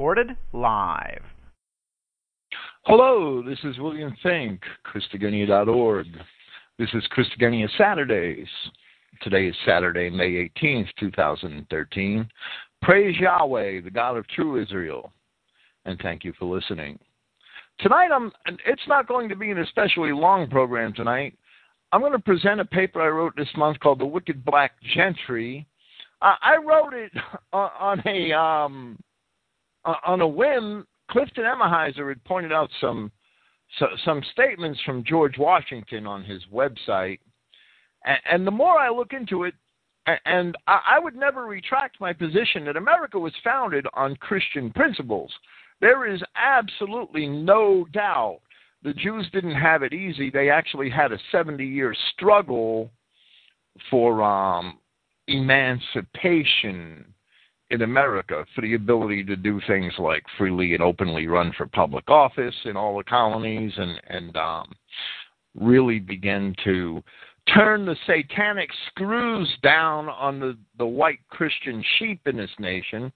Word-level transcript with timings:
recorded 0.00 0.34
live. 0.54 1.20
Hello, 2.86 3.42
this 3.42 3.58
is 3.64 3.78
William 3.78 4.16
Finck, 4.24 4.58
Christogenea.org. 4.86 6.06
This 6.78 6.88
is 6.94 7.04
Christogenea 7.14 7.68
Saturdays. 7.76 8.48
Today 9.20 9.48
is 9.48 9.54
Saturday, 9.66 10.08
May 10.08 10.48
18th, 10.58 10.88
2013. 10.98 12.26
Praise 12.80 13.14
Yahweh, 13.20 13.82
the 13.82 13.90
God 13.90 14.16
of 14.16 14.26
true 14.28 14.58
Israel, 14.62 15.12
and 15.84 16.00
thank 16.00 16.24
you 16.24 16.32
for 16.38 16.46
listening. 16.46 16.98
Tonight, 17.80 18.08
I'm, 18.10 18.32
it's 18.64 18.88
not 18.88 19.06
going 19.06 19.28
to 19.28 19.36
be 19.36 19.50
an 19.50 19.58
especially 19.58 20.12
long 20.12 20.48
program 20.48 20.94
tonight. 20.94 21.36
I'm 21.92 22.00
going 22.00 22.12
to 22.12 22.18
present 22.18 22.58
a 22.58 22.64
paper 22.64 23.02
I 23.02 23.08
wrote 23.08 23.36
this 23.36 23.54
month 23.54 23.78
called 23.80 24.00
The 24.00 24.06
Wicked 24.06 24.46
Black 24.46 24.72
Gentry. 24.94 25.66
I 26.22 26.56
wrote 26.56 26.94
it 26.94 27.12
on 27.52 28.02
a 28.06 28.32
um, 28.32 28.98
on 29.84 30.20
a 30.20 30.28
whim. 30.28 30.86
Clifton 31.10 31.44
Emahiser 31.44 32.08
had 32.08 32.22
pointed 32.24 32.52
out 32.52 32.70
some 32.80 33.10
so, 33.78 33.86
some 34.04 34.22
statements 34.32 34.80
from 34.84 35.04
George 35.04 35.38
Washington 35.38 36.06
on 36.06 36.24
his 36.24 36.42
website, 36.52 37.20
and, 38.04 38.18
and 38.30 38.46
the 38.46 38.50
more 38.50 38.78
I 38.78 38.90
look 38.90 39.12
into 39.12 39.44
it, 39.44 39.54
and 40.24 40.56
I, 40.66 40.80
I 40.96 40.98
would 40.98 41.14
never 41.14 41.44
retract 41.44 42.00
my 42.00 42.12
position 42.12 42.64
that 42.64 42.76
America 42.76 43.18
was 43.18 43.32
founded 43.44 43.86
on 43.94 44.16
Christian 44.16 44.70
principles. 44.72 45.32
There 45.80 46.12
is 46.12 46.20
absolutely 46.36 47.26
no 47.26 47.86
doubt 47.92 48.40
the 48.82 48.94
Jews 48.94 49.28
didn't 49.32 49.54
have 49.54 49.82
it 49.82 49.92
easy. 49.92 50.30
They 50.30 50.50
actually 50.50 50.90
had 50.90 51.12
a 51.12 51.18
70 51.30 51.64
year 51.64 51.94
struggle 52.12 52.90
for 53.90 54.22
um, 54.22 54.78
emancipation 55.28 57.04
in 57.70 57.82
America, 57.82 58.44
for 58.54 58.62
the 58.62 58.74
ability 58.74 59.24
to 59.24 59.36
do 59.36 59.60
things 59.66 59.92
like 59.98 60.24
freely 60.36 60.74
and 60.74 60.82
openly 60.82 61.26
run 61.26 61.52
for 61.56 61.66
public 61.66 62.08
office 62.08 62.54
in 62.64 62.76
all 62.76 62.96
the 62.96 63.04
colonies 63.04 63.72
and, 63.76 64.00
and 64.08 64.36
um, 64.36 64.72
really 65.54 65.98
begin 65.98 66.54
to 66.64 67.02
turn 67.54 67.86
the 67.86 67.96
satanic 68.06 68.70
screws 68.88 69.48
down 69.62 70.08
on 70.08 70.40
the, 70.40 70.56
the 70.78 70.86
white 70.86 71.20
Christian 71.28 71.84
sheep 71.98 72.20
in 72.26 72.36
this 72.36 72.50
nation 72.58 73.12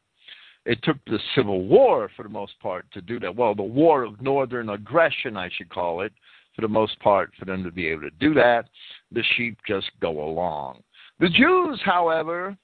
it 0.66 0.82
took 0.82 0.96
the 1.06 1.18
Civil 1.34 1.66
War, 1.66 2.10
for 2.16 2.22
the 2.22 2.28
most 2.28 2.58
part, 2.60 2.90
to 2.92 3.02
do 3.02 3.20
that. 3.20 3.34
Well, 3.34 3.54
the 3.54 3.62
War 3.62 4.02
of 4.02 4.20
Northern 4.22 4.70
Aggression, 4.70 5.36
I 5.36 5.50
should 5.54 5.68
call 5.68 6.00
it, 6.00 6.12
for 6.54 6.62
the 6.62 6.68
most 6.68 6.98
part, 7.00 7.32
for 7.38 7.44
them 7.44 7.62
to 7.64 7.70
be 7.70 7.86
able 7.88 8.02
to 8.02 8.10
do 8.18 8.32
that. 8.34 8.68
The 9.12 9.22
sheep 9.36 9.58
just 9.66 9.90
go 10.00 10.24
along. 10.24 10.82
The 11.20 11.28
Jews, 11.28 11.80
however, 11.84 12.56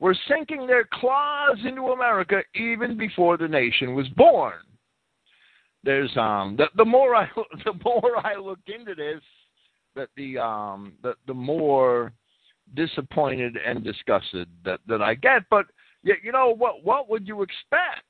were 0.00 0.16
sinking 0.28 0.66
their 0.66 0.86
claws 0.92 1.58
into 1.64 1.88
America 1.88 2.42
even 2.54 2.96
before 2.96 3.36
the 3.36 3.48
nation 3.48 3.94
was 3.94 4.08
born. 4.10 4.58
There's 5.82 6.14
um 6.16 6.56
the, 6.56 6.66
the 6.76 6.84
more 6.84 7.14
I 7.14 7.28
the 7.64 7.74
more 7.84 8.26
I 8.26 8.36
look 8.36 8.60
into 8.66 8.94
this, 8.94 9.22
that 9.94 10.08
the 10.16 10.38
um 10.38 10.94
the 11.02 11.14
the 11.26 11.34
more 11.34 12.12
disappointed 12.74 13.56
and 13.56 13.84
disgusted 13.84 14.48
that 14.64 14.80
that 14.88 15.02
I 15.02 15.14
get. 15.14 15.42
But 15.50 15.66
you, 16.02 16.14
you 16.22 16.32
know 16.32 16.54
what? 16.54 16.84
What 16.84 17.10
would 17.10 17.28
you 17.28 17.42
expect? 17.42 18.06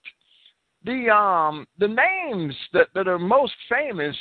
The 0.85 1.11
um 1.11 1.67
the 1.79 1.89
names 1.89 2.55
that 2.73 2.89
that 2.95 3.09
are 3.09 3.19
most 3.19 3.55
famous 3.69 4.17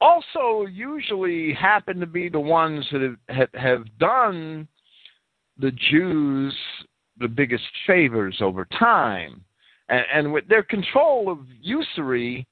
also 0.00 0.66
usually 0.70 1.54
happen 1.54 1.98
to 2.00 2.06
be 2.06 2.28
the 2.28 2.38
ones 2.38 2.84
that 2.92 3.16
have, 3.30 3.48
have 3.54 3.98
done 3.98 4.68
the 5.58 5.72
Jews 5.90 6.54
the 7.18 7.28
biggest 7.28 7.64
favors 7.86 8.36
over 8.40 8.66
time. 8.78 9.42
And, 9.88 10.04
and, 10.12 10.32
with 10.32 10.48
their 10.48 10.62
control 10.62 11.30
of 11.30 11.38
usury 11.60 12.46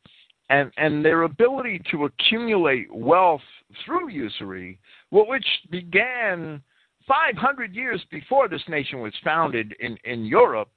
and, 0.50 0.70
and 0.76 1.04
their 1.04 1.22
ability 1.22 1.82
to 1.90 2.04
accumulate 2.04 2.94
wealth 2.94 3.42
through 3.84 4.08
usury, 4.08 4.78
which 5.10 5.46
began 5.70 6.62
500 7.08 7.74
years 7.74 8.00
before 8.10 8.48
this 8.48 8.62
nation 8.68 9.00
was 9.00 9.12
founded 9.22 9.74
in, 9.80 9.98
in 10.04 10.24
Europe, 10.24 10.68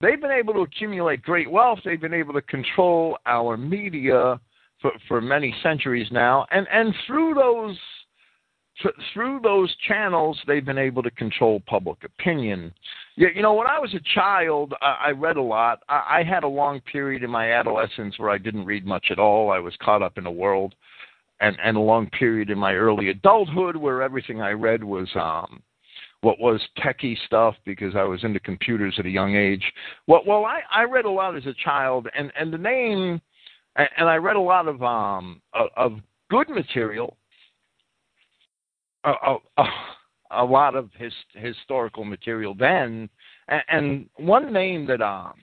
they've 0.00 0.20
been 0.20 0.30
able 0.30 0.54
to 0.54 0.60
accumulate 0.60 1.22
great 1.22 1.50
wealth. 1.50 1.78
They've 1.84 2.00
been 2.00 2.14
able 2.14 2.34
to 2.34 2.42
control 2.42 3.18
our 3.26 3.56
media 3.56 4.40
for, 4.80 4.92
for 5.08 5.20
many 5.20 5.54
centuries 5.62 6.08
now. 6.10 6.46
And, 6.50 6.66
and 6.72 6.94
through 7.06 7.34
those 7.34 7.78
through 9.12 9.40
those 9.42 9.74
channels, 9.88 10.38
they've 10.46 10.64
been 10.64 10.78
able 10.78 11.02
to 11.02 11.10
control 11.10 11.62
public 11.66 12.04
opinion. 12.04 12.72
You, 13.16 13.28
you 13.34 13.42
know, 13.42 13.54
when 13.54 13.66
I 13.66 13.78
was 13.78 13.94
a 13.94 14.00
child, 14.14 14.74
I, 14.80 15.06
I 15.06 15.10
read 15.10 15.36
a 15.36 15.42
lot. 15.42 15.80
I, 15.88 16.18
I 16.20 16.22
had 16.22 16.44
a 16.44 16.48
long 16.48 16.80
period 16.80 17.22
in 17.22 17.30
my 17.30 17.52
adolescence 17.52 18.18
where 18.18 18.30
I 18.30 18.38
didn't 18.38 18.64
read 18.64 18.86
much 18.86 19.06
at 19.10 19.18
all. 19.18 19.50
I 19.50 19.58
was 19.58 19.74
caught 19.82 20.02
up 20.02 20.18
in 20.18 20.24
the 20.24 20.30
world 20.30 20.74
and 21.42 21.56
and 21.62 21.76
a 21.76 21.80
long 21.80 22.08
period 22.10 22.48
in 22.48 22.58
my 22.58 22.74
early 22.74 23.10
adulthood 23.10 23.76
where 23.76 24.00
everything 24.00 24.40
I 24.40 24.52
read 24.52 24.82
was 24.82 25.08
um 25.16 25.62
what 26.22 26.38
was 26.38 26.60
techie 26.78 27.16
stuff 27.26 27.56
because 27.64 27.96
I 27.96 28.04
was 28.04 28.22
into 28.22 28.38
computers 28.38 28.94
at 28.96 29.06
a 29.06 29.10
young 29.10 29.34
age. 29.34 29.64
Well, 30.06 30.22
well, 30.26 30.44
I 30.44 30.60
I 30.72 30.84
read 30.84 31.04
a 31.04 31.10
lot 31.10 31.36
as 31.36 31.46
a 31.46 31.54
child, 31.64 32.08
and 32.16 32.32
and 32.38 32.52
the 32.52 32.58
name, 32.58 33.20
and 33.76 34.08
I 34.08 34.16
read 34.16 34.36
a 34.36 34.40
lot 34.40 34.68
of 34.68 34.82
um 34.82 35.42
of 35.76 35.98
good 36.30 36.48
material, 36.48 37.16
a, 39.04 39.36
a, 39.58 39.64
a 40.30 40.44
lot 40.44 40.74
of 40.74 40.90
his 40.96 41.12
historical 41.34 42.04
material 42.04 42.54
then, 42.54 43.08
and, 43.48 43.62
and 43.68 44.08
one 44.16 44.52
name 44.52 44.86
that 44.86 45.02
um 45.02 45.34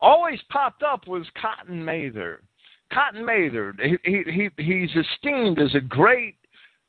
always 0.00 0.40
popped 0.50 0.82
up 0.82 1.06
was 1.06 1.26
Cotton 1.40 1.82
Mather. 1.82 2.42
Cotton 2.92 3.24
Mather, 3.24 3.74
he, 4.04 4.22
he, 4.26 4.50
he's 4.58 4.90
esteemed 4.90 5.58
as 5.58 5.74
a 5.74 5.80
great 5.80 6.36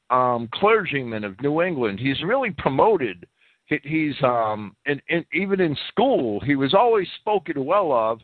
um, 0.09 0.49
clergyman 0.53 1.23
of 1.23 1.39
New 1.41 1.61
England. 1.61 1.99
He's 1.99 2.21
really 2.23 2.51
promoted. 2.51 3.25
He, 3.67 3.79
he's 3.83 4.15
um, 4.23 4.75
in, 4.85 5.01
in, 5.07 5.23
even 5.33 5.61
in 5.61 5.77
school, 5.89 6.41
he 6.41 6.55
was 6.55 6.73
always 6.73 7.07
spoken 7.21 7.63
well 7.63 7.93
of, 7.93 8.19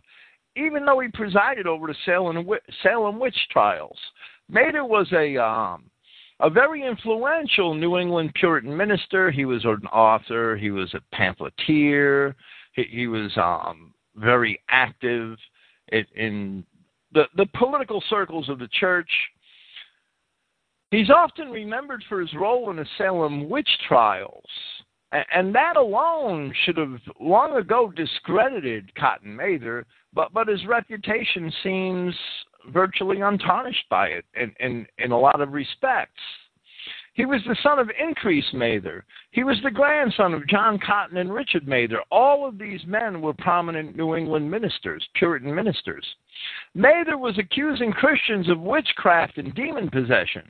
even 0.58 0.84
though 0.84 1.00
he 1.00 1.08
presided 1.08 1.68
over 1.68 1.88
the 1.88 1.96
Salem, 2.06 2.46
Salem 2.84 3.20
witch 3.20 3.38
trials. 3.52 3.98
Mather 4.50 4.84
was 4.84 5.08
a 5.14 5.38
um, 5.38 5.84
a 6.40 6.50
very 6.50 6.86
influential 6.86 7.74
New 7.74 7.98
England 7.98 8.32
Puritan 8.36 8.76
minister. 8.76 9.30
He 9.30 9.46
was 9.46 9.66
an 9.66 9.86
author. 9.88 10.56
He 10.56 10.72
was 10.72 10.94
a 10.94 11.16
pamphleteer. 11.16 12.36
He, 12.74 12.84
he 12.84 13.08
was 13.08 13.32
um, 13.38 13.94
very 14.16 14.62
active 14.70 15.38
in, 15.92 16.06
in 16.16 16.64
the, 17.12 17.24
the 17.36 17.48
political 17.58 18.04
circles 18.10 18.48
of 18.50 18.60
the 18.60 18.70
church. 18.80 19.10
He's 20.92 21.10
often 21.10 21.50
remembered 21.50 22.04
for 22.10 22.20
his 22.20 22.34
role 22.34 22.70
in 22.72 22.78
the 22.78 22.86
Salem 22.98 23.48
witch 23.48 23.70
trials, 23.88 24.44
and 25.12 25.54
that 25.54 25.76
alone 25.76 26.54
should 26.64 26.78
have 26.78 27.00
long 27.20 27.58
ago 27.58 27.92
discredited 27.96 28.94
Cotton 28.96 29.36
Mather, 29.36 29.86
but, 30.14 30.34
but 30.34 30.48
his 30.48 30.66
reputation 30.66 31.52
seems 31.64 32.16
virtually 32.68 33.22
untarnished 33.22 33.86
by 33.90 34.08
it 34.08 34.26
in, 34.36 34.54
in, 34.60 34.88
in 34.98 35.12
a 35.12 35.20
lot 35.20 35.42
of 35.42 35.54
respects. 35.54 36.22
He 37.14 37.26
was 37.26 37.42
the 37.46 37.58
son 37.62 37.80
of 37.80 37.90
Increase 38.00 38.46
Mather. 38.54 39.04
He 39.32 39.44
was 39.44 39.58
the 39.62 39.72
grandson 39.72 40.34
of 40.34 40.48
John 40.48 40.80
Cotton 40.80 41.18
and 41.18 41.34
Richard 41.34 41.68
Mather. 41.68 42.02
All 42.12 42.48
of 42.48 42.58
these 42.58 42.82
men 42.86 43.22
were 43.22 43.34
prominent 43.34 43.98
New 43.98 44.16
England 44.16 44.50
ministers, 44.50 45.06
Puritan 45.16 45.54
ministers. 45.54 46.06
Mather 46.76 47.18
was 47.18 47.38
accusing 47.38 47.92
Christians 47.92 48.50
of 48.50 48.62
witchcraft 48.62 49.38
and 49.38 49.54
demon 49.54 49.90
possession. 49.90 50.50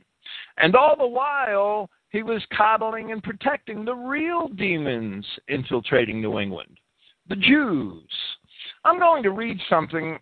And 0.58 0.76
all 0.76 0.96
the 0.96 1.06
while, 1.06 1.90
he 2.10 2.22
was 2.22 2.42
coddling 2.56 3.10
and 3.12 3.22
protecting 3.22 3.84
the 3.84 3.94
real 3.94 4.48
demons 4.48 5.26
infiltrating 5.48 6.20
New 6.20 6.38
England, 6.38 6.78
the 7.28 7.36
Jews. 7.36 8.04
I'm 8.84 8.98
going 8.98 9.22
to 9.22 9.30
read 9.30 9.58
something 9.68 10.18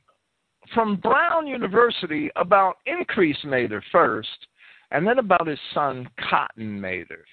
from 0.75 0.97
Brown 0.97 1.47
University 1.47 2.31
about 2.37 2.79
Increase 2.87 3.39
Mather 3.45 3.83
first, 3.93 4.47
and 4.91 5.07
then 5.07 5.19
about 5.19 5.47
his 5.47 5.59
son 5.75 6.09
Cotton 6.29 6.81
Mather. 6.81 7.25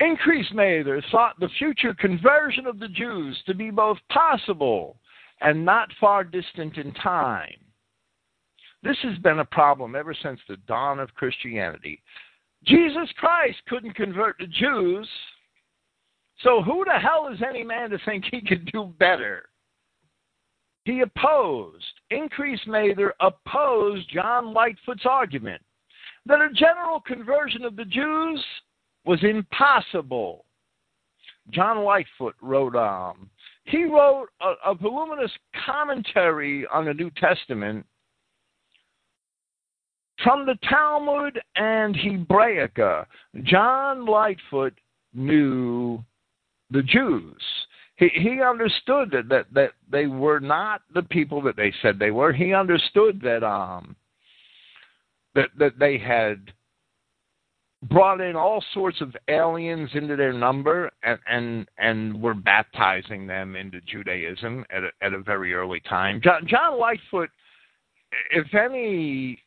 Increase 0.00 0.50
Mather 0.52 1.02
thought 1.10 1.38
the 1.38 1.48
future 1.58 1.94
conversion 1.94 2.66
of 2.66 2.78
the 2.78 2.88
Jews 2.88 3.40
to 3.46 3.54
be 3.54 3.70
both 3.70 3.98
possible 4.10 4.96
and 5.40 5.64
not 5.64 5.88
far 6.00 6.24
distant 6.24 6.76
in 6.76 6.92
time. 6.94 7.54
This 8.82 8.96
has 9.02 9.16
been 9.18 9.38
a 9.38 9.44
problem 9.46 9.94
ever 9.94 10.14
since 10.22 10.40
the 10.48 10.56
dawn 10.68 10.98
of 10.98 11.14
Christianity. 11.14 12.02
Jesus 12.64 13.08
Christ 13.16 13.58
couldn't 13.68 13.94
convert 13.94 14.36
the 14.38 14.46
Jews, 14.46 15.08
so 16.42 16.62
who 16.62 16.84
the 16.84 16.98
hell 16.98 17.28
is 17.32 17.40
any 17.46 17.62
man 17.62 17.90
to 17.90 17.98
think 18.04 18.24
he 18.30 18.40
could 18.40 18.70
do 18.72 18.92
better? 18.98 19.44
He 20.84 21.00
opposed, 21.00 21.84
Increase 22.10 22.60
Mather 22.66 23.14
opposed 23.20 24.08
John 24.10 24.52
Lightfoot's 24.52 25.06
argument 25.06 25.62
that 26.26 26.40
a 26.40 26.50
general 26.50 27.00
conversion 27.00 27.64
of 27.64 27.76
the 27.76 27.84
Jews 27.86 28.44
was 29.04 29.22
impossible. 29.22 30.44
John 31.50 31.84
Lightfoot 31.84 32.34
wrote 32.40 32.76
um 32.76 33.30
he 33.66 33.84
wrote 33.84 34.28
a, 34.42 34.70
a 34.70 34.74
voluminous 34.74 35.30
commentary 35.64 36.66
on 36.66 36.84
the 36.84 36.94
New 36.94 37.10
Testament 37.16 37.86
from 40.22 40.46
the 40.46 40.58
Talmud 40.68 41.40
and 41.56 41.94
Hebraica. 41.94 43.06
John 43.42 44.04
Lightfoot 44.04 44.74
knew 45.14 46.02
the 46.70 46.82
Jews. 46.82 47.42
He 47.96 48.08
he 48.08 48.42
understood 48.42 49.10
that, 49.12 49.28
that 49.28 49.46
that 49.52 49.72
they 49.90 50.06
were 50.06 50.40
not 50.40 50.82
the 50.92 51.02
people 51.02 51.40
that 51.42 51.56
they 51.56 51.72
said 51.80 51.98
they 51.98 52.10
were. 52.10 52.32
He 52.32 52.52
understood 52.52 53.20
that 53.22 53.44
um 53.44 53.94
that 55.34 55.50
that 55.58 55.78
they 55.78 55.98
had 55.98 56.52
brought 57.88 58.20
in 58.20 58.34
all 58.34 58.64
sorts 58.72 59.00
of 59.00 59.14
aliens 59.28 59.90
into 59.94 60.16
their 60.16 60.32
number 60.32 60.90
and 61.02 61.18
and, 61.28 61.68
and 61.78 62.20
were 62.20 62.34
baptizing 62.34 63.26
them 63.26 63.56
into 63.56 63.80
Judaism 63.82 64.64
at 64.70 64.84
a, 64.84 64.90
at 65.02 65.12
a 65.12 65.20
very 65.20 65.54
early 65.54 65.80
time. 65.80 66.20
John, 66.22 66.46
John 66.48 66.78
Lightfoot, 66.78 67.30
if 68.30 68.54
any 68.54 69.38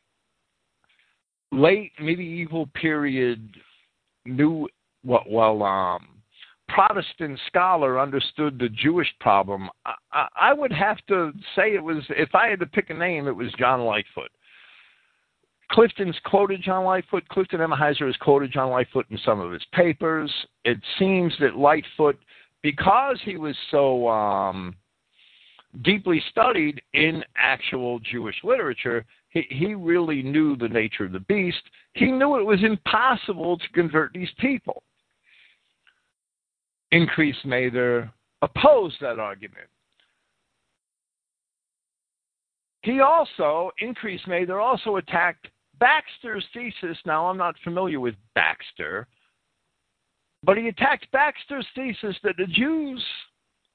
late 1.52 1.92
medieval 2.00 2.68
period 2.68 3.50
knew 4.26 4.68
what 5.04 5.30
well 5.30 5.64
um 5.64 6.17
Protestant 6.70 7.40
scholar 7.48 8.00
understood 8.00 8.60
the 8.60 8.70
Jewish 8.70 9.08
problem, 9.20 9.70
I, 10.12 10.28
I 10.36 10.54
would 10.54 10.72
have 10.72 10.98
to 11.08 11.32
say 11.56 11.74
it 11.74 11.84
was, 11.84 12.04
if 12.10 12.36
I 12.36 12.48
had 12.48 12.60
to 12.60 12.66
pick 12.66 12.90
a 12.90 12.94
name, 12.94 13.28
it 13.28 13.36
was 13.36 13.52
John 13.58 13.82
Lightfoot. 13.82 14.32
Clifton's 15.72 16.16
quoted 16.26 16.62
John 16.64 16.86
Lightfoot. 16.86 17.28
Clifton 17.30 17.60
Emahiser 17.60 18.06
has 18.06 18.16
quoted 18.18 18.52
John 18.52 18.70
Lightfoot 18.70 19.06
in 19.10 19.18
some 19.26 19.40
of 19.40 19.52
his 19.52 19.66
papers. 19.74 20.32
It 20.64 20.78
seems 20.98 21.34
that 21.40 21.58
Lightfoot, 21.58 22.18
because 22.64 23.20
he 23.24 23.38
was 23.38 23.56
so 23.70 24.08
um, 24.08 24.76
deeply 25.84 26.24
studied 26.30 26.82
in 26.94 27.24
actual 27.36 28.00
Jewish 28.00 28.36
literature, 28.44 29.06
he, 29.30 29.46
he 29.50 29.74
really 29.74 30.24
knew 30.24 30.56
the 30.56 30.70
nature 30.70 31.06
of 31.06 31.12
the 31.12 31.20
beast. 31.22 31.62
He 31.94 32.12
knew 32.12 32.38
it 32.40 32.46
was 32.46 32.64
impossible 32.64 33.58
to 33.58 33.70
convert 33.74 34.14
these 34.14 34.32
people. 34.40 34.84
Increase 36.92 37.36
Mather 37.44 38.12
opposed 38.42 38.96
that 39.02 39.20
argument. 39.20 39.68
He 42.84 43.02
also, 43.02 43.72
Increase 43.80 44.22
Mather 44.28 44.62
also 44.62 44.96
attacked 44.96 45.48
Baxter's 45.80 46.46
thesis. 46.54 46.98
Now, 47.06 47.28
I'm 47.28 47.38
not 47.38 47.56
familiar 47.64 48.00
with 48.00 48.16
Baxter, 48.36 49.08
but 50.44 50.58
he 50.58 50.70
attacked 50.70 51.12
Baxter's 51.12 51.68
thesis 51.76 52.16
that 52.24 52.38
the 52.38 52.48
Jews 52.48 53.04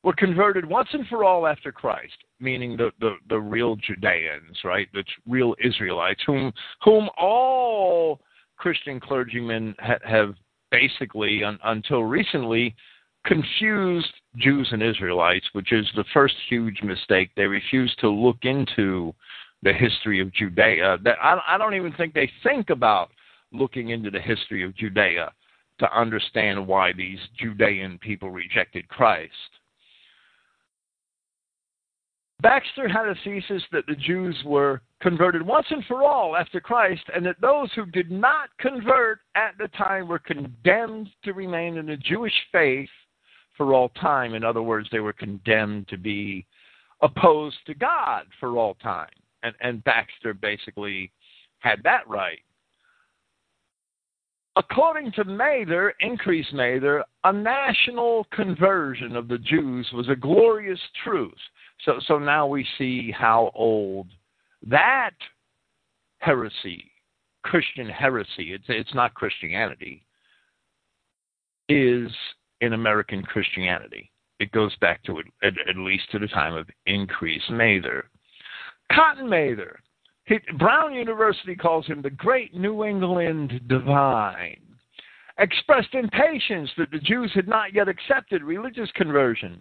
were 0.03 0.15
converted 0.15 0.65
once 0.65 0.88
and 0.93 1.06
for 1.08 1.25
all 1.25 1.47
after 1.47 1.70
Christ, 1.70 2.17
meaning 2.41 2.76
the, 2.76 2.91
the, 3.00 3.17
the 3.29 3.38
real 3.38 3.76
Judeans, 3.76 4.58
right? 4.65 4.88
The 4.93 5.05
real 5.29 5.55
Israelites, 5.62 6.23
whom, 6.26 6.53
whom 6.82 7.08
all 7.19 8.20
Christian 8.56 8.99
clergymen 8.99 9.75
ha- 9.79 9.99
have 10.05 10.35
basically, 10.70 11.44
un, 11.44 11.58
until 11.65 12.03
recently, 12.03 12.75
confused 13.24 14.12
Jews 14.36 14.69
and 14.72 14.82
Israelites, 14.82 15.46
which 15.52 15.72
is 15.72 15.86
the 15.94 16.04
first 16.12 16.34
huge 16.48 16.82
mistake. 16.82 17.30
They 17.36 17.44
refuse 17.44 17.94
to 18.00 18.08
look 18.08 18.38
into 18.42 19.14
the 19.62 19.72
history 19.72 20.20
of 20.20 20.32
Judea. 20.32 20.98
I 21.22 21.56
don't 21.58 21.74
even 21.74 21.92
think 21.92 22.14
they 22.14 22.30
think 22.42 22.70
about 22.70 23.10
looking 23.52 23.90
into 23.90 24.10
the 24.10 24.20
history 24.20 24.64
of 24.64 24.74
Judea 24.76 25.32
to 25.78 25.98
understand 25.98 26.66
why 26.66 26.92
these 26.92 27.19
Judean 27.38 27.98
people 27.98 28.30
rejected 28.30 28.88
Christ. 28.88 29.32
Baxter 32.40 32.88
had 32.88 33.06
a 33.06 33.14
thesis 33.22 33.62
that 33.70 33.86
the 33.86 33.94
Jews 33.94 34.36
were 34.44 34.80
converted 35.00 35.42
once 35.42 35.66
and 35.70 35.84
for 35.84 36.02
all 36.02 36.36
after 36.36 36.60
Christ, 36.60 37.02
and 37.14 37.24
that 37.24 37.40
those 37.40 37.70
who 37.74 37.86
did 37.86 38.10
not 38.10 38.48
convert 38.58 39.20
at 39.36 39.56
the 39.58 39.69
time 39.78 40.08
were 40.08 40.19
condemned 40.19 41.08
to 41.22 41.32
remain 41.34 41.76
in 41.76 41.86
the 41.86 41.96
Jewish 41.96 42.34
faith 42.50 42.88
for 43.56 43.75
all 43.75 43.90
time. 43.90 44.34
In 44.34 44.44
other 44.44 44.62
words, 44.62 44.88
they 44.90 45.00
were 45.00 45.12
condemned 45.12 45.88
to 45.88 45.96
be 45.96 46.46
opposed 47.02 47.58
to 47.66 47.75
God 47.75 48.25
for 48.40 48.56
all 48.56 48.75
time. 48.75 49.10
And, 49.43 49.54
and 49.60 49.84
Baxter 49.84 50.34
basically 50.34 51.10
had 51.58 51.82
that 51.84 52.08
right. 52.08 52.38
According 54.54 55.12
to 55.12 55.25
Mather, 55.25 55.94
Increase 56.00 56.46
Mather, 56.52 57.04
a 57.25 57.32
national 57.32 58.26
conversion 58.32 59.16
of 59.16 59.26
the 59.26 59.38
Jews 59.38 59.88
was 59.94 60.08
a 60.08 60.16
glorious 60.16 60.81
truth. 61.02 61.32
So, 61.84 61.98
so 62.06 62.19
now 62.19 62.46
we 62.46 62.66
see 62.76 63.10
how 63.10 63.50
old 63.55 64.08
that 64.66 65.14
heresy, 66.19 66.84
Christian 67.43 67.88
heresy, 67.88 68.52
it's, 68.52 68.64
it's 68.69 68.94
not 68.94 69.14
Christianity, 69.14 70.05
is 71.69 72.10
in 72.62 72.73
American 72.73 73.23
Christianity. 73.23 74.11
It 74.38 74.53
goes 74.53 74.75
back 74.76 75.03
to 75.05 75.19
at, 75.19 75.53
at 75.69 75.76
least 75.76 76.11
to 76.12 76.19
the 76.19 76.29
time 76.29 76.55
of 76.55 76.69
Increase 76.87 77.43
Mather. 77.50 78.06
Cotton 78.91 79.29
Mather. 79.29 79.81
He, 80.25 80.38
Brown 80.59 80.94
University 80.94 81.56
calls 81.56 81.87
him 81.87 82.00
the 82.00 82.11
great 82.11 82.55
New 82.55 82.85
England 82.85 83.61
divine. 83.67 84.61
Expressed 85.38 85.94
impatience 85.94 86.70
that 86.79 86.91
the 86.93 86.99
Jews 87.00 87.32
had 87.35 87.49
not 87.49 87.75
yet 87.75 87.88
accepted 87.88 88.43
religious 88.43 88.91
conversion. 88.94 89.61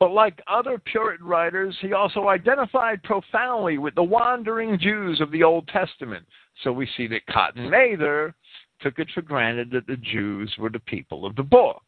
But 0.00 0.10
like 0.10 0.42
other 0.48 0.78
Puritan 0.78 1.26
writers, 1.26 1.76
he 1.80 1.92
also 1.92 2.28
identified 2.28 3.02
profoundly 3.04 3.78
with 3.78 3.94
the 3.94 4.02
wandering 4.02 4.76
Jews 4.78 5.20
of 5.20 5.30
the 5.30 5.44
Old 5.44 5.68
Testament. 5.68 6.26
So 6.64 6.72
we 6.72 6.88
see 6.96 7.06
that 7.08 7.26
Cotton 7.26 7.70
Mather 7.70 8.34
took 8.80 8.98
it 8.98 9.08
for 9.14 9.22
granted 9.22 9.70
that 9.70 9.86
the 9.86 9.96
Jews 9.98 10.52
were 10.58 10.70
the 10.70 10.80
people 10.80 11.24
of 11.24 11.36
the 11.36 11.44
book. 11.44 11.82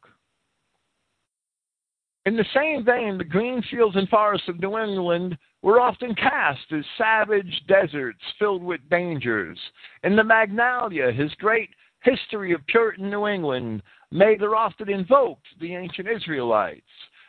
In 2.26 2.36
the 2.36 2.44
same 2.52 2.84
vein, 2.84 3.18
the 3.18 3.24
green 3.24 3.62
fields 3.70 3.94
and 3.94 4.08
forests 4.08 4.48
of 4.48 4.58
New 4.58 4.76
England 4.78 5.38
were 5.62 5.80
often 5.80 6.12
cast 6.16 6.72
as 6.72 6.84
savage 6.98 7.62
deserts 7.68 8.18
filled 8.36 8.64
with 8.64 8.80
dangers. 8.90 9.56
In 10.02 10.16
the 10.16 10.24
Magnalia, 10.24 11.12
his 11.12 11.32
great 11.34 11.70
history 12.02 12.52
of 12.52 12.66
Puritan 12.66 13.10
New 13.10 13.28
England, 13.28 13.80
Mather 14.10 14.56
often 14.56 14.90
invoked 14.90 15.46
the 15.60 15.76
ancient 15.76 16.08
Israelites, 16.08 16.82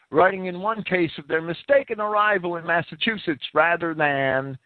writing 0.10 0.48
in 0.48 0.62
one 0.62 0.82
case 0.84 1.12
of 1.20 1.28
their 1.28 1.44
mistaken 1.44 2.02
arrival 2.02 2.56
in 2.56 2.66
Massachusetts 2.66 3.46
rather 3.54 3.94
than 3.94 4.58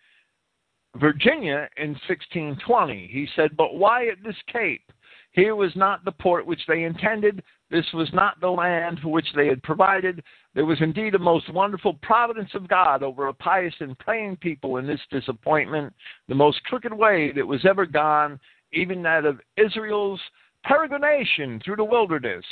Virginia 0.96 1.68
in 1.76 1.90
1620. 2.08 3.10
He 3.12 3.28
said, 3.36 3.58
But 3.58 3.76
why 3.76 4.08
at 4.08 4.24
this 4.24 4.36
cape? 4.52 4.94
Here 5.34 5.56
was 5.56 5.76
not 5.76 6.06
the 6.06 6.12
port 6.12 6.46
which 6.46 6.66
they 6.68 6.84
intended, 6.84 7.44
this 7.72 7.86
was 7.94 8.10
not 8.14 8.40
the 8.42 8.50
land 8.50 9.00
for 9.02 9.10
which 9.10 9.28
they 9.34 9.48
had 9.48 9.64
provided. 9.64 10.22
There 10.54 10.66
was 10.66 10.82
indeed 10.82 11.16
a 11.16 11.20
most 11.20 11.52
wonderful 11.54 11.94
providence 12.04 12.50
of 12.54 12.68
God 12.68 13.02
over 13.02 13.28
a 13.28 13.34
pious 13.34 13.74
and 13.80 13.98
praying 13.98 14.38
people 14.38 14.78
in 14.78 14.86
this 14.86 15.00
disappointment, 15.10 15.94
the 16.28 16.36
most 16.36 16.62
crooked 16.66 16.94
way 16.94 17.32
that 17.32 17.48
was 17.48 17.66
ever 17.66 17.86
gone, 17.86 18.40
even 18.74 19.02
that 19.04 19.26
of 19.26 19.40
Israel's 19.56 20.20
peregrination 20.66 21.64
through 21.64 21.78
the 21.78 21.84
wilderness, 21.84 22.46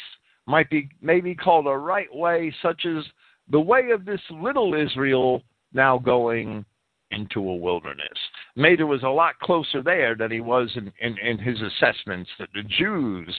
might 0.47 0.69
be 0.69 0.89
maybe 1.01 1.35
called 1.35 1.67
a 1.67 1.77
right 1.77 2.13
way, 2.15 2.53
such 2.61 2.85
as 2.85 3.03
the 3.51 3.59
way 3.59 3.91
of 3.91 4.05
this 4.05 4.21
little 4.31 4.73
Israel 4.73 5.43
now 5.73 5.97
going 5.97 6.65
into 7.11 7.39
a 7.39 7.55
wilderness. 7.55 8.07
Mather 8.55 8.87
was 8.87 9.03
a 9.03 9.09
lot 9.09 9.37
closer 9.39 9.81
there 9.81 10.15
than 10.15 10.31
he 10.31 10.39
was 10.39 10.71
in, 10.75 10.91
in, 11.01 11.17
in 11.17 11.37
his 11.37 11.57
assessments 11.61 12.29
that 12.39 12.49
the 12.53 12.63
Jews 12.63 13.35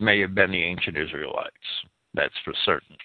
may 0.00 0.20
have 0.20 0.34
been 0.34 0.50
the 0.50 0.62
ancient 0.62 0.96
Israelites. 0.96 1.54
That's 2.14 2.34
for 2.44 2.54
certain. 2.64 2.96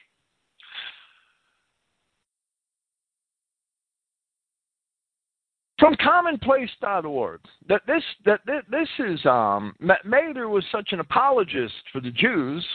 From 5.77 5.95
commonplace.org, 6.01 7.41
that 7.67 7.81
this 7.85 8.03
that 8.23 8.39
this 8.45 8.87
is 8.97 9.23
um, 9.25 9.75
Mather 9.79 10.47
was 10.47 10.63
such 10.71 10.93
an 10.93 11.01
apologist 11.01 11.73
for 11.91 11.99
the 11.99 12.11
Jews, 12.11 12.65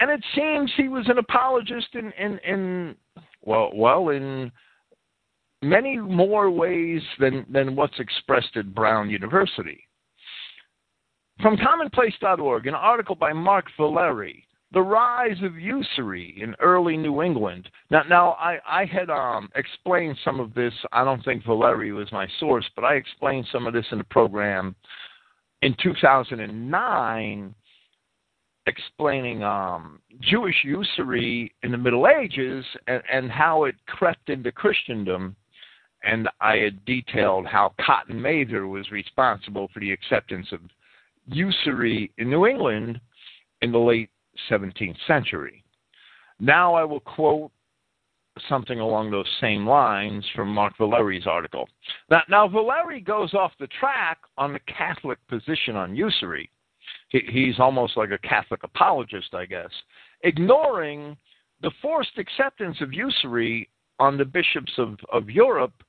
and 0.00 0.10
it 0.10 0.22
seems 0.34 0.70
he 0.76 0.88
was 0.88 1.08
an 1.08 1.16
apologist 1.16 1.88
in 1.94 2.12
in, 2.12 2.38
in 2.46 2.94
well 3.40 3.70
well 3.74 4.10
in 4.10 4.52
many 5.62 5.96
more 5.96 6.50
ways 6.50 7.00
than 7.18 7.46
than 7.50 7.74
what's 7.74 7.98
expressed 7.98 8.56
at 8.56 8.74
Brown 8.74 9.08
University. 9.08 9.82
From 11.40 11.56
commonplace.org, 11.56 12.66
an 12.66 12.74
article 12.74 13.16
by 13.16 13.32
Mark 13.32 13.66
Valeri, 13.76 14.46
The 14.72 14.80
Rise 14.80 15.42
of 15.42 15.56
Usury 15.56 16.40
in 16.40 16.54
Early 16.60 16.96
New 16.96 17.22
England. 17.22 17.68
Now, 17.90 18.02
now 18.08 18.30
I, 18.32 18.58
I 18.66 18.84
had 18.84 19.10
um, 19.10 19.48
explained 19.54 20.16
some 20.24 20.40
of 20.40 20.54
this. 20.54 20.72
I 20.92 21.04
don't 21.04 21.24
think 21.24 21.44
Valeri 21.44 21.92
was 21.92 22.10
my 22.12 22.28
source, 22.38 22.64
but 22.76 22.84
I 22.84 22.94
explained 22.94 23.46
some 23.50 23.66
of 23.66 23.72
this 23.74 23.86
in 23.90 23.98
the 23.98 24.04
program 24.04 24.74
in 25.62 25.74
2009 25.82 27.54
explaining 28.66 29.42
um, 29.42 30.00
Jewish 30.20 30.56
usury 30.64 31.52
in 31.62 31.70
the 31.70 31.78
Middle 31.78 32.06
Ages 32.08 32.64
and, 32.86 33.02
and 33.12 33.30
how 33.30 33.64
it 33.64 33.74
crept 33.86 34.30
into 34.30 34.52
Christendom. 34.52 35.36
And 36.02 36.28
I 36.40 36.56
had 36.58 36.84
detailed 36.84 37.46
how 37.46 37.74
Cotton 37.84 38.20
Mather 38.20 38.66
was 38.66 38.90
responsible 38.90 39.68
for 39.72 39.80
the 39.80 39.90
acceptance 39.90 40.46
of 40.52 40.60
usury 41.26 42.12
in 42.18 42.30
New 42.30 42.46
England 42.46 43.00
in 43.62 43.72
the 43.72 43.78
late 43.78 44.10
17th 44.50 44.96
century. 45.06 45.64
Now 46.40 46.74
I 46.74 46.84
will 46.84 47.00
quote 47.00 47.50
something 48.48 48.80
along 48.80 49.10
those 49.10 49.28
same 49.40 49.66
lines 49.66 50.24
from 50.34 50.48
Mark 50.48 50.76
Valeri's 50.78 51.26
article. 51.26 51.68
Now, 52.10 52.22
now 52.28 52.48
Valeri 52.48 53.00
goes 53.00 53.32
off 53.32 53.52
the 53.60 53.68
track 53.78 54.18
on 54.36 54.52
the 54.52 54.60
Catholic 54.60 55.18
position 55.28 55.76
on 55.76 55.94
usury. 55.94 56.50
He, 57.10 57.20
he's 57.28 57.60
almost 57.60 57.96
like 57.96 58.10
a 58.10 58.18
Catholic 58.18 58.64
apologist, 58.64 59.34
I 59.34 59.46
guess, 59.46 59.70
ignoring 60.22 61.16
the 61.62 61.70
forced 61.80 62.18
acceptance 62.18 62.76
of 62.80 62.92
usury 62.92 63.68
on 64.00 64.18
the 64.18 64.24
bishops 64.24 64.72
of, 64.78 64.96
of 65.12 65.30
Europe, 65.30 65.84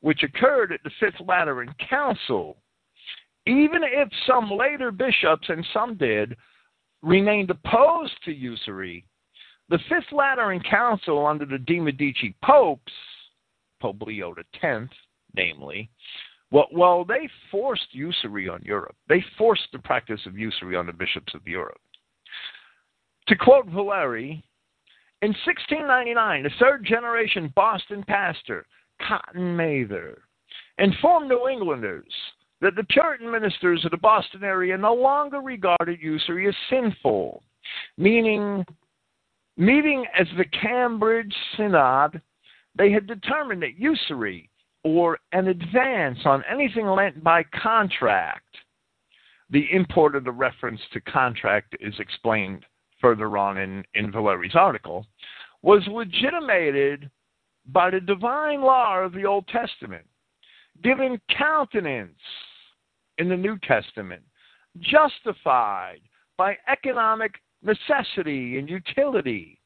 which 0.00 0.22
occurred 0.22 0.72
at 0.72 0.82
the 0.84 0.90
Fifth 1.00 1.20
Lateran 1.26 1.74
Council. 1.88 2.58
Even 3.46 3.82
if 3.84 4.08
some 4.26 4.50
later 4.50 4.90
bishops, 4.90 5.48
and 5.48 5.64
some 5.72 5.96
did, 5.96 6.36
remained 7.02 7.50
opposed 7.50 8.14
to 8.24 8.32
usury, 8.32 9.04
the 9.68 9.78
Fifth 9.88 10.12
Lateran 10.12 10.60
Council 10.60 11.26
under 11.26 11.44
the 11.44 11.58
De 11.58 11.78
Medici 11.78 12.34
popes, 12.42 12.92
Pope 13.80 14.02
Leo 14.02 14.34
X, 14.62 14.88
namely, 15.34 15.88
well, 16.50 16.68
well, 16.72 17.04
they 17.04 17.28
forced 17.50 17.88
usury 17.92 18.48
on 18.48 18.62
Europe. 18.62 18.96
They 19.08 19.24
forced 19.36 19.68
the 19.72 19.80
practice 19.80 20.20
of 20.26 20.38
usury 20.38 20.76
on 20.76 20.86
the 20.86 20.92
bishops 20.92 21.34
of 21.34 21.46
Europe. 21.46 21.80
To 23.28 23.36
quote 23.36 23.66
Valeri, 23.66 24.44
in 25.22 25.30
1699, 25.44 26.44
the 26.44 26.50
third 26.60 26.84
generation 26.84 27.52
Boston 27.56 28.04
pastor, 28.06 28.66
Cotton 29.06 29.56
Mather, 29.56 30.22
informed 30.78 31.28
New 31.28 31.48
Englanders 31.48 32.12
that 32.60 32.74
the 32.74 32.84
Puritan 32.84 33.30
ministers 33.30 33.84
of 33.84 33.90
the 33.90 33.96
Boston 33.96 34.42
area 34.44 34.76
no 34.76 34.94
longer 34.94 35.40
regarded 35.40 36.00
usury 36.00 36.48
as 36.48 36.54
sinful, 36.70 37.42
meaning 37.98 38.64
Meeting 39.58 40.04
as 40.18 40.26
the 40.36 40.44
Cambridge 40.44 41.34
Synod, 41.56 42.20
they 42.76 42.92
had 42.92 43.06
determined 43.06 43.62
that 43.62 43.78
usury, 43.78 44.50
or 44.84 45.18
an 45.32 45.48
advance 45.48 46.18
on 46.26 46.44
anything 46.50 46.86
lent 46.86 47.24
by 47.24 47.42
contract, 47.62 48.44
the 49.48 49.66
import 49.72 50.14
of 50.14 50.24
the 50.24 50.30
reference 50.30 50.80
to 50.92 51.00
contract 51.00 51.74
is 51.80 51.94
explained 51.98 52.66
further 53.00 53.38
on 53.38 53.56
in, 53.56 53.82
in 53.94 54.12
Valeri's 54.12 54.54
article, 54.54 55.06
was 55.62 55.82
legitimated 55.86 57.10
by 57.68 57.90
the 57.90 58.00
divine 58.00 58.60
law 58.60 58.98
of 58.98 59.12
the 59.12 59.24
Old 59.24 59.48
Testament, 59.48 60.04
given 60.82 61.18
countenance 61.36 62.12
in 63.18 63.28
the 63.28 63.36
New 63.36 63.58
Testament, 63.58 64.22
justified 64.78 66.00
by 66.36 66.56
economic 66.68 67.34
necessity 67.62 68.58
and 68.58 68.68
utility, 68.68 69.60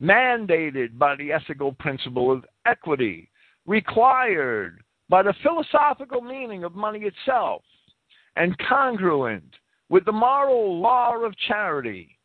mandated 0.00 0.98
by 0.98 1.14
the 1.16 1.32
ethical 1.32 1.72
principle 1.72 2.32
of 2.32 2.44
equity, 2.66 3.30
required 3.66 4.82
by 5.08 5.22
the 5.22 5.34
philosophical 5.42 6.20
meaning 6.20 6.64
of 6.64 6.74
money 6.74 7.00
itself, 7.00 7.62
and 8.36 8.56
congruent 8.58 9.54
with 9.88 10.04
the 10.04 10.12
moral 10.12 10.80
law 10.80 11.16
of 11.16 11.36
charity. 11.48 12.18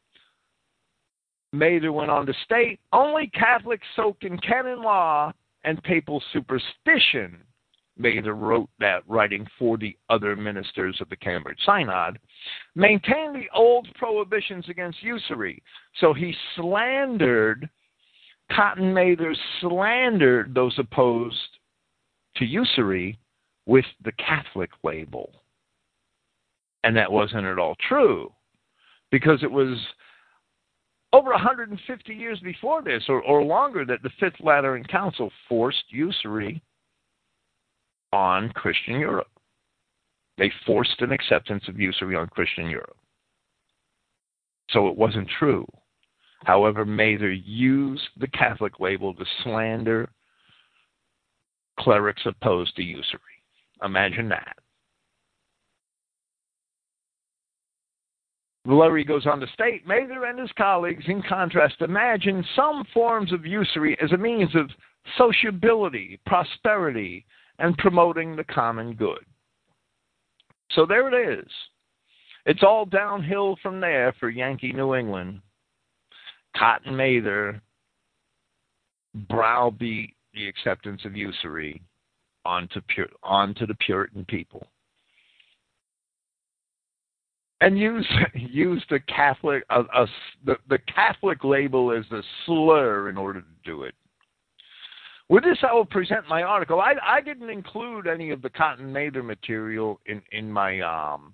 Mather 1.54 1.92
went 1.92 2.10
on 2.10 2.26
to 2.26 2.34
state 2.46 2.80
only 2.94 3.28
Catholics 3.28 3.86
soaked 3.96 4.24
in 4.24 4.38
canon 4.40 4.82
law 4.82 5.34
and 5.64 5.84
papal 5.84 6.24
superstition 6.32 7.38
Mather 7.98 8.34
wrote 8.36 8.70
that 8.80 9.04
writing 9.08 9.48
for 9.60 9.78
the 9.78 9.96
other 10.10 10.36
ministers 10.36 10.98
of 11.02 11.10
the 11.10 11.16
Cambridge 11.16 11.60
Synod, 11.66 12.20
maintained 12.76 13.36
the 13.36 13.50
old 13.54 13.88
prohibitions 13.96 14.68
against 14.70 15.04
usury. 15.04 15.62
So 16.00 16.14
he 16.14 16.34
slandered, 16.56 17.70
Cotton 18.52 18.94
Mather 18.94 19.36
slandered 19.60 20.54
those 20.54 20.78
opposed 20.78 21.38
to 22.38 22.46
usury 22.46 23.20
with 23.66 23.86
the 24.04 24.14
Catholic 24.14 24.72
label. 24.84 25.32
And 26.84 26.96
that 26.96 27.12
wasn't 27.12 27.46
at 27.46 27.60
all 27.60 27.76
true 27.88 28.32
because 29.12 29.44
it 29.44 29.52
was 29.52 29.78
over 31.14 31.32
150 31.32 32.14
years 32.14 32.40
before 32.40 32.82
this 32.82 33.04
or, 33.10 33.22
or 33.22 33.44
longer 33.44 33.86
that 33.86 34.02
the 34.02 34.10
Fifth 34.20 34.40
Lateran 34.40 34.86
Council 34.86 35.30
forced 35.48 35.84
usury 35.90 36.62
on 38.12 38.50
Christian 38.54 39.00
Europe. 39.00 39.28
They 40.38 40.52
forced 40.66 41.02
an 41.02 41.12
acceptance 41.12 41.64
of 41.68 41.80
usury 41.80 42.16
on 42.16 42.28
Christian 42.28 42.70
Europe. 42.70 42.98
So 44.72 44.88
it 44.88 44.98
wasn't 44.98 45.30
true. 45.40 45.66
However, 46.46 46.86
Mather 46.86 47.32
used 47.32 48.08
the 48.18 48.28
Catholic 48.28 48.80
label 48.80 49.14
to 49.14 49.26
slander 49.44 50.10
clerics 51.80 52.24
opposed 52.26 52.76
to 52.76 52.84
usury. 52.84 53.20
Imagine 53.84 54.30
that. 54.30 54.56
Valeri 58.66 59.04
goes 59.04 59.26
on 59.26 59.40
to 59.40 59.48
state 59.54 59.88
Mather 59.88 60.26
and 60.26 60.40
his 60.40 60.52
colleagues, 60.56 61.04
in 61.08 61.24
contrast, 61.24 61.82
imagine 61.82 62.46
some 62.56 62.86
forms 62.94 63.34
of 63.34 63.46
usury 63.46 63.98
as 64.04 64.12
a 64.12 64.18
means 64.18 64.56
of 64.56 64.70
sociability, 65.18 66.20
prosperity, 66.28 67.26
and 67.62 67.78
promoting 67.78 68.36
the 68.36 68.44
common 68.44 68.94
good. 68.94 69.24
So 70.72 70.86
there 70.86 71.08
it 71.08 71.40
is. 71.40 71.48
It's 72.46 72.64
all 72.64 72.86
downhill 72.86 73.56
from 73.62 73.80
there 73.80 74.14
for 74.20 74.30
Yankee 74.30 74.74
New 74.74 74.96
England. 74.96 75.42
Cotton 76.58 76.96
Mather 76.96 77.62
browbeat 79.30 80.16
the 80.34 80.48
acceptance 80.48 81.02
of 81.06 81.16
usury 81.16 81.82
onto, 82.46 82.82
onto 83.22 83.68
the 83.68 83.76
Puritan 83.76 84.26
people. 84.26 84.66
And 87.60 87.78
use 87.78 88.08
use 88.34 88.84
the 88.90 89.00
Catholic 89.02 89.64
a, 89.70 89.82
a, 89.82 90.08
the, 90.46 90.56
the 90.68 90.80
Catholic 90.94 91.44
label 91.44 91.92
as 91.92 92.06
a 92.12 92.24
slur 92.46 93.10
in 93.10 93.18
order 93.18 93.42
to 93.42 93.48
do 93.64 93.84
it. 93.84 93.94
With 95.32 95.46
this, 95.46 95.60
I 95.64 95.74
will 95.74 95.86
present 95.86 96.28
my 96.28 96.44
article. 96.44 96.82
I, 96.82 96.96
I 97.02 97.22
didn't 97.22 97.50
include 97.50 98.06
any 98.06 98.32
of 98.32 98.42
the 98.42 98.50
Cotton 98.50 98.92
Mather 98.92 99.24
material 99.24 100.02
in, 100.06 100.22
in 100.34 100.52
my 100.52 100.82
um, 100.82 101.34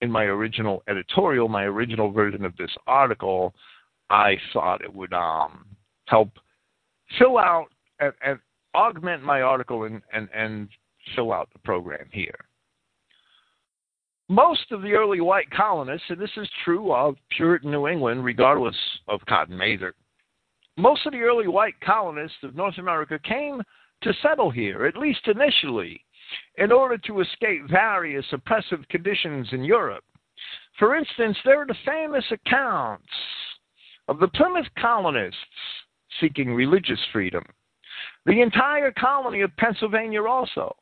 in 0.00 0.08
my 0.08 0.22
original 0.22 0.84
editorial, 0.86 1.48
my 1.48 1.64
original 1.64 2.12
version 2.12 2.44
of 2.44 2.56
this 2.56 2.70
article. 2.86 3.52
I 4.10 4.36
thought 4.52 4.84
it 4.84 4.94
would 4.94 5.12
um, 5.12 5.66
help 6.04 6.30
fill 7.18 7.36
out 7.36 7.66
and, 7.98 8.12
and, 8.24 8.38
augment 8.74 9.22
my 9.22 9.42
article 9.42 9.84
and, 9.84 10.00
and, 10.14 10.28
and 10.32 10.68
fill 11.14 11.32
out 11.32 11.48
the 11.52 11.58
program 11.58 12.06
here. 12.10 12.38
Most 14.28 14.70
of 14.70 14.82
the 14.82 14.92
early 14.92 15.20
white 15.20 15.50
colonists, 15.50 16.06
and 16.08 16.18
this 16.18 16.30
is 16.36 16.48
true 16.64 16.94
of 16.94 17.16
Puritan 17.36 17.72
New 17.72 17.88
England, 17.88 18.24
regardless 18.24 18.76
of 19.08 19.20
Cotton 19.28 19.58
Mather, 19.58 19.94
most 20.76 21.06
of 21.06 21.12
the 21.12 21.20
early 21.20 21.48
white 21.48 21.78
colonists 21.80 22.38
of 22.42 22.54
North 22.54 22.78
America 22.78 23.18
came 23.18 23.62
to 24.02 24.12
settle 24.22 24.50
here, 24.50 24.86
at 24.86 24.96
least 24.96 25.26
initially, 25.26 26.04
in 26.56 26.72
order 26.72 26.98
to 26.98 27.20
escape 27.20 27.68
various 27.68 28.24
oppressive 28.32 28.80
conditions 28.88 29.48
in 29.52 29.64
Europe. 29.64 30.04
For 30.78 30.96
instance, 30.96 31.36
there 31.44 31.60
are 31.60 31.66
the 31.66 31.74
famous 31.84 32.24
accounts 32.30 33.04
of 34.08 34.18
the 34.18 34.28
Plymouth 34.28 34.66
colonists 34.78 35.36
seeking 36.20 36.54
religious 36.54 36.98
freedom, 37.12 37.44
the 38.26 38.40
entire 38.40 38.92
colony 38.92 39.42
of 39.42 39.56
Pennsylvania 39.56 40.24
also, 40.24 40.74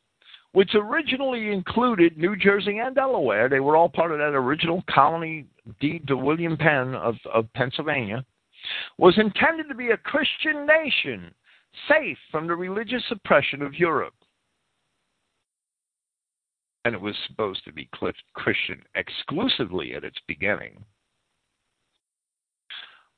which 0.52 0.74
originally 0.74 1.52
included 1.52 2.16
New 2.16 2.36
Jersey 2.36 2.78
and 2.78 2.94
Delaware. 2.94 3.48
They 3.48 3.60
were 3.60 3.76
all 3.76 3.88
part 3.88 4.12
of 4.12 4.18
that 4.18 4.34
original 4.34 4.82
colony 4.88 5.46
deed 5.80 6.06
to 6.08 6.16
William 6.16 6.56
Penn 6.56 6.94
of, 6.94 7.16
of 7.32 7.52
Pennsylvania 7.54 8.24
was 8.98 9.18
intended 9.18 9.68
to 9.68 9.74
be 9.74 9.90
a 9.90 9.96
Christian 9.96 10.66
nation, 10.66 11.34
safe 11.88 12.18
from 12.30 12.46
the 12.46 12.54
religious 12.54 13.04
oppression 13.10 13.62
of 13.62 13.74
Europe. 13.74 14.14
And 16.84 16.94
it 16.94 17.00
was 17.00 17.14
supposed 17.26 17.64
to 17.64 17.72
be 17.72 17.88
Christian 18.34 18.82
exclusively 18.94 19.94
at 19.94 20.04
its 20.04 20.18
beginning. 20.26 20.82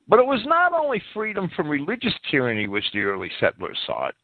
But 0.08 0.18
it 0.18 0.26
was 0.26 0.42
not 0.46 0.72
only 0.72 1.00
freedom 1.14 1.48
from 1.54 1.68
religious 1.68 2.14
tyranny 2.30 2.66
which 2.66 2.90
the 2.92 3.02
early 3.02 3.30
settlers 3.38 3.78
sought. 3.86 4.14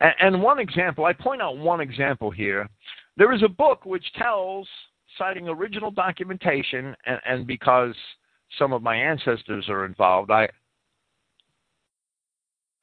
And 0.00 0.40
one 0.42 0.58
example, 0.58 1.06
I 1.06 1.12
point 1.12 1.42
out 1.42 1.58
one 1.58 1.80
example 1.80 2.30
here. 2.30 2.68
There 3.16 3.32
is 3.32 3.42
a 3.42 3.48
book 3.48 3.84
which 3.84 4.04
tells, 4.14 4.68
citing 5.18 5.48
original 5.48 5.90
documentation, 5.90 6.94
and, 7.06 7.20
and 7.26 7.46
because 7.46 7.94
some 8.58 8.72
of 8.72 8.82
my 8.82 8.96
ancestors 8.96 9.68
are 9.68 9.84
involved, 9.84 10.30
I 10.30 10.48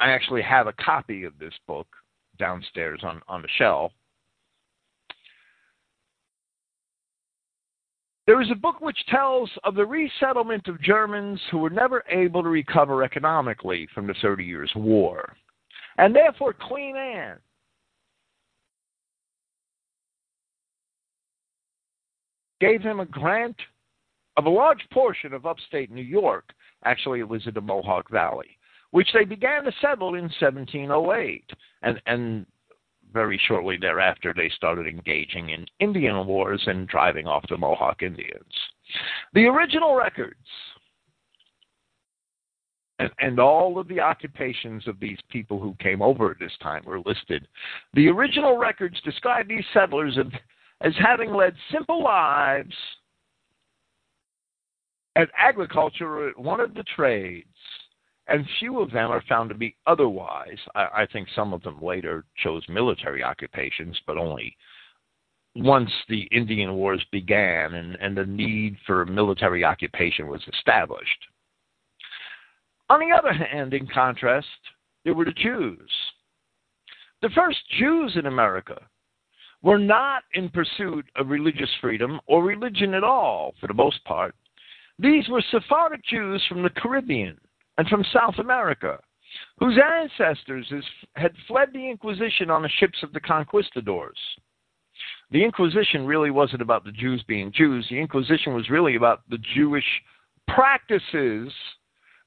I 0.01 0.09
actually 0.09 0.41
have 0.41 0.65
a 0.65 0.73
copy 0.73 1.25
of 1.25 1.37
this 1.37 1.53
book 1.67 1.87
downstairs 2.39 3.01
on, 3.03 3.21
on 3.27 3.43
the 3.43 3.47
shelf. 3.59 3.91
There 8.25 8.41
is 8.41 8.49
a 8.51 8.55
book 8.55 8.81
which 8.81 8.97
tells 9.09 9.49
of 9.63 9.75
the 9.75 9.85
resettlement 9.85 10.67
of 10.67 10.81
Germans 10.81 11.39
who 11.51 11.59
were 11.59 11.69
never 11.69 12.03
able 12.09 12.41
to 12.41 12.49
recover 12.49 13.03
economically 13.03 13.87
from 13.93 14.07
the 14.07 14.15
Thirty 14.21 14.43
Years' 14.43 14.71
War. 14.75 15.35
And 15.97 16.15
therefore, 16.15 16.53
Queen 16.53 16.95
Anne 16.95 17.37
gave 22.59 22.81
him 22.81 23.01
a 23.01 23.05
grant 23.05 23.57
of 24.37 24.45
a 24.45 24.49
large 24.49 24.81
portion 24.91 25.33
of 25.33 25.45
upstate 25.45 25.91
New 25.91 26.01
York. 26.01 26.45
Actually, 26.85 27.19
it 27.19 27.27
was 27.27 27.45
in 27.45 27.53
the 27.53 27.61
Mohawk 27.61 28.09
Valley 28.09 28.57
which 28.91 29.09
they 29.13 29.25
began 29.25 29.63
to 29.63 29.71
settle 29.81 30.15
in 30.15 30.23
1708. 30.39 31.49
And, 31.81 32.01
and 32.05 32.45
very 33.13 33.39
shortly 33.47 33.77
thereafter, 33.79 34.33
they 34.35 34.49
started 34.55 34.87
engaging 34.87 35.49
in 35.49 35.65
Indian 35.79 36.25
wars 36.25 36.61
and 36.67 36.87
driving 36.87 37.27
off 37.27 37.45
the 37.49 37.57
Mohawk 37.57 38.03
Indians. 38.03 38.53
The 39.33 39.45
original 39.45 39.95
records 39.95 40.35
and, 42.99 43.09
and, 43.19 43.39
all 43.39 43.79
of 43.79 43.87
the 43.87 43.99
occupations 43.99 44.87
of 44.87 44.99
these 44.99 45.17
people 45.29 45.59
who 45.59 45.75
came 45.79 46.03
over 46.03 46.29
at 46.29 46.39
this 46.39 46.51
time 46.61 46.83
were 46.85 46.99
listed. 46.99 47.47
The 47.95 48.09
original 48.09 48.57
records 48.57 49.01
describe 49.03 49.47
these 49.47 49.65
settlers 49.73 50.19
as, 50.19 50.31
as 50.81 50.93
having 51.03 51.33
led 51.33 51.55
simple 51.71 52.03
lives, 52.03 52.75
and 55.15 55.27
agriculture 55.35 56.31
one 56.35 56.59
of 56.59 56.75
the 56.75 56.83
trades 56.95 57.47
and 58.27 58.45
few 58.59 58.79
of 58.79 58.91
them 58.91 59.11
are 59.11 59.23
found 59.27 59.49
to 59.49 59.55
be 59.55 59.75
otherwise. 59.87 60.57
I, 60.75 60.87
I 60.93 61.07
think 61.11 61.27
some 61.35 61.53
of 61.53 61.63
them 61.63 61.81
later 61.81 62.25
chose 62.43 62.63
military 62.69 63.23
occupations, 63.23 63.99
but 64.05 64.17
only 64.17 64.55
once 65.55 65.91
the 66.07 66.21
Indian 66.31 66.75
Wars 66.75 67.03
began 67.11 67.73
and, 67.73 67.95
and 67.99 68.15
the 68.15 68.25
need 68.25 68.77
for 68.85 69.05
military 69.05 69.65
occupation 69.65 70.27
was 70.27 70.41
established. 70.53 71.25
On 72.89 72.99
the 72.99 73.15
other 73.15 73.33
hand, 73.33 73.73
in 73.73 73.87
contrast, 73.87 74.47
there 75.03 75.13
were 75.13 75.25
the 75.25 75.31
Jews. 75.31 75.89
The 77.21 77.29
first 77.29 77.59
Jews 77.79 78.13
in 78.15 78.25
America 78.25 78.81
were 79.61 79.77
not 79.77 80.23
in 80.33 80.49
pursuit 80.49 81.05
of 81.15 81.29
religious 81.29 81.69
freedom 81.81 82.19
or 82.27 82.43
religion 82.43 82.93
at 82.93 83.03
all, 83.03 83.53
for 83.59 83.67
the 83.67 83.73
most 83.73 84.03
part. 84.05 84.35
These 84.97 85.27
were 85.29 85.43
Sephardic 85.51 86.03
Jews 86.05 86.43
from 86.47 86.63
the 86.63 86.69
Caribbean 86.69 87.37
and 87.77 87.87
from 87.87 88.03
South 88.13 88.35
America, 88.39 88.99
whose 89.59 89.79
ancestors 89.99 90.71
had 91.15 91.31
fled 91.47 91.69
the 91.73 91.89
Inquisition 91.89 92.49
on 92.49 92.61
the 92.61 92.69
ships 92.79 92.99
of 93.03 93.13
the 93.13 93.19
conquistadors. 93.19 94.17
The 95.31 95.43
Inquisition 95.43 96.05
really 96.05 96.31
wasn't 96.31 96.61
about 96.61 96.83
the 96.83 96.91
Jews 96.91 97.23
being 97.27 97.51
Jews. 97.51 97.87
The 97.89 97.99
Inquisition 97.99 98.53
was 98.53 98.69
really 98.69 98.95
about 98.95 99.21
the 99.29 99.39
Jewish 99.55 99.85
practices 100.47 101.51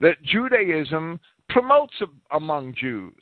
that 0.00 0.22
Judaism 0.22 1.20
promotes 1.50 1.94
among 2.32 2.74
Jews. 2.74 3.12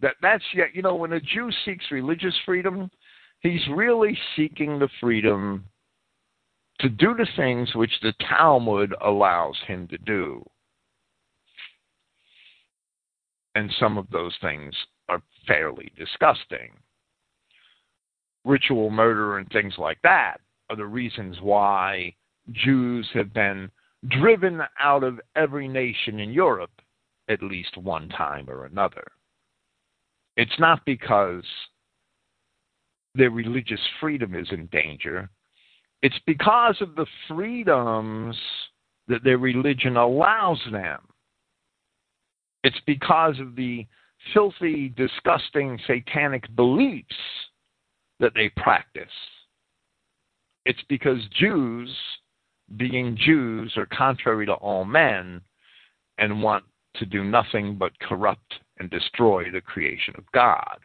That 0.00 0.16
that's 0.22 0.44
yet 0.54 0.74
you 0.74 0.82
know 0.82 0.96
when 0.96 1.12
a 1.12 1.20
Jew 1.20 1.50
seeks 1.64 1.84
religious 1.90 2.34
freedom, 2.44 2.90
he's 3.40 3.62
really 3.74 4.18
seeking 4.34 4.78
the 4.78 4.88
freedom 5.00 5.64
to 6.80 6.88
do 6.88 7.14
the 7.14 7.28
things 7.36 7.74
which 7.74 7.92
the 8.02 8.12
Talmud 8.28 8.94
allows 9.00 9.56
him 9.66 9.86
to 9.88 9.98
do 9.98 10.44
and 13.54 13.70
some 13.78 13.98
of 13.98 14.08
those 14.10 14.34
things 14.40 14.74
are 15.08 15.22
fairly 15.46 15.92
disgusting. 15.96 16.70
Ritual 18.44 18.90
murder 18.90 19.38
and 19.38 19.48
things 19.50 19.74
like 19.78 19.98
that 20.02 20.38
are 20.70 20.76
the 20.76 20.86
reasons 20.86 21.36
why 21.40 22.14
Jews 22.52 23.08
have 23.14 23.32
been 23.32 23.70
driven 24.08 24.60
out 24.78 25.02
of 25.02 25.20
every 25.36 25.68
nation 25.68 26.20
in 26.20 26.30
Europe 26.30 26.70
at 27.28 27.42
least 27.42 27.76
one 27.78 28.08
time 28.10 28.48
or 28.48 28.66
another. 28.66 29.04
It's 30.36 30.58
not 30.58 30.84
because 30.84 31.44
their 33.14 33.30
religious 33.30 33.80
freedom 34.00 34.34
is 34.34 34.48
in 34.50 34.66
danger, 34.66 35.30
it's 36.02 36.18
because 36.26 36.76
of 36.80 36.96
the 36.96 37.06
freedoms 37.28 38.36
that 39.08 39.24
their 39.24 39.38
religion 39.38 39.96
allows 39.96 40.60
them. 40.70 41.00
It's 42.64 42.80
because 42.86 43.38
of 43.40 43.54
the 43.54 43.86
filthy, 44.32 44.88
disgusting, 44.96 45.78
satanic 45.86 46.44
beliefs 46.56 47.14
that 48.20 48.32
they 48.34 48.48
practice. 48.56 49.04
It's 50.64 50.82
because 50.88 51.18
Jews, 51.38 51.94
being 52.78 53.18
Jews, 53.20 53.74
are 53.76 53.86
contrary 53.86 54.46
to 54.46 54.54
all 54.54 54.86
men 54.86 55.42
and 56.16 56.42
want 56.42 56.64
to 56.96 57.04
do 57.04 57.22
nothing 57.22 57.76
but 57.76 57.98
corrupt 58.00 58.54
and 58.78 58.88
destroy 58.88 59.50
the 59.50 59.60
creation 59.60 60.14
of 60.16 60.24
God. 60.32 60.78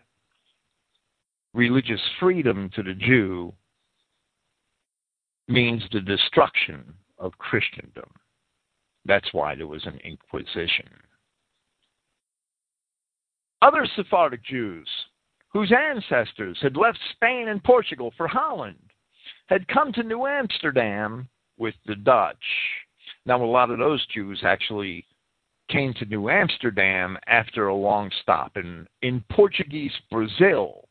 Religious 1.53 2.01
freedom 2.19 2.69
to 2.75 2.83
the 2.83 2.93
Jew 2.93 3.53
means 5.47 5.81
the 5.93 6.01
destruction 6.01 6.93
of 7.17 7.37
Christendom. 7.37 8.09
That's 9.05 9.33
why 9.33 9.55
there 9.55 9.65
was 9.65 9.85
an 9.85 9.99
Inquisition. 10.03 10.89
Other 13.61 13.85
Sephardic 13.95 14.43
Jews, 14.43 14.87
whose 15.49 15.71
ancestors 15.71 16.57
had 16.61 16.77
left 16.77 16.99
Spain 17.11 17.49
and 17.49 17.63
Portugal 17.63 18.13
for 18.15 18.27
Holland, 18.27 18.79
had 19.47 19.67
come 19.67 19.91
to 19.93 20.03
New 20.03 20.25
Amsterdam 20.27 21.27
with 21.57 21.75
the 21.85 21.95
Dutch. 21.95 22.37
Now, 23.25 23.43
a 23.43 23.45
lot 23.45 23.69
of 23.69 23.79
those 23.79 24.05
Jews 24.07 24.41
actually 24.43 25.05
came 25.69 25.93
to 25.95 26.05
New 26.05 26.29
Amsterdam 26.29 27.17
after 27.27 27.67
a 27.67 27.75
long 27.75 28.09
stop 28.21 28.55
in, 28.57 28.87
in 29.01 29.23
Portuguese 29.31 29.93
Brazil. 30.09 30.87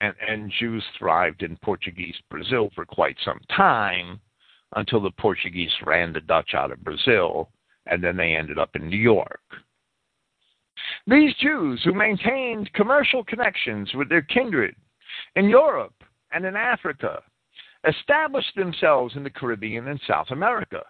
And, 0.00 0.14
and 0.26 0.52
Jews 0.58 0.84
thrived 0.98 1.42
in 1.42 1.56
Portuguese 1.58 2.16
Brazil 2.30 2.70
for 2.74 2.84
quite 2.84 3.16
some 3.24 3.40
time 3.54 4.20
until 4.76 5.00
the 5.00 5.10
Portuguese 5.10 5.72
ran 5.84 6.12
the 6.12 6.20
Dutch 6.20 6.54
out 6.54 6.72
of 6.72 6.82
Brazil, 6.82 7.50
and 7.86 8.02
then 8.02 8.16
they 8.16 8.34
ended 8.34 8.58
up 8.58 8.74
in 8.74 8.88
New 8.88 8.96
York. 8.96 9.40
These 11.06 11.34
Jews 11.36 11.82
who 11.84 11.94
maintained 11.94 12.72
commercial 12.74 13.24
connections 13.24 13.90
with 13.94 14.08
their 14.08 14.22
kindred 14.22 14.76
in 15.34 15.48
Europe 15.48 15.94
and 16.30 16.44
in 16.44 16.56
Africa 16.56 17.22
established 17.86 18.54
themselves 18.54 19.16
in 19.16 19.24
the 19.24 19.30
Caribbean 19.30 19.88
and 19.88 20.00
South 20.06 20.30
America. 20.30 20.82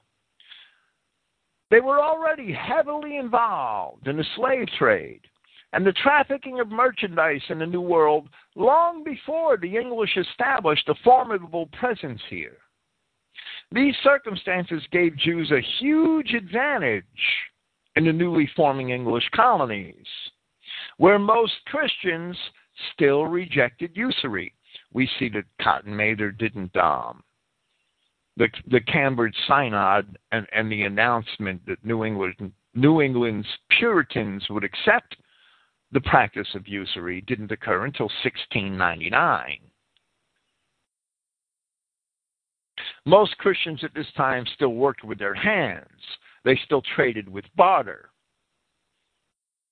They 1.70 1.80
were 1.80 2.00
already 2.00 2.52
heavily 2.52 3.16
involved 3.16 4.06
in 4.06 4.18
the 4.18 4.26
slave 4.36 4.68
trade 4.78 5.22
and 5.72 5.86
the 5.86 5.92
trafficking 5.92 6.60
of 6.60 6.68
merchandise 6.68 7.40
in 7.48 7.58
the 7.58 7.66
New 7.66 7.80
World 7.80 8.28
long 8.54 9.02
before 9.02 9.56
the 9.56 9.76
English 9.78 10.18
established 10.18 10.86
a 10.90 10.94
formidable 11.02 11.66
presence 11.78 12.20
here. 12.28 12.58
These 13.70 13.94
circumstances 14.04 14.82
gave 14.92 15.16
Jews 15.16 15.50
a 15.50 15.66
huge 15.80 16.34
advantage 16.34 17.06
in 17.96 18.04
the 18.04 18.12
newly 18.12 18.48
forming 18.56 18.90
English 18.90 19.28
colonies, 19.34 20.06
where 20.96 21.18
most 21.18 21.52
Christians 21.66 22.36
still 22.94 23.26
rejected 23.26 23.90
usury. 23.94 24.54
We 24.92 25.08
see 25.18 25.28
that 25.30 25.44
Cotton 25.60 25.94
Mather 25.94 26.30
didn't. 26.30 26.76
Um, 26.76 27.22
the 28.36 28.48
the 28.68 28.80
Cambridge 28.80 29.36
Synod 29.46 30.18
and, 30.32 30.46
and 30.52 30.72
the 30.72 30.82
announcement 30.82 31.60
that 31.66 31.84
New 31.84 32.04
England 32.04 32.52
New 32.74 33.02
England's 33.02 33.48
Puritans 33.78 34.44
would 34.48 34.64
accept 34.64 35.16
the 35.92 36.00
practice 36.00 36.48
of 36.54 36.66
usury 36.66 37.20
didn't 37.22 37.52
occur 37.52 37.84
until 37.84 38.06
1699. 38.24 39.58
Most 43.04 43.36
Christians 43.38 43.84
at 43.84 43.94
this 43.94 44.06
time 44.16 44.46
still 44.54 44.74
worked 44.74 45.04
with 45.04 45.18
their 45.18 45.34
hands. 45.34 45.86
They 46.44 46.58
still 46.64 46.82
traded 46.96 47.28
with 47.28 47.44
barter. 47.56 48.10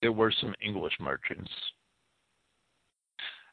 There 0.02 0.12
were 0.12 0.32
some 0.40 0.54
English 0.64 0.94
merchants. 1.00 1.50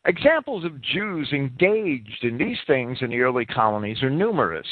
Examples 0.05 0.63
of 0.63 0.81
Jews 0.81 1.27
engaged 1.33 2.23
in 2.23 2.37
these 2.37 2.57
things 2.65 2.97
in 3.01 3.09
the 3.09 3.19
early 3.19 3.45
colonies 3.45 4.01
are 4.01 4.09
numerous. 4.09 4.67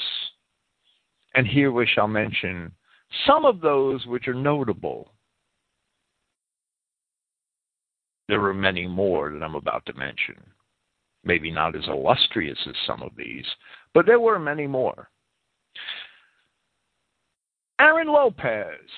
And 1.33 1.45
here 1.45 1.71
we 1.71 1.85
shall 1.85 2.07
mention 2.07 2.71
some 3.27 3.43
of 3.43 3.59
those 3.59 4.05
which 4.05 4.27
are 4.27 4.33
notable. 4.33 5.11
There 8.27 8.43
are 8.45 8.53
many 8.53 8.87
more 8.87 9.31
that 9.31 9.43
I'm 9.43 9.55
about 9.55 9.85
to 9.87 9.93
mention. 9.93 10.35
Maybe 11.23 11.51
not 11.51 11.75
as 11.75 11.85
illustrious 11.87 12.57
as 12.67 12.75
some 12.87 13.01
of 13.01 13.11
these, 13.17 13.45
but 13.93 14.05
there 14.05 14.19
were 14.19 14.39
many 14.39 14.67
more. 14.67 15.09
Aaron 17.77 18.07
Lopez, 18.07 18.89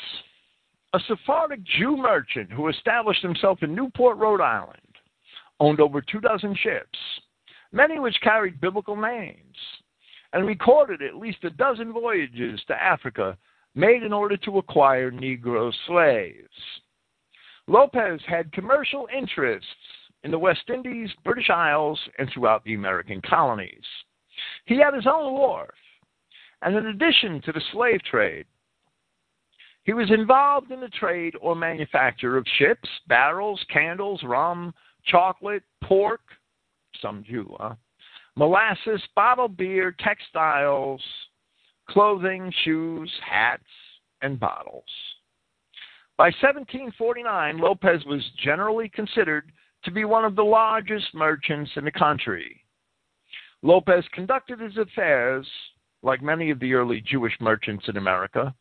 a 0.94 1.00
Sephardic 1.08 1.64
Jew 1.64 1.98
merchant 1.98 2.52
who 2.52 2.68
established 2.68 3.24
himself 3.24 3.64
in 3.64 3.74
Newport, 3.74 4.18
Rhode 4.18 4.42
Island, 4.42 4.80
owned 5.60 5.80
over 5.80 6.00
two 6.00 6.20
dozen 6.20 6.56
ships, 6.62 7.00
many 7.72 7.98
which 7.98 8.22
carried 8.22 8.62
biblical 8.62 8.96
names, 8.96 9.56
and 10.34 10.46
recorded 10.46 11.02
at 11.02 11.16
least 11.16 11.44
a 11.44 11.50
dozen 11.50 11.92
voyages 11.92 12.62
to 12.68 12.76
Africa 12.76 13.36
made 13.74 14.04
in 14.04 14.14
order 14.14 14.38
to 14.38 14.60
acquire 14.60 15.12
Negro 15.12 15.74
slaves. 15.88 16.48
Lopez 17.68 18.22
had 18.28 18.52
commercial 18.52 19.08
interests 19.16 19.68
in 20.24 20.30
the 20.30 20.40
West 20.40 20.70
Indies, 20.72 21.10
British 21.24 21.50
Isles, 21.50 22.00
and 22.20 22.30
throughout 22.32 22.64
the 22.64 22.76
American 22.76 23.22
colonies. 23.22 23.86
He 24.66 24.78
had 24.78 24.94
his 24.94 25.08
own 25.08 25.34
wharf, 25.34 25.74
and 26.62 26.76
in 26.76 26.88
addition 26.88 27.42
to 27.42 27.52
the 27.52 27.62
slave 27.72 28.04
trade, 28.04 28.46
he 29.88 29.94
was 29.94 30.12
involved 30.12 30.70
in 30.70 30.82
the 30.82 30.90
trade 30.90 31.34
or 31.40 31.56
manufacture 31.56 32.36
of 32.36 32.46
ships, 32.58 32.90
barrels, 33.08 33.64
candles, 33.72 34.22
rum, 34.22 34.74
chocolate, 35.06 35.64
pork, 35.82 36.20
some 37.02 37.24
Jew, 37.24 37.56
huh? 37.58 37.76
molasses, 38.36 39.02
bottled 39.16 39.56
beer, 39.56 39.96
textiles, 39.98 41.02
clothing, 41.90 42.52
shoes, 42.66 43.10
hats, 43.26 43.64
and 44.22 44.38
bottles. 44.38 44.84
By 46.18 46.32
1749, 46.42 47.58
Lopez 47.58 48.04
was 48.06 48.22
generally 48.44 48.90
considered 48.90 49.54
to 49.86 49.92
be 49.92 50.04
one 50.04 50.26
of 50.26 50.36
the 50.36 50.44
largest 50.44 51.14
merchants 51.14 51.72
in 51.78 51.86
the 51.86 51.92
country. 51.92 52.62
Lopez 53.62 54.04
conducted 54.12 54.60
his 54.60 54.76
affairs, 54.76 55.48
like 56.04 56.22
many 56.22 56.50
of 56.50 56.60
the 56.60 56.74
early 56.74 57.00
Jewish 57.00 57.38
merchants 57.40 57.86
in 57.88 57.96
America, 57.96 58.54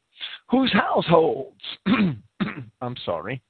whose 0.49 0.73
households, 0.73 1.61
I'm 2.81 2.97
sorry, 3.05 3.43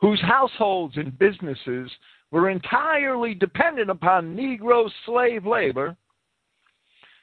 whose 0.00 0.20
households 0.20 0.96
and 0.96 1.16
businesses 1.18 1.90
were 2.30 2.50
entirely 2.50 3.34
dependent 3.34 3.90
upon 3.90 4.36
Negro 4.36 4.90
slave 5.06 5.46
labor, 5.46 5.96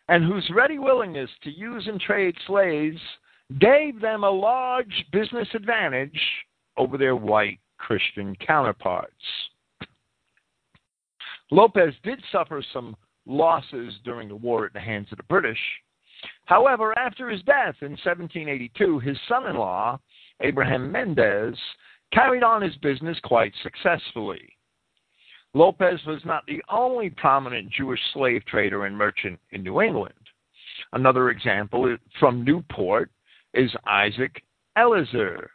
and 0.08 0.24
whose 0.24 0.50
ready 0.54 0.80
willingness 0.80 1.30
to 1.44 1.52
use 1.52 1.86
and 1.88 2.00
trade 2.00 2.36
slaves 2.48 3.00
gave 3.60 4.00
them 4.00 4.24
a 4.24 4.30
large 4.30 5.06
business 5.12 5.48
advantage 5.54 6.20
over 6.78 6.98
their 6.98 7.16
white 7.16 7.60
Christian 7.78 8.36
counterparts. 8.36 9.14
Lopez 11.52 11.94
did 12.04 12.22
suffer 12.32 12.64
some 12.74 12.96
losses 13.26 13.94
during 14.04 14.28
the 14.28 14.36
war 14.36 14.66
at 14.66 14.74
the 14.74 14.80
hands 14.80 15.08
of 15.12 15.18
the 15.18 15.24
British, 15.24 15.60
However, 16.46 16.98
after 16.98 17.30
his 17.30 17.42
death 17.44 17.76
in 17.82 17.92
1782, 17.92 19.00
his 19.00 19.18
son 19.28 19.48
in 19.48 19.56
law, 19.56 20.00
Abraham 20.42 20.92
Mendes, 20.92 21.58
carried 22.12 22.44
on 22.44 22.62
his 22.62 22.76
business 22.78 23.18
quite 23.24 23.54
successfully. 23.62 24.58
Lopez 25.54 26.00
was 26.06 26.22
not 26.26 26.46
the 26.46 26.62
only 26.70 27.10
prominent 27.10 27.72
Jewish 27.72 28.00
slave 28.14 28.46
trader 28.46 28.86
and 28.86 28.96
merchant 28.96 29.40
in 29.52 29.64
New 29.64 29.82
England. 29.82 30.14
Another 30.94 31.30
example 31.30 31.98
from 32.20 32.44
Newport 32.44 33.12
is 33.54 33.72
Isaac 33.86 34.44
Elizer, 34.78 35.48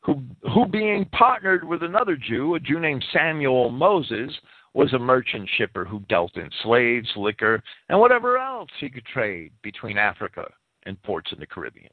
who, 0.00 0.22
who 0.52 0.66
being 0.66 1.04
partnered 1.06 1.64
with 1.64 1.82
another 1.82 2.16
Jew, 2.16 2.54
a 2.54 2.60
Jew 2.60 2.80
named 2.80 3.04
Samuel 3.12 3.70
Moses, 3.70 4.32
was 4.74 4.92
a 4.92 4.98
merchant 4.98 5.48
shipper 5.56 5.84
who 5.84 6.00
dealt 6.08 6.36
in 6.36 6.48
slaves, 6.62 7.08
liquor, 7.16 7.62
and 7.88 7.98
whatever 7.98 8.38
else 8.38 8.70
he 8.78 8.88
could 8.88 9.04
trade 9.06 9.52
between 9.62 9.98
Africa 9.98 10.48
and 10.84 11.02
ports 11.02 11.32
in 11.32 11.40
the 11.40 11.46
Caribbean. 11.46 11.90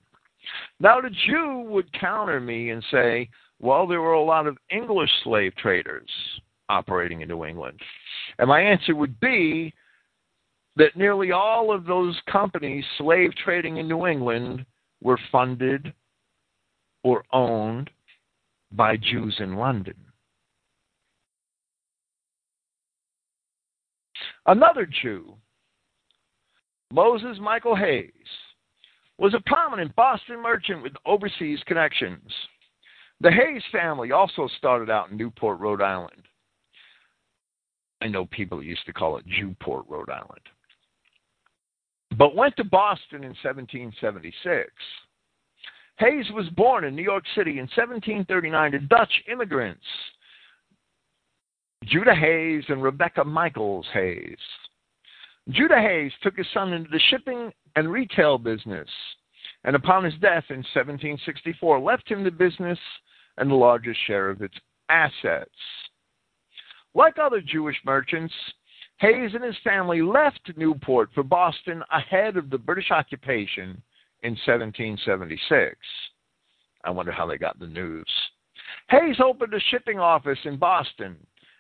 Now, 0.80 1.02
the 1.02 1.10
Jew 1.10 1.66
would 1.68 1.92
counter 1.94 2.40
me 2.40 2.70
and 2.70 2.84
say, 2.92 3.30
well, 3.60 3.88
there 3.88 4.02
were 4.02 4.14
a 4.14 4.24
lot 4.24 4.48
of 4.48 4.58
English 4.70 5.10
slave 5.24 5.56
traders 5.56 6.10
operating 6.70 7.22
in 7.22 7.28
New 7.28 7.46
England. 7.46 7.80
And 8.40 8.48
my 8.48 8.62
answer 8.62 8.96
would 8.96 9.20
be 9.20 9.74
that 10.76 10.96
nearly 10.96 11.32
all 11.32 11.74
of 11.74 11.86
those 11.86 12.16
companies, 12.32 12.86
slave 12.98 13.32
trading 13.44 13.78
in 13.78 13.88
New 13.88 14.06
England, 14.06 14.66
were 15.02 15.20
funded 15.32 15.92
or 17.04 17.24
owned 17.34 17.90
by 18.72 18.98
Jews 18.98 19.36
in 19.40 19.56
London. 19.56 19.96
Another 24.48 24.88
Jew, 25.02 25.36
Moses 26.92 27.38
Michael 27.42 27.76
Hays, 27.76 28.12
was 29.18 29.34
a 29.34 29.42
prominent 29.46 29.94
Boston 29.96 30.42
merchant 30.42 30.82
with 30.82 30.94
overseas 31.06 31.60
connections. 31.66 32.32
The 33.20 33.32
Hays 33.32 33.64
family 33.72 34.12
also 34.12 34.48
started 34.58 34.90
out 34.90 35.10
in 35.10 35.18
Newport, 35.18 35.60
Rhode 35.60 35.82
Island. 35.82 36.24
I 38.02 38.08
know 38.08 38.26
people 38.28 38.64
used 38.64 38.86
to 38.86 38.94
call 38.94 39.18
it 39.18 39.26
Jewport, 39.28 39.86
Rhode 39.90 40.10
Island. 40.10 40.42
But 42.18 42.36
went 42.36 42.56
to 42.58 42.64
Boston 42.64 43.24
in 43.24 43.36
1776. 43.44 44.72
Hays 45.98 46.26
was 46.32 46.48
born 46.50 46.86
in 46.86 46.96
New 46.96 47.04
York 47.04 47.26
City 47.36 47.54
in 47.54 47.68
1739 47.76 48.72
to 48.72 48.80
Dutch 48.80 49.12
immigrants 49.30 49.84
Judah 51.86 52.16
Hays 52.16 52.64
and 52.70 52.82
Rebecca 52.82 53.24
Michaels 53.24 53.86
Hays. 53.94 54.38
Judah 55.50 55.80
Hays 55.80 56.12
took 56.22 56.36
his 56.36 56.48
son 56.54 56.74
into 56.74 56.90
the 56.90 57.00
shipping 57.10 57.52
and 57.76 57.92
retail 57.92 58.38
business, 58.38 58.90
and 59.64 59.76
upon 59.76 60.04
his 60.04 60.16
death 60.16 60.44
in 60.50 60.58
1764, 60.58 61.80
left 61.80 62.10
him 62.10 62.24
the 62.24 62.32
business 62.32 62.80
and 63.38 63.50
the 63.50 63.56
largest 63.56 64.00
share 64.06 64.30
of 64.30 64.42
its 64.42 64.56
assets. 64.90 65.50
Like 66.94 67.18
other 67.20 67.42
Jewish 67.42 67.78
merchants, 67.86 68.34
Hays 68.98 69.32
and 69.36 69.44
his 69.44 69.56
family 69.64 70.02
left 70.02 70.52
Newport 70.58 71.10
for 71.14 71.24
Boston 71.24 71.84
ahead 71.92 72.36
of 72.36 72.50
the 72.50 72.58
British 72.58 72.90
occupation 72.90 73.82
in 74.24 74.32
1776. 74.46 75.76
I 76.84 76.90
wonder 76.90 77.12
how 77.12 77.28
they 77.28 77.38
got 77.38 77.60
the 77.60 77.68
news. 77.68 78.10
Hays 78.90 79.18
opened 79.24 79.54
a 79.54 79.60
shipping 79.70 80.00
office 80.00 80.40
in 80.46 80.58
Boston 80.58 81.16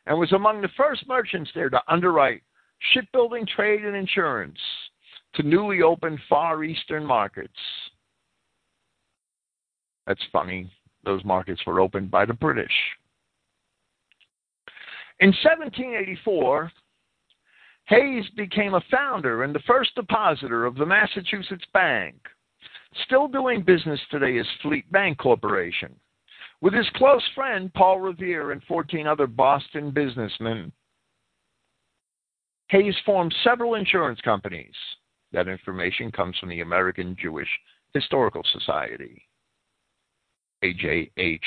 and 0.07 0.17
was 0.17 0.31
among 0.31 0.61
the 0.61 0.69
first 0.77 1.07
merchants 1.07 1.51
there 1.53 1.69
to 1.69 1.81
underwrite 1.87 2.41
shipbuilding, 2.93 3.45
trade, 3.45 3.83
and 3.83 3.95
insurance 3.95 4.57
to 5.35 5.43
newly 5.43 5.81
opened 5.81 6.19
Far 6.29 6.63
Eastern 6.63 7.05
markets. 7.05 7.51
That's 10.05 10.23
funny. 10.31 10.71
Those 11.03 11.23
markets 11.25 11.61
were 11.67 11.81
opened 11.81 12.09
by 12.09 12.25
the 12.25 12.33
British. 12.33 12.71
In 15.19 15.29
1784, 15.29 16.71
Hays 17.85 18.25
became 18.35 18.73
a 18.73 18.83
founder 18.91 19.43
and 19.43 19.55
the 19.55 19.61
first 19.65 19.95
depositor 19.95 20.65
of 20.65 20.75
the 20.75 20.85
Massachusetts 20.85 21.65
Bank, 21.73 22.15
still 23.05 23.27
doing 23.27 23.61
business 23.61 23.99
today 24.11 24.37
as 24.37 24.45
Fleet 24.61 24.89
Bank 24.91 25.17
Corporation. 25.17 25.95
With 26.61 26.73
his 26.73 26.89
close 26.95 27.23
friend 27.35 27.71
Paul 27.73 27.99
Revere 27.99 28.51
and 28.51 28.63
14 28.63 29.05
other 29.05 29.27
Boston 29.27 29.91
businessmen, 29.91 30.71
Hays 32.69 32.95
formed 33.05 33.33
several 33.43 33.75
insurance 33.75 34.19
companies. 34.21 34.73
That 35.31 35.47
information 35.47 36.11
comes 36.11 36.37
from 36.37 36.49
the 36.49 36.61
American 36.61 37.15
Jewish 37.21 37.47
Historical 37.93 38.43
Society, 38.51 39.21
ajhs.org. 40.63 41.43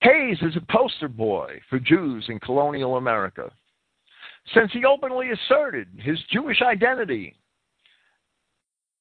Hays 0.00 0.38
is 0.42 0.56
a 0.56 0.72
poster 0.72 1.08
boy 1.08 1.60
for 1.70 1.78
Jews 1.78 2.26
in 2.28 2.38
colonial 2.40 2.96
America, 2.96 3.50
since 4.52 4.70
he 4.72 4.84
openly 4.84 5.30
asserted 5.30 5.88
his 5.96 6.18
Jewish 6.30 6.60
identity 6.60 7.38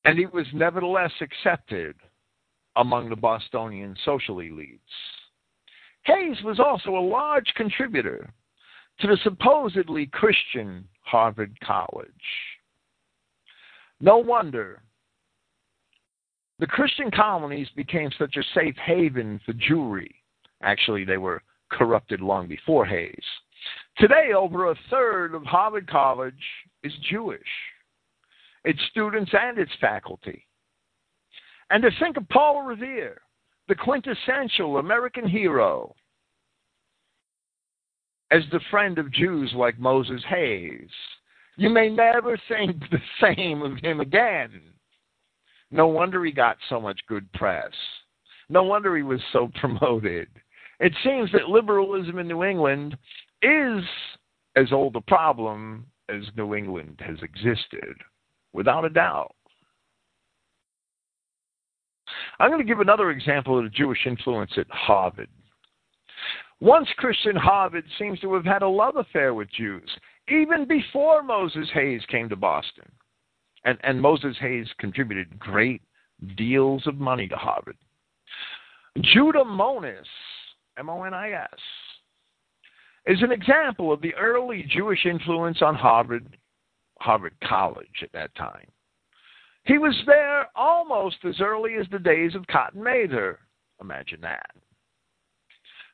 and 0.06 0.18
he 0.18 0.26
was 0.28 0.46
nevertheless 0.54 1.12
accepted 1.22 1.96
among 2.76 3.10
the 3.10 3.16
Bostonian 3.16 3.96
social 4.04 4.38
elites. 4.38 4.80
Hays 6.04 6.38
was 6.44 6.60
also 6.60 6.98
a 6.98 7.00
large 7.00 7.52
contributor 7.56 8.34
to 9.00 9.08
the 9.08 9.18
supposedly 9.24 10.08
Christian 10.08 10.86
Harvard 11.02 11.58
College. 11.63 12.08
No 14.02 14.18
wonder 14.18 14.82
the 16.60 16.68
Christian 16.68 17.10
colonies 17.10 17.68
became 17.76 18.10
such 18.18 18.36
a 18.38 18.44
safe 18.54 18.76
haven 18.86 19.39
for 19.46 19.54
Jewry. 19.54 20.12
Actually, 20.62 21.04
they 21.04 21.18
were 21.18 21.42
corrupted 21.72 22.22
long 22.22 22.48
before 22.48 22.86
Hays. 22.86 23.24
Today, 23.98 24.34
over 24.36 24.70
a 24.70 24.76
third 24.89 25.36
of 25.36 25.44
Harvard 25.44 25.89
College 25.89 26.34
is 26.84 26.94
Jewish 27.10 27.42
its 28.63 28.80
students, 28.91 29.32
and 29.34 29.58
its 29.58 29.71
faculty. 29.80 30.47
And 31.69 31.84
to 31.84 31.89
think 31.99 32.17
of 32.17 32.28
Paul 32.30 32.63
Revere, 32.63 33.21
the 33.67 33.76
quintessential 33.76 34.78
American 34.78 35.28
hero, 35.28 35.95
as 38.32 38.43
the 38.52 38.60
friend 38.71 38.97
of 38.97 39.12
Jews 39.12 39.52
like 39.56 39.80
Moses 39.80 40.21
Hays, 40.28 40.89
You 41.56 41.69
may 41.69 41.88
never 41.89 42.38
think 42.47 42.82
the 42.89 43.02
same 43.21 43.62
of 43.62 43.78
him 43.78 43.99
again. 43.99 44.60
No 45.69 45.88
wonder 45.88 46.23
he 46.26 46.32
got 46.32 46.58
so 46.67 46.82
much 46.82 46.99
good 47.08 47.32
press. 47.34 47.71
No 48.49 48.63
wonder 48.63 48.95
he 48.95 49.04
was 49.04 49.21
so 49.32 49.52
promoted. 49.60 50.28
It 50.80 50.93
seems 51.04 51.32
that 51.32 51.49
liberalism 51.49 52.17
in 52.19 52.28
New 52.28 52.43
England 52.43 52.97
is 53.41 53.84
as 54.56 54.71
old 54.71 54.95
a 54.95 55.02
problem 55.02 55.86
as 56.10 56.23
New 56.36 56.56
England 56.56 56.99
has 57.06 57.17
existed, 57.21 57.95
without 58.54 58.86
a 58.86 58.89
doubt. 58.89 59.34
I'm 62.39 62.50
going 62.50 62.62
to 62.62 62.68
give 62.68 62.80
another 62.80 63.12
example 63.12 63.58
of 63.58 63.66
the 63.66 63.70
Jewish 63.70 64.06
influence 64.06 64.52
at 64.58 64.70
Harvard. 64.70 65.30
Once 66.60 66.88
Christian 66.98 67.36
Harvard 67.36 67.84
seems 68.00 68.20
to 68.22 68.34
have 68.34 68.46
had 68.46 68.62
a 68.62 68.68
love 68.68 68.96
affair 68.96 69.34
with 69.34 69.52
Jews, 69.52 69.89
even 70.30 70.66
before 70.68 71.22
Moses 71.22 71.68
Hays 71.74 72.02
came 72.08 72.30
to 72.30 72.36
Boston. 72.36 72.89
And, 73.66 73.78
and 73.84 74.02
Moses 74.02 74.36
Hays 74.39 74.68
contributed 74.78 75.39
great 75.39 75.82
deals 76.38 76.86
of 76.88 76.96
money 76.96 77.28
to 77.28 77.36
Harvard. 77.36 77.78
Judah 79.02 79.44
Monis, 79.44 80.06
M 80.78 80.89
O 80.89 81.04
N 81.04 81.13
I 81.13 81.32
S, 81.32 81.50
is 83.06 83.22
an 83.22 83.32
example 83.32 83.92
of 83.92 84.02
the 84.02 84.13
early 84.16 84.66
Jewish 84.70 85.06
influence 85.06 85.62
on 85.62 85.76
Harvard, 85.76 86.38
Harvard 87.04 87.36
College 87.44 88.02
at 88.02 88.13
that 88.13 88.34
time. 88.36 88.66
He 89.66 89.78
was 89.78 89.96
there 90.06 90.48
almost 90.56 91.18
as 91.28 91.42
early 91.42 91.76
as 91.76 91.86
the 91.92 92.00
days 92.00 92.34
of 92.34 92.48
Cotton 92.48 92.82
Mather. 92.82 93.39
Imagine 93.82 94.22
that. 94.22 94.50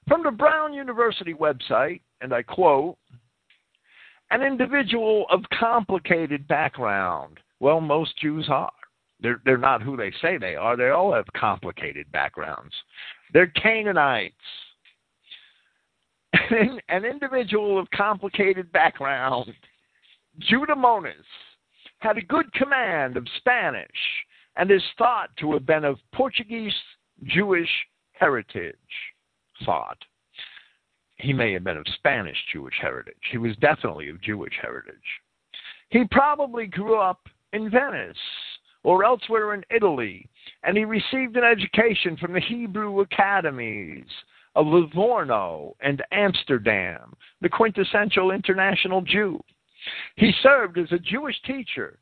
From 0.08 0.24
the 0.24 0.32
Brown 0.32 0.72
University 0.72 1.34
website, 1.34 2.02
and 2.22 2.32
I 2.32 2.44
quote, 2.44 2.98
an 4.30 4.44
individual 4.44 5.26
of 5.32 5.42
complicated 5.60 6.48
background. 6.48 7.40
Well, 7.60 7.82
most 7.82 8.16
Jews 8.20 8.48
are. 8.50 8.72
They're, 9.20 9.42
they're 9.46 9.58
not 9.58 9.82
who 9.82 9.98
they 9.98 10.12
say 10.22 10.38
they 10.38 10.56
are. 10.56 10.78
They 10.78 10.90
all 10.90 11.12
have 11.12 11.26
complicated 11.36 12.12
backgrounds. 12.12 12.74
They're 13.34 13.48
Canaanites. 13.48 14.36
An 16.90 17.06
individual 17.06 17.80
of 17.80 17.90
complicated 17.90 18.72
background, 18.72 19.52
Judah 20.38 20.76
Monis, 20.76 21.14
had 22.00 22.18
a 22.18 22.22
good 22.22 22.52
command 22.54 23.18
of 23.18 23.28
Spanish 23.38 23.88
and 24.56 24.72
is 24.72 24.84
thought 24.98 25.30
to 25.38 25.54
have 25.54 25.66
been 25.66 25.84
of 25.84 25.98
Portuguese 26.14 26.74
Jewish 27.24 27.70
heritage. 28.12 28.76
Thought. 29.66 29.98
He 31.16 31.34
may 31.34 31.52
have 31.54 31.66
been 31.66 31.78
of 31.78 31.86
Spanish 31.96 32.38
Jewish 32.54 32.76
heritage. 32.82 33.16
He 33.32 33.38
was 33.38 33.56
definitely 33.58 34.10
of 34.10 34.22
Jewish 34.22 34.54
heritage. 34.62 34.96
He 35.90 36.06
probably 36.12 36.68
grew 36.68 36.98
up 36.98 37.28
in 37.52 37.70
Venice 37.70 38.18
or 38.84 39.04
elsewhere 39.04 39.54
in 39.54 39.64
Italy, 39.70 40.30
and 40.64 40.78
he 40.78 40.86
received 40.86 41.36
an 41.36 41.44
education 41.44 42.16
from 42.16 42.32
the 42.34 42.40
Hebrew 42.40 43.02
academies 43.02 44.06
of 44.56 44.68
Livorno 44.68 45.76
and 45.82 46.02
Amsterdam, 46.12 47.14
the 47.42 47.50
quintessential 47.50 48.32
international 48.32 49.02
Jew. 49.02 49.42
He 50.16 50.32
served 50.44 50.78
as 50.78 50.92
a 50.92 51.00
Jewish 51.00 51.40
teacher, 51.44 52.00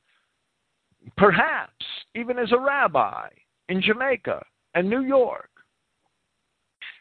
perhaps 1.16 1.86
even 2.16 2.38
as 2.38 2.52
a 2.52 2.60
rabbi 2.60 3.30
in 3.70 3.82
Jamaica 3.82 4.44
and 4.74 4.90
New 4.90 5.02
York, 5.02 5.50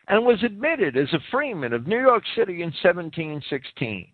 and 0.08 0.24
was 0.24 0.42
admitted 0.42 0.96
as 0.96 1.12
a 1.12 1.30
freeman 1.30 1.72
of 1.72 1.86
New 1.86 2.00
York 2.00 2.24
City 2.36 2.62
in 2.62 2.72
1716. 2.82 4.08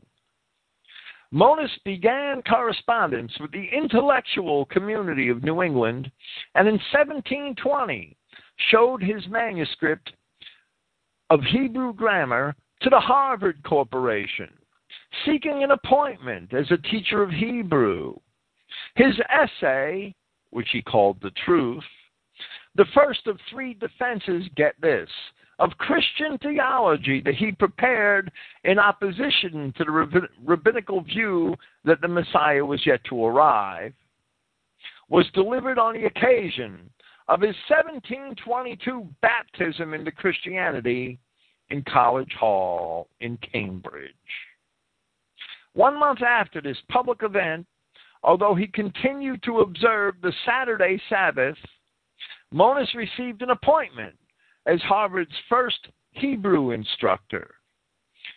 Monis 1.33 1.71
began 1.85 2.43
correspondence 2.43 3.33
with 3.41 3.51
the 3.53 3.69
intellectual 3.73 4.67
community 4.67 5.29
of 5.29 5.43
New 5.43 5.63
England 5.63 6.11
and 6.55 6.69
in 6.69 6.75
1720 6.93 8.17
showed 8.71 9.03
his 9.03 9.27
manuscript 9.29 10.13
of 11.31 11.41
Hebrew 11.43 11.95
grammar 11.95 12.55
to 12.83 12.91
the 12.91 13.01
Harvard 13.01 13.63
Corporation 13.65 14.51
seeking 15.25 15.63
an 15.63 15.71
appointment 15.71 16.53
as 16.53 16.71
a 16.71 16.77
teacher 16.89 17.23
of 17.23 17.31
Hebrew. 17.31 18.15
His 18.97 19.15
essay, 19.31 20.15
which 20.51 20.69
he 20.73 20.83
called 20.83 21.19
The 21.21 21.33
Truth, 21.45 21.85
the 22.75 22.87
first 22.95 23.27
of 23.27 23.39
three 23.51 23.75
defenses, 23.75 24.45
get 24.57 24.75
this, 24.81 25.09
of 25.59 25.71
Christian 25.79 26.39
theology 26.39 27.21
that 27.25 27.35
he 27.35 27.53
prepared 27.53 28.33
in 28.65 28.79
opposition 28.79 29.73
to 29.77 29.85
the 29.85 30.29
rabbinical 30.45 31.03
view 31.03 31.55
that 31.85 32.01
the 32.01 32.09
Messiah 32.09 32.65
was 32.65 32.85
yet 32.87 33.01
to 33.05 33.25
arrive, 33.25 33.93
was 35.09 35.27
delivered 35.35 35.79
on 35.79 35.95
the 35.95 36.07
occasion 36.07 36.91
of 37.29 37.43
his 37.43 37.55
1722 37.69 39.07
baptism 39.21 39.95
into 39.95 40.11
Christianity 40.11 41.19
in 41.71 41.83
College 41.83 42.33
Hall 42.39 43.09
in 43.21 43.39
Cambridge. 43.39 44.13
One 45.75 45.99
month 45.99 46.23
after 46.23 46.61
this 46.61 46.77
public 46.91 47.23
event, 47.23 47.67
although 48.23 48.55
he 48.55 48.67
continued 48.67 49.43
to 49.45 49.61
observe 49.61 50.15
the 50.21 50.33
Saturday 50.45 51.01
Sabbath, 51.09 51.57
Monis 52.53 52.95
received 52.95 53.43
an 53.43 53.51
appointment 53.51 54.17
as 54.67 54.81
Harvard's 54.83 55.35
first 55.49 55.89
Hebrew 56.13 56.73
instructor. 56.73 57.55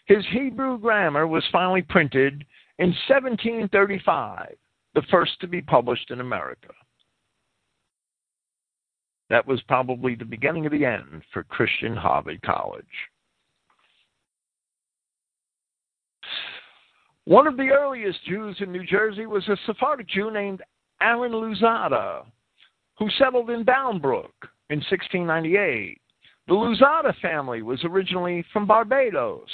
His 0.05 0.25
Hebrew 0.31 0.77
grammar 0.79 1.27
was 1.27 1.43
finally 1.51 1.81
printed 1.81 2.45
in 2.79 2.89
1735, 3.07 4.55
the 4.93 5.01
first 5.11 5.39
to 5.41 5.47
be 5.47 5.61
published 5.61 6.11
in 6.11 6.21
America. 6.21 6.73
That 9.29 9.45
was 9.47 9.61
probably 9.63 10.15
the 10.15 10.25
beginning 10.25 10.65
of 10.65 10.71
the 10.71 10.85
end 10.85 11.23
for 11.33 11.43
Christian 11.43 11.95
Harvard 11.95 12.41
College. 12.43 12.85
One 17.25 17.47
of 17.47 17.57
the 17.57 17.69
earliest 17.69 18.23
Jews 18.25 18.55
in 18.59 18.71
New 18.71 18.85
Jersey 18.85 19.25
was 19.25 19.47
a 19.47 19.57
Sephardic 19.65 20.07
Jew 20.07 20.29
named 20.31 20.61
Aaron 21.01 21.31
Louzada, 21.31 22.23
who 22.99 23.09
settled 23.17 23.49
in 23.49 23.63
Bound 23.63 24.01
Brook 24.01 24.33
in 24.69 24.77
1698. 24.77 25.99
The 26.47 26.53
Louzada 26.53 27.15
family 27.21 27.63
was 27.63 27.83
originally 27.83 28.45
from 28.53 28.67
Barbados. 28.67 29.49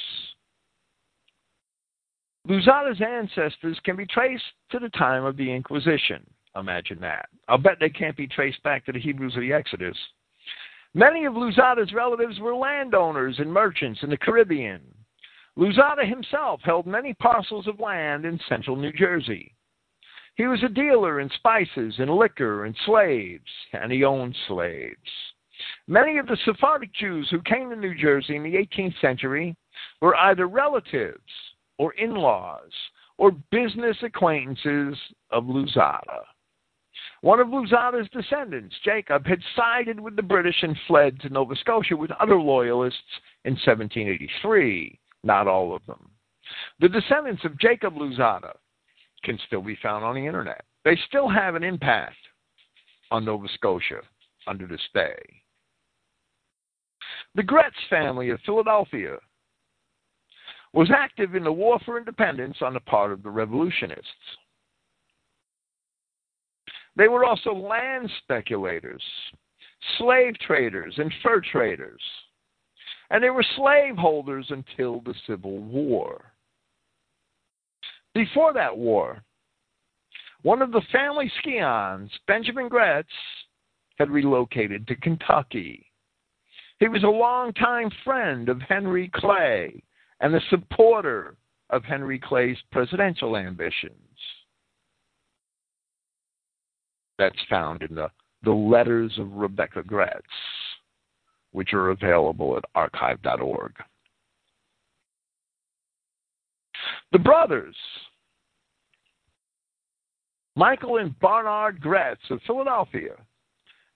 Louzada's 2.46 3.00
ancestors 3.02 3.80
can 3.86 3.96
be 3.96 4.06
traced 4.06 4.44
to 4.72 4.80
the 4.80 4.90
time 4.90 5.24
of 5.24 5.38
the 5.38 5.50
Inquisition. 5.50 6.26
Imagine 6.58 7.00
that. 7.00 7.30
I'll 7.48 7.58
bet 7.58 7.78
they 7.80 7.90
can't 7.90 8.18
be 8.18 8.28
traced 8.28 8.62
back 8.64 8.86
to 8.86 8.92
the 8.92 9.00
Hebrews 9.00 9.36
of 9.36 9.42
the 9.42 9.54
Exodus. 9.54 9.98
Many 10.94 11.24
of 11.24 11.34
Louzada's 11.34 11.94
relatives 11.94 12.38
were 12.40 12.54
landowners 12.54 13.36
and 13.40 13.52
merchants 13.52 14.02
in 14.04 14.10
the 14.10 14.18
Caribbean. 14.18 14.82
Louzada 15.58 16.08
himself 16.08 16.62
held 16.64 16.88
many 16.88 17.14
parcels 17.14 17.68
of 17.68 17.80
land 17.80 18.26
in 18.26 18.40
central 18.48 18.78
New 18.78 18.94
Jersey. 18.94 19.54
He 20.36 20.48
was 20.48 20.64
a 20.64 20.70
dealer 20.70 21.20
in 21.20 21.30
spices 21.32 21.96
and 22.00 22.10
liquor 22.10 22.64
and 22.64 22.76
slaves, 22.86 23.52
and 23.74 23.92
he 23.92 24.06
owned 24.06 24.36
slaves. 24.48 24.96
Many 25.88 26.18
of 26.18 26.28
the 26.28 26.38
Sephardic 26.46 26.94
Jews 26.94 27.30
who 27.30 27.42
came 27.42 27.70
to 27.70 27.76
New 27.76 27.94
Jersey 27.94 28.38
in 28.38 28.44
the 28.44 28.56
18th 28.56 29.00
century 29.02 29.56
were 30.00 30.16
either 30.16 30.48
relatives 30.48 31.20
or 31.78 31.92
in 31.94 32.16
laws 32.16 32.72
or 33.18 33.32
business 33.52 33.98
acquaintances 34.04 34.98
of 35.32 35.44
Louzada. 35.44 36.24
One 37.22 37.40
of 37.42 37.50
Louzada's 37.50 38.10
descendants, 38.10 38.76
Jacob, 38.84 39.28
had 39.28 39.44
sided 39.56 40.00
with 40.00 40.16
the 40.16 40.24
British 40.24 40.64
and 40.64 40.78
fled 40.88 41.20
to 41.20 41.30
Nova 41.30 41.56
Scotia 41.58 41.96
with 41.96 42.12
other 42.12 42.40
loyalists 42.40 43.20
in 43.44 43.54
1783 43.54 44.98
not 45.24 45.48
all 45.48 45.76
of 45.76 45.86
them. 45.86 46.10
The 46.80 46.90
descendants 46.90 47.46
of 47.46 47.60
Jacob 47.60 47.96
Louzada 47.96 48.54
can 49.24 49.40
still 49.48 49.62
be 49.62 49.78
found 49.82 50.04
on 50.04 50.16
the 50.16 50.26
internet. 50.26 50.64
They 50.84 50.98
still 51.08 51.30
have 51.30 51.56
an 51.56 51.64
impact 51.64 52.16
on 53.12 53.26
Nova 53.26 53.48
Scotia 53.54 54.02
under 54.48 54.66
this 54.68 54.82
day. 54.94 55.16
The 57.36 57.44
Gratz 57.44 57.76
family 57.90 58.30
of 58.30 58.40
Philadelphia 58.46 59.18
was 60.74 60.90
active 60.96 61.36
in 61.36 61.44
the 61.44 61.52
war 61.52 61.80
for 61.86 61.98
independence 61.98 62.58
on 62.62 62.74
the 62.74 62.80
part 62.82 63.12
of 63.12 63.24
the 63.24 63.30
revolutionists. 63.30 64.06
They 66.96 67.08
were 67.08 67.26
also 67.26 67.54
land 67.54 68.10
speculators, 68.24 69.04
slave 69.98 70.38
traders, 70.40 70.94
and 70.98 71.14
fur 71.24 71.42
traders 71.42 72.02
and 73.12 73.24
they 73.24 73.30
were 73.30 73.46
slaveholders 73.56 74.48
until 74.50 75.02
the 75.02 75.14
Civil 75.28 75.60
War. 75.60 76.34
Before 78.14 78.54
that 78.54 78.76
war, 78.76 79.22
one 80.42 80.62
of 80.62 80.72
the 80.72 80.82
family 80.92 81.32
scions, 81.44 82.10
Benjamin 82.28 82.68
Gratz, 82.68 83.08
had 84.00 84.10
relocated 84.10 84.88
to 84.88 84.96
Kentucky. 84.96 85.86
He 86.80 86.88
was 86.88 87.04
a 87.04 87.08
longtime 87.08 87.92
friend 88.04 88.50
of 88.50 88.60
Henry 88.62 89.12
Clay 89.14 89.84
and 90.20 90.34
a 90.34 90.42
supporter 90.50 91.36
of 91.70 91.84
Henry 91.84 92.20
Clay's 92.20 92.58
presidential 92.72 93.38
ambitions. 93.38 93.94
that's 97.22 97.40
found 97.48 97.84
in 97.84 97.94
the, 97.94 98.10
the 98.44 98.52
letters 98.52 99.14
of 99.20 99.32
Rebecca 99.34 99.84
Gratz, 99.84 100.26
which 101.52 101.74
are 101.74 101.90
available 101.90 102.58
at 102.58 102.64
archive.org. 102.76 103.74
The 107.12 107.20
brothers, 107.20 107.76
Michael 110.56 110.98
and 110.98 111.18
Barnard 111.20 111.82
Gratz 111.82 112.22
of 112.30 112.42
Philadelphia, 112.48 113.16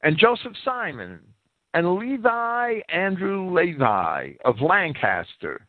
and 0.04 0.18
Joseph 0.18 0.54
Simon, 0.64 1.20
and 1.74 1.96
Levi 1.96 2.80
Andrew 2.90 3.54
Levi 3.54 4.34
of 4.44 4.62
Lancaster, 4.62 5.66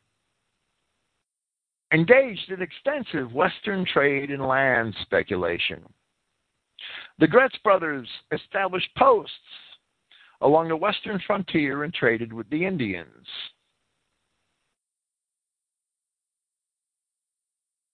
engaged 1.93 2.51
in 2.51 2.63
extensive 2.63 3.33
Western 3.33 3.85
trade 3.85 4.31
and 4.31 4.47
land 4.47 4.95
speculation. 5.03 5.83
The 7.19 7.27
Gratz 7.27 7.57
brothers 7.65 8.09
established 8.33 8.91
posts 8.97 9.33
along 10.41 10.69
the 10.69 10.77
western 10.77 11.21
frontier 11.27 11.85
and 11.85 11.93
traded 11.95 12.33
with 12.33 12.49
the 12.51 12.65
Indians. 12.65 13.27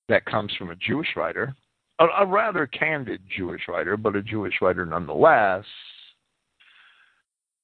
That 0.09 0.25
comes 0.25 0.53
from 0.59 0.71
a 0.71 0.77
Jewish 0.77 1.09
writer, 1.17 1.55
a, 1.99 2.07
a 2.21 2.27
rather 2.27 2.67
candid 2.67 3.23
Jewish 3.35 3.63
writer, 3.69 3.97
but 3.97 4.17
a 4.17 4.23
Jewish 4.23 4.55
writer 4.61 4.85
nonetheless, 4.85 5.65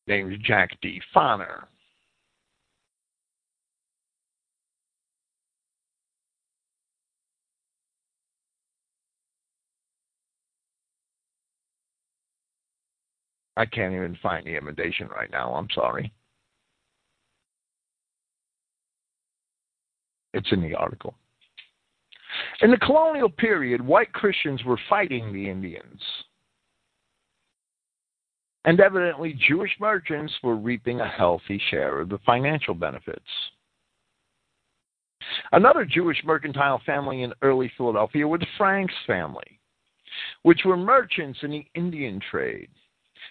named 0.06 0.38
Jack 0.44 0.70
D. 0.80 1.00
Foner. 1.14 1.64
I 13.58 13.66
can't 13.66 13.92
even 13.92 14.16
find 14.22 14.46
the 14.46 14.56
invitation 14.56 15.08
right 15.08 15.30
now. 15.32 15.52
I'm 15.52 15.66
sorry. 15.74 16.12
It's 20.32 20.52
in 20.52 20.62
the 20.62 20.76
article. 20.76 21.16
In 22.60 22.70
the 22.70 22.76
colonial 22.76 23.28
period, 23.28 23.84
white 23.84 24.12
Christians 24.12 24.62
were 24.62 24.78
fighting 24.88 25.32
the 25.32 25.50
Indians. 25.50 26.00
And 28.64 28.78
evidently, 28.78 29.36
Jewish 29.48 29.72
merchants 29.80 30.32
were 30.44 30.56
reaping 30.56 31.00
a 31.00 31.08
healthy 31.08 31.60
share 31.68 31.98
of 31.98 32.10
the 32.10 32.18
financial 32.24 32.74
benefits. 32.74 33.20
Another 35.50 35.84
Jewish 35.84 36.22
mercantile 36.24 36.80
family 36.86 37.24
in 37.24 37.34
early 37.42 37.72
Philadelphia 37.76 38.28
were 38.28 38.38
the 38.38 38.46
Franks 38.56 38.94
family, 39.04 39.58
which 40.42 40.60
were 40.64 40.76
merchants 40.76 41.40
in 41.42 41.50
the 41.50 41.66
Indian 41.74 42.20
trade 42.30 42.68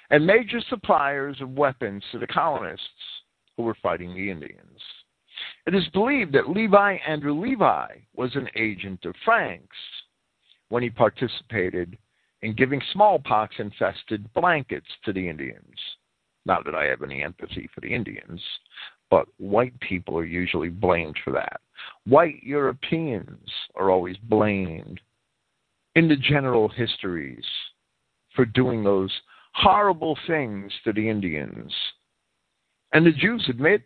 and 0.09 0.25
major 0.25 0.61
suppliers 0.69 1.41
of 1.41 1.57
weapons 1.57 2.03
to 2.11 2.19
the 2.19 2.27
colonists 2.27 2.87
who 3.55 3.63
were 3.63 3.77
fighting 3.81 4.13
the 4.13 4.29
Indians. 4.29 4.79
It 5.65 5.75
is 5.75 5.87
believed 5.89 6.33
that 6.33 6.49
Levi 6.49 6.97
Andrew 7.07 7.33
Levi 7.33 7.87
was 8.15 8.35
an 8.35 8.47
agent 8.55 9.05
of 9.05 9.15
Franks 9.25 9.75
when 10.69 10.83
he 10.83 10.89
participated 10.89 11.97
in 12.41 12.55
giving 12.55 12.81
smallpox 12.93 13.55
infested 13.59 14.31
blankets 14.33 14.87
to 15.05 15.13
the 15.13 15.27
Indians. 15.27 15.75
Not 16.45 16.63
that 16.65 16.75
I 16.75 16.85
have 16.85 17.01
any 17.01 17.23
empathy 17.23 17.69
for 17.73 17.81
the 17.81 17.93
Indians, 17.93 18.41
but 19.09 19.27
white 19.37 19.77
people 19.79 20.17
are 20.17 20.25
usually 20.25 20.69
blamed 20.69 21.17
for 21.23 21.31
that. 21.31 21.59
White 22.05 22.41
Europeans 22.43 23.49
are 23.75 23.91
always 23.91 24.17
blamed 24.23 24.99
in 25.95 26.07
the 26.07 26.15
general 26.15 26.69
histories 26.69 27.43
for 28.35 28.45
doing 28.45 28.83
those 28.83 29.11
horrible 29.53 30.17
things 30.27 30.71
to 30.83 30.93
the 30.93 31.09
Indians. 31.09 31.73
And 32.93 33.05
the 33.05 33.11
Jews 33.11 33.45
admit 33.49 33.81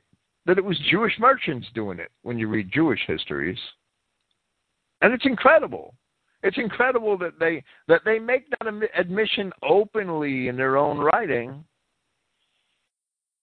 that 0.45 0.58
it 0.58 0.65
was 0.65 0.78
Jewish 0.89 1.13
merchants 1.19 1.67
doing 1.74 2.00
it 2.00 2.12
when 2.24 2.38
you 2.38 2.47
read 2.47 2.71
Jewish 2.74 3.02
histories. 3.08 3.58
And 5.02 5.13
it's 5.13 5.26
incredible. 5.26 5.95
It's 6.43 6.58
incredible 6.58 7.17
that 7.19 7.39
they 7.39 7.63
that 7.88 8.02
they 8.04 8.17
make 8.17 8.50
that 8.50 8.89
admission 8.97 9.52
openly 9.62 10.47
in 10.47 10.58
their 10.58 10.78
own 10.78 10.97
writing. 10.97 11.63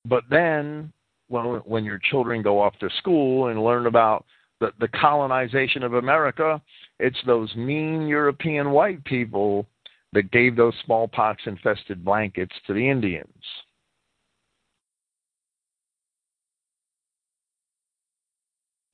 But 0.05 0.25
then 0.31 0.93
when 1.29 1.45
when 1.45 1.85
your 1.85 2.01
children 2.11 2.43
go 2.43 2.61
off 2.61 2.77
to 2.81 2.91
school 2.99 3.49
and 3.49 3.63
learn 3.63 3.87
about 3.87 4.25
the, 4.61 4.73
the 4.81 4.89
colonization 4.89 5.85
of 5.85 5.95
America, 5.95 6.61
it's 6.99 7.19
those 7.27 7.55
mean 7.55 8.09
European 8.09 8.71
white 8.71 9.05
people 9.05 9.67
that 10.13 10.31
gave 10.31 10.57
those 10.57 10.75
smallpox 10.85 11.43
infested 11.47 12.05
blankets 12.05 12.55
to 12.67 12.73
the 12.73 12.89
Indians. 12.89 13.29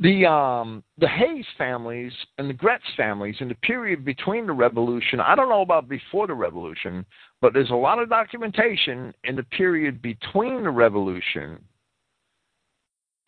The 0.00 0.27
um, 0.27 0.83
the 0.98 1.09
Hays 1.09 1.46
families 1.57 2.12
and 2.37 2.50
the 2.50 2.55
Gratz 2.55 2.85
families 2.94 3.37
in 3.40 3.48
the 3.48 3.55
period 3.55 4.05
between 4.05 4.46
the 4.46 4.53
Revolution, 4.53 5.20
I 5.20 5.35
don't 5.35 5.48
know 5.48 5.62
about 5.62 5.88
before 5.88 6.27
the 6.27 6.35
Revolution, 6.35 7.07
but 7.40 7.55
there's 7.55 7.70
a 7.70 7.74
lot 7.74 8.00
of 8.00 8.11
documentation 8.11 9.14
in 9.24 9.37
the 9.37 9.44
period 9.44 10.03
between 10.03 10.64
the 10.64 10.70
Revolution 10.70 11.59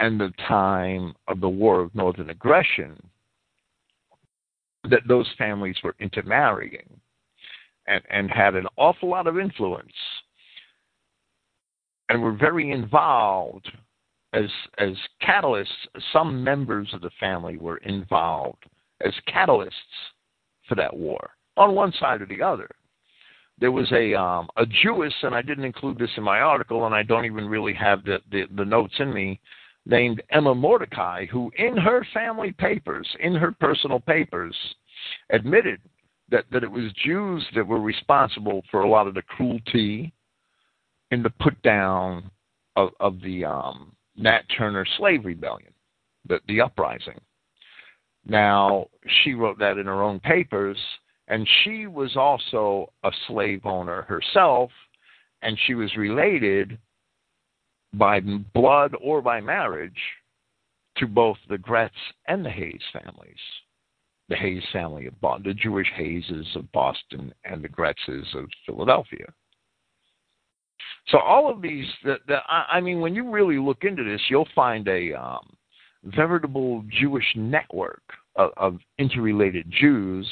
and 0.01 0.21
the 0.21 0.33
time 0.47 1.15
of 1.29 1.41
the 1.41 1.49
War 1.49 1.81
of 1.81 1.95
Northern 1.95 2.29
Aggression 2.29 3.01
that 4.91 5.09
those 5.09 5.29
families 5.39 5.77
were 5.83 5.95
intermarrying 5.99 7.01
and, 7.87 8.03
and 8.11 8.31
had 8.31 8.55
an 8.55 8.67
awful 8.77 9.09
lot 9.09 9.27
of 9.27 9.39
influence 9.39 9.93
and 12.09 12.23
were 12.23 12.33
very 12.33 12.71
involved 12.71 13.71
as 14.33 14.51
as 14.79 14.91
catalysts. 15.23 15.67
Some 16.13 16.43
members 16.43 16.89
of 16.93 17.01
the 17.01 17.11
family 17.19 17.57
were 17.57 17.79
involved 17.79 18.65
as 19.05 19.13
catalysts 19.29 19.71
for 20.69 20.75
that 20.75 20.97
war 20.97 21.31
on 21.57 21.75
one 21.75 21.93
side 21.99 22.23
or 22.23 22.27
the 22.27 22.43
other. 22.43 22.69
There 23.59 23.73
was 23.73 23.91
a 23.93 24.15
um, 24.15 24.49
a 24.57 24.67
Jewess, 24.67 25.15
and 25.23 25.35
I 25.35 25.43
didn't 25.43 25.65
include 25.65 25.99
this 25.99 26.11
in 26.17 26.23
my 26.23 26.41
article, 26.41 26.87
and 26.87 26.95
I 26.95 27.03
don't 27.03 27.25
even 27.25 27.47
really 27.49 27.73
have 27.75 28.05
the, 28.05 28.19
the, 28.31 28.45
the 28.55 28.65
notes 28.65 28.95
in 28.99 29.13
me, 29.13 29.41
named 29.87 30.23
Emma 30.31 30.55
Mordecai, 30.55 31.25
who 31.27 31.51
in 31.57 31.77
her 31.77 32.07
family 32.13 32.53
papers, 32.53 33.09
in 33.21 33.35
her 33.35 33.53
personal 33.53 34.01
papers, 34.01 34.55
admitted 35.31 35.81
that, 36.31 36.45
that 36.51 36.65
it 36.65 36.71
was 36.71 36.93
Jews 37.05 37.45
that 37.55 37.67
were 37.67 37.81
responsible 37.81 38.63
for 38.71 38.83
a 38.83 38.89
lot 38.89 39.07
of 39.07 39.15
the 39.15 39.23
cruelty 39.23 40.13
and 41.11 41.25
the 41.25 41.31
put 41.31 41.61
down 41.63 42.31
of, 42.75 42.91
of 43.01 43.21
the 43.23 43.45
um, 43.45 43.95
Nat 44.17 44.43
Turner 44.57 44.87
slave 44.99 45.25
rebellion, 45.25 45.73
the, 46.29 46.41
the 46.49 46.61
uprising. 46.61 47.21
Now, 48.27 48.89
she 49.23 49.35
wrote 49.35 49.59
that 49.61 49.79
in 49.79 49.87
her 49.87 50.03
own 50.03 50.19
papers, 50.19 50.79
and 51.29 51.49
she 51.63 51.87
was 51.87 52.17
also 52.17 52.93
a 53.05 53.11
slave 53.29 53.65
owner 53.65 54.03
herself, 54.03 54.71
and 55.43 55.57
she 55.67 55.75
was 55.75 55.97
related 55.97 56.77
by 57.95 58.21
blood 58.53 58.95
or 59.01 59.23
by 59.23 59.41
marriage 59.41 59.93
to 60.97 61.07
both 61.07 61.37
the 61.49 61.59
Gratz 61.59 61.95
and 62.27 62.45
the 62.45 62.51
Hays 62.51 62.81
families 62.93 63.39
the 64.29 64.37
Hays 64.37 64.63
family 64.73 65.07
of 65.07 65.21
Boston, 65.21 65.45
the 65.47 65.55
Jewish 65.55 65.87
Hayses 65.95 66.47
of 66.57 66.71
Boston, 66.73 67.33
and 67.45 67.63
the 67.63 67.69
Gratzes 67.69 68.27
of 68.35 68.49
Philadelphia. 68.65 69.27
So 71.09 71.19
all 71.19 71.51
of 71.51 71.63
these, 71.63 71.87
the, 72.03 72.17
the, 72.27 72.39
I 72.49 72.81
mean, 72.81 73.01
when 73.01 73.15
you 73.15 73.31
really 73.31 73.59
look 73.59 73.85
into 73.85 74.03
this, 74.03 74.21
you'll 74.29 74.49
find 74.55 74.89
a 74.89 75.13
um, 75.15 75.57
veritable 76.05 76.85
Jewish 77.01 77.27
network 77.37 78.03
of, 78.35 78.51
of 78.57 78.79
interrelated 78.99 79.71
Jews 79.71 80.29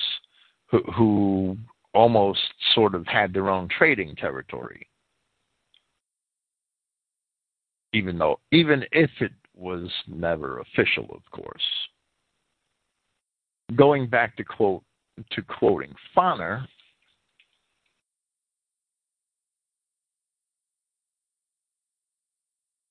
who, 0.66 0.82
who 0.96 1.56
almost 1.92 2.40
sort 2.74 2.96
of 2.96 3.06
had 3.06 3.32
their 3.32 3.50
own 3.50 3.68
trading 3.68 4.16
territory. 4.16 4.88
Even 7.92 8.18
though, 8.18 8.40
even 8.50 8.84
if 8.90 9.10
it 9.20 9.30
was 9.54 9.88
never 10.08 10.58
official, 10.58 11.06
of 11.14 11.22
course 11.30 11.62
going 13.76 14.08
back 14.08 14.36
to 14.36 14.44
quote 14.44 14.82
to 15.30 15.42
quoting 15.42 15.92
Foner, 16.16 16.66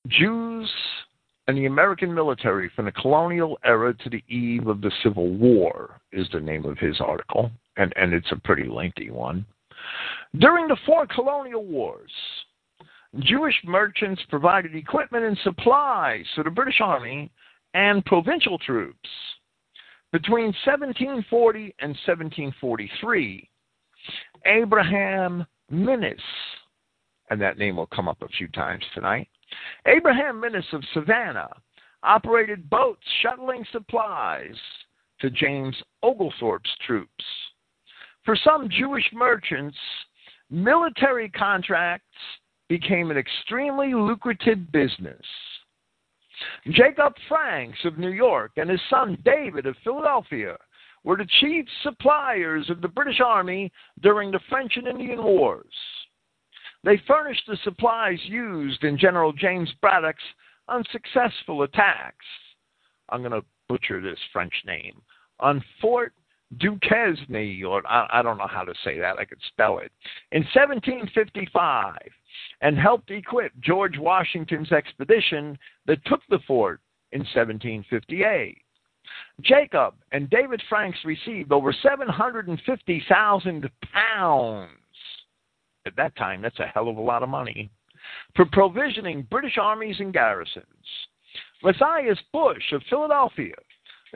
Jews 0.07 0.71
and 1.47 1.57
the 1.57 1.65
American 1.65 2.13
military 2.13 2.71
from 2.75 2.86
the 2.86 2.91
colonial 2.91 3.57
era 3.65 3.93
to 3.93 4.09
the 4.09 4.23
eve 4.34 4.67
of 4.67 4.81
the 4.81 4.91
Civil 5.01 5.29
War 5.29 5.99
is 6.11 6.27
the 6.31 6.39
name 6.39 6.65
of 6.65 6.77
his 6.77 6.99
article, 7.01 7.51
and, 7.77 7.93
and 7.95 8.13
it's 8.13 8.31
a 8.31 8.39
pretty 8.39 8.67
lengthy 8.67 9.11
one. 9.11 9.45
During 10.39 10.67
the 10.67 10.77
four 10.86 11.05
colonial 11.07 11.65
wars, 11.65 12.11
Jewish 13.19 13.55
merchants 13.65 14.21
provided 14.29 14.75
equipment 14.75 15.25
and 15.25 15.38
supplies 15.43 16.25
to 16.36 16.43
the 16.43 16.49
British 16.49 16.79
Army 16.81 17.31
and 17.73 18.03
provincial 18.05 18.57
troops. 18.59 19.09
Between 20.14 20.53
1740 20.64 21.76
and 21.80 21.89
1743, 22.05 23.49
Abraham 24.45 25.43
Minis, 25.72 26.16
and 27.32 27.41
that 27.41 27.57
name 27.57 27.78
will 27.78 27.88
come 27.88 28.07
up 28.07 28.22
a 28.22 28.28
few 28.28 28.47
times 28.49 28.84
tonight. 28.93 29.28
Abraham 29.88 30.39
Minis 30.39 30.72
of 30.72 30.84
Savannah 30.93 31.49
operated 32.03 32.70
boats 32.70 33.01
shuttling 33.24 33.66
supplies 33.72 34.55
to 35.20 35.32
James 35.32 35.76
Oglethorpe's 36.03 36.70
troops. 36.86 37.26
For 38.24 38.36
some 38.36 38.70
Jewish 38.70 39.09
merchants, 39.14 39.78
military 40.51 41.30
contracts 41.30 42.05
became 42.70 43.09
an 43.09 43.18
extremely 43.18 43.95
lucrative 43.95 44.72
business. 44.72 45.26
Jacob 46.71 47.13
Franks 47.27 47.79
of 47.85 47.97
New 47.97 48.11
York 48.11 48.51
and 48.57 48.69
his 48.69 48.81
son 48.89 49.17
David 49.23 49.65
of 49.65 49.75
Philadelphia 49.83 50.57
were 51.03 51.17
the 51.17 51.27
chief 51.39 51.65
suppliers 51.83 52.69
of 52.69 52.81
the 52.81 52.87
British 52.87 53.19
Army 53.19 53.71
during 54.01 54.31
the 54.31 54.39
French 54.49 54.77
and 54.77 54.87
Indian 54.87 55.23
Wars. 55.23 55.73
They 56.83 57.01
furnished 57.07 57.43
the 57.47 57.57
supplies 57.63 58.19
used 58.25 58.83
in 58.83 58.97
General 58.97 59.31
James 59.33 59.71
Braddock's 59.81 60.23
unsuccessful 60.67 61.63
attacks. 61.63 62.25
I'm 63.09 63.21
going 63.21 63.31
to 63.31 63.45
butcher 63.67 64.01
this 64.01 64.19
French 64.31 64.53
name 64.65 65.01
on 65.39 65.63
Fort 65.81 66.13
Duquesne, 66.57 67.63
or 67.65 67.85
I, 67.87 68.07
I 68.11 68.21
don't 68.21 68.37
know 68.37 68.47
how 68.47 68.63
to 68.63 68.73
say 68.83 68.99
that, 68.99 69.17
I 69.19 69.25
could 69.25 69.39
spell 69.47 69.79
it, 69.79 69.91
in 70.31 70.41
1755, 70.53 71.97
and 72.61 72.77
helped 72.77 73.11
equip 73.11 73.51
George 73.59 73.97
Washington's 73.97 74.71
expedition 74.71 75.57
that 75.86 76.03
took 76.05 76.21
the 76.29 76.39
fort 76.47 76.79
in 77.11 77.19
1758. 77.19 78.57
Jacob 79.41 79.95
and 80.11 80.29
David 80.29 80.61
Franks 80.69 80.99
received 81.05 81.51
over 81.51 81.73
750,000 81.73 83.69
pounds. 83.91 84.69
At 85.86 85.95
that 85.97 86.15
time, 86.15 86.41
that's 86.41 86.59
a 86.59 86.67
hell 86.67 86.88
of 86.88 86.97
a 86.97 87.01
lot 87.01 87.23
of 87.23 87.29
money. 87.29 87.69
For 88.36 88.45
provisioning 88.45 89.27
British 89.29 89.57
armies 89.57 89.99
and 89.99 90.13
garrisons. 90.13 90.65
Matthias 91.63 92.19
Bush 92.31 92.71
of 92.73 92.84
Philadelphia, 92.89 93.55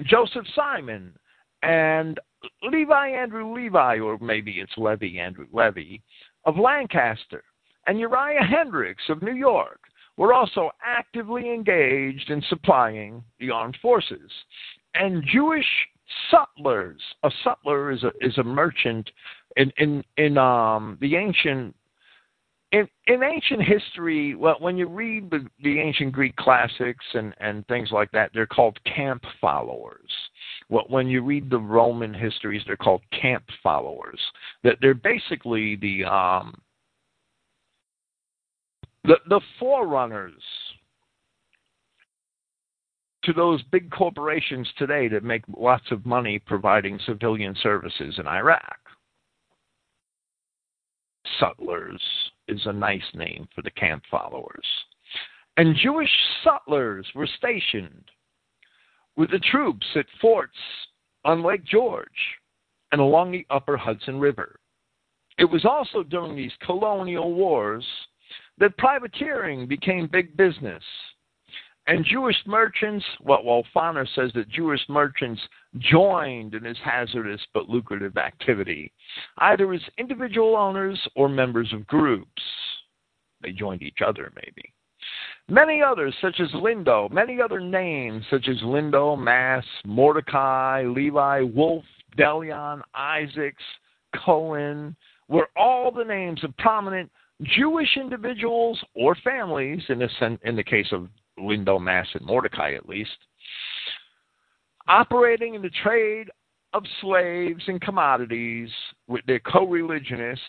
Joseph 0.03 0.45
Simon, 0.53 1.13
and 1.63 2.19
Levi 2.61 3.09
Andrew 3.09 3.53
Levi, 3.53 3.99
or 3.99 4.17
maybe 4.19 4.59
it's 4.59 4.77
Levy 4.77 5.19
Andrew 5.19 5.47
Levy, 5.51 6.01
of 6.45 6.57
Lancaster, 6.57 7.43
and 7.87 7.99
Uriah 7.99 8.43
Hendricks 8.43 9.03
of 9.09 9.21
New 9.21 9.33
York 9.35 9.79
were 10.17 10.33
also 10.33 10.71
actively 10.83 11.53
engaged 11.53 12.29
in 12.29 12.41
supplying 12.49 13.23
the 13.39 13.51
armed 13.51 13.77
forces. 13.81 14.31
And 14.95 15.23
Jewish 15.31 15.67
sutlers, 16.31 17.01
a 17.23 17.31
sutler 17.43 17.91
is 17.91 18.03
a 18.03 18.11
is 18.21 18.37
a 18.37 18.43
merchant 18.43 19.09
in 19.55 19.71
in 19.77 20.03
in 20.17 20.37
um 20.37 20.97
the 21.01 21.15
ancient 21.15 21.75
in 22.71 22.87
in 23.07 23.23
ancient 23.23 23.61
history, 23.63 24.35
well, 24.35 24.57
when 24.59 24.77
you 24.77 24.87
read 24.87 25.29
the, 25.29 25.45
the 25.63 25.79
ancient 25.79 26.11
Greek 26.11 26.35
classics 26.35 27.05
and 27.13 27.33
and 27.39 27.65
things 27.67 27.89
like 27.91 28.11
that, 28.11 28.31
they're 28.33 28.47
called 28.47 28.77
camp 28.83 29.23
followers. 29.39 30.11
Well, 30.69 30.85
when 30.89 31.07
you 31.07 31.21
read 31.21 31.49
the 31.49 31.59
Roman 31.59 32.13
histories, 32.13 32.61
they're 32.65 32.75
called 32.75 33.03
camp 33.11 33.43
followers. 33.63 34.19
That 34.63 34.77
they're 34.81 34.93
basically 34.93 35.77
the 35.77 36.05
um 36.05 36.61
the 39.03 39.17
the 39.29 39.41
forerunners 39.59 40.43
to 43.23 43.33
those 43.33 43.61
big 43.63 43.91
corporations 43.91 44.69
today 44.77 45.09
that 45.09 45.23
make 45.23 45.43
lots 45.57 45.83
of 45.91 46.05
money 46.05 46.39
providing 46.39 46.97
civilian 47.05 47.53
services 47.61 48.15
in 48.17 48.25
Iraq. 48.25 48.79
Sutlers 51.37 52.01
is 52.47 52.61
a 52.65 52.71
nice 52.71 53.01
name 53.13 53.47
for 53.53 53.61
the 53.61 53.71
camp 53.71 54.03
followers. 54.09 54.65
And 55.57 55.75
Jewish 55.75 56.09
sutlers 56.43 57.05
were 57.13 57.27
stationed 57.37 58.05
with 59.17 59.31
the 59.31 59.39
troops 59.39 59.85
at 59.95 60.05
forts 60.21 60.57
on 61.25 61.43
Lake 61.43 61.65
George 61.65 62.07
and 62.93 63.01
along 63.01 63.31
the 63.31 63.45
upper 63.49 63.75
Hudson 63.75 64.19
River. 64.19 64.59
It 65.37 65.45
was 65.45 65.65
also 65.65 66.01
during 66.01 66.35
these 66.35 66.53
colonial 66.65 67.33
wars 67.33 67.85
that 68.59 68.77
privateering 68.77 69.67
became 69.67 70.07
big 70.07 70.35
business 70.35 70.83
and 71.87 72.03
Jewish 72.03 72.35
merchants, 72.45 73.05
well, 73.21 73.41
well, 73.45 73.63
Foner 73.73 74.05
says 74.13 74.31
that 74.35 74.49
Jewish 74.49 74.81
merchants 74.89 75.41
joined 75.77 76.53
in 76.53 76.63
this 76.63 76.77
hazardous 76.83 77.41
but 77.53 77.69
lucrative 77.69 78.17
activity, 78.17 78.91
either 79.37 79.71
as 79.73 79.81
individual 79.97 80.57
owners 80.57 80.99
or 81.15 81.29
members 81.29 81.71
of 81.71 81.87
groups. 81.87 82.41
They 83.41 83.53
joined 83.53 83.83
each 83.83 83.99
other, 84.05 84.33
maybe. 84.35 84.73
Many 85.47 85.81
others, 85.81 86.13
such 86.21 86.41
as 86.41 86.49
Lindo, 86.51 87.09
many 87.09 87.39
other 87.41 87.61
names, 87.61 88.25
such 88.29 88.49
as 88.49 88.57
Lindo, 88.57 89.17
Mass, 89.17 89.63
Mordecai, 89.85 90.83
Levi, 90.83 91.41
Wolf, 91.41 91.85
Delion, 92.17 92.81
Isaacs, 92.95 93.63
Cohen, 94.25 94.93
were 95.29 95.47
all 95.55 95.91
the 95.91 96.03
names 96.03 96.43
of 96.43 96.55
prominent 96.57 97.09
Jewish 97.43 97.97
individuals 97.97 98.79
or 98.95 99.15
families, 99.23 99.81
in 99.89 99.99
the, 99.99 100.37
in 100.43 100.55
the 100.55 100.63
case 100.63 100.87
of 100.91 101.07
Lindo, 101.39 101.79
Mass, 101.79 102.07
and 102.13 102.25
Mordecai 102.25 102.73
at 102.73 102.89
least, 102.89 103.17
operating 104.87 105.53
in 105.55 105.61
the 105.61 105.71
trade 105.83 106.29
of 106.73 106.83
slaves 107.01 107.63
and 107.67 107.79
commodities 107.81 108.69
with 109.07 109.25
their 109.25 109.39
co 109.39 109.67
religionists 109.67 110.41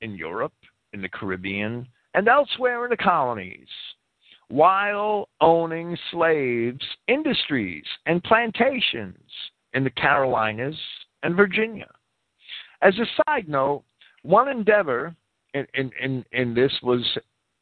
in 0.00 0.16
Europe, 0.16 0.52
in 0.92 1.00
the 1.00 1.08
Caribbean, 1.08 1.86
and 2.14 2.28
elsewhere 2.28 2.84
in 2.84 2.90
the 2.90 2.96
colonies, 2.96 3.68
while 4.48 5.28
owning 5.40 5.96
slaves, 6.10 6.84
industries, 7.08 7.84
and 8.06 8.22
plantations 8.24 9.16
in 9.74 9.84
the 9.84 9.90
Carolinas 9.90 10.76
and 11.22 11.36
Virginia. 11.36 11.90
As 12.82 12.94
a 12.98 13.06
side 13.24 13.48
note, 13.48 13.84
one 14.22 14.48
endeavor 14.48 15.14
in, 15.54 15.66
in, 15.74 15.90
in, 16.00 16.24
in 16.32 16.54
this 16.54 16.72
was 16.82 17.06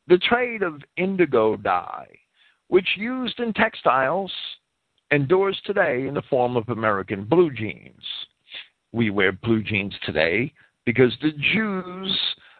the 0.06 0.18
trade 0.18 0.62
of 0.62 0.82
indigo 0.96 1.56
dye 1.56 2.08
which 2.70 2.88
used 2.96 3.38
in 3.40 3.52
textiles 3.52 4.32
endures 5.10 5.60
today 5.66 6.06
in 6.06 6.14
the 6.14 6.22
form 6.30 6.56
of 6.56 6.68
American 6.68 7.24
blue 7.24 7.50
jeans. 7.52 8.02
We 8.92 9.10
wear 9.10 9.32
blue 9.32 9.62
jeans 9.62 9.94
today 10.06 10.52
because 10.86 11.12
the 11.20 11.32
Jews 11.52 12.18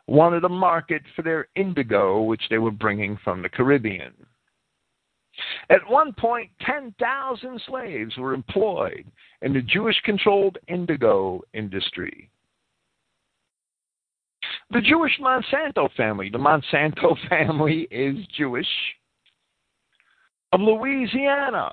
wanted 0.09 0.45
a 0.45 0.49
market 0.49 1.03
for 1.15 1.23
their 1.23 1.47
indigo, 1.55 2.23
which 2.23 2.43
they 2.51 2.59
were 2.59 2.73
bringing 2.73 3.19
from 3.23 3.41
the 3.41 3.49
Caribbean. 3.49 4.13
At 5.71 5.89
one 5.89 6.13
point, 6.13 6.51
10,000 6.67 7.63
slaves 7.69 8.17
were 8.17 8.35
employed 8.35 9.07
in 9.43 9.53
the 9.53 9.63
Jewish 9.63 9.99
controlled 10.05 10.59
indigo 10.67 11.41
industry. 11.55 12.29
The 14.73 14.81
Jewish 14.81 15.19
Monsanto 15.21 15.93
family, 15.97 16.31
the 16.31 16.39
Monsanto 16.39 17.17
family 17.29 17.89
is 17.91 18.17
Jewish 18.37 18.69
of 20.53 20.61
Louisiana. 20.61 21.73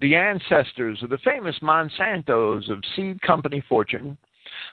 The 0.00 0.14
ancestors 0.14 1.02
of 1.02 1.10
the 1.10 1.18
famous 1.18 1.56
Monsantos 1.60 2.70
of 2.70 2.82
seed 2.94 3.20
company 3.22 3.64
fortune 3.68 4.16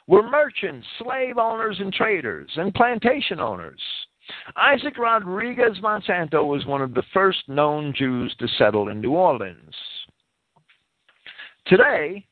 were 0.07 0.27
merchants, 0.27 0.85
slave 0.99 1.39
owners, 1.39 1.77
and 1.79 1.91
traders, 1.91 2.49
and 2.57 2.73
plantation 2.75 3.39
owners. 3.39 3.81
Isaac 4.55 4.97
Rodriguez 4.99 5.79
Monsanto 5.81 6.45
was 6.45 6.67
one 6.67 6.81
of 6.83 6.93
the 6.93 7.03
first 7.11 7.39
known 7.47 7.91
Jews 7.95 8.35
to 8.37 8.47
settle 8.59 8.89
in 8.89 9.01
New 9.01 9.13
Orleans. 9.13 9.75
Today, 11.65 12.27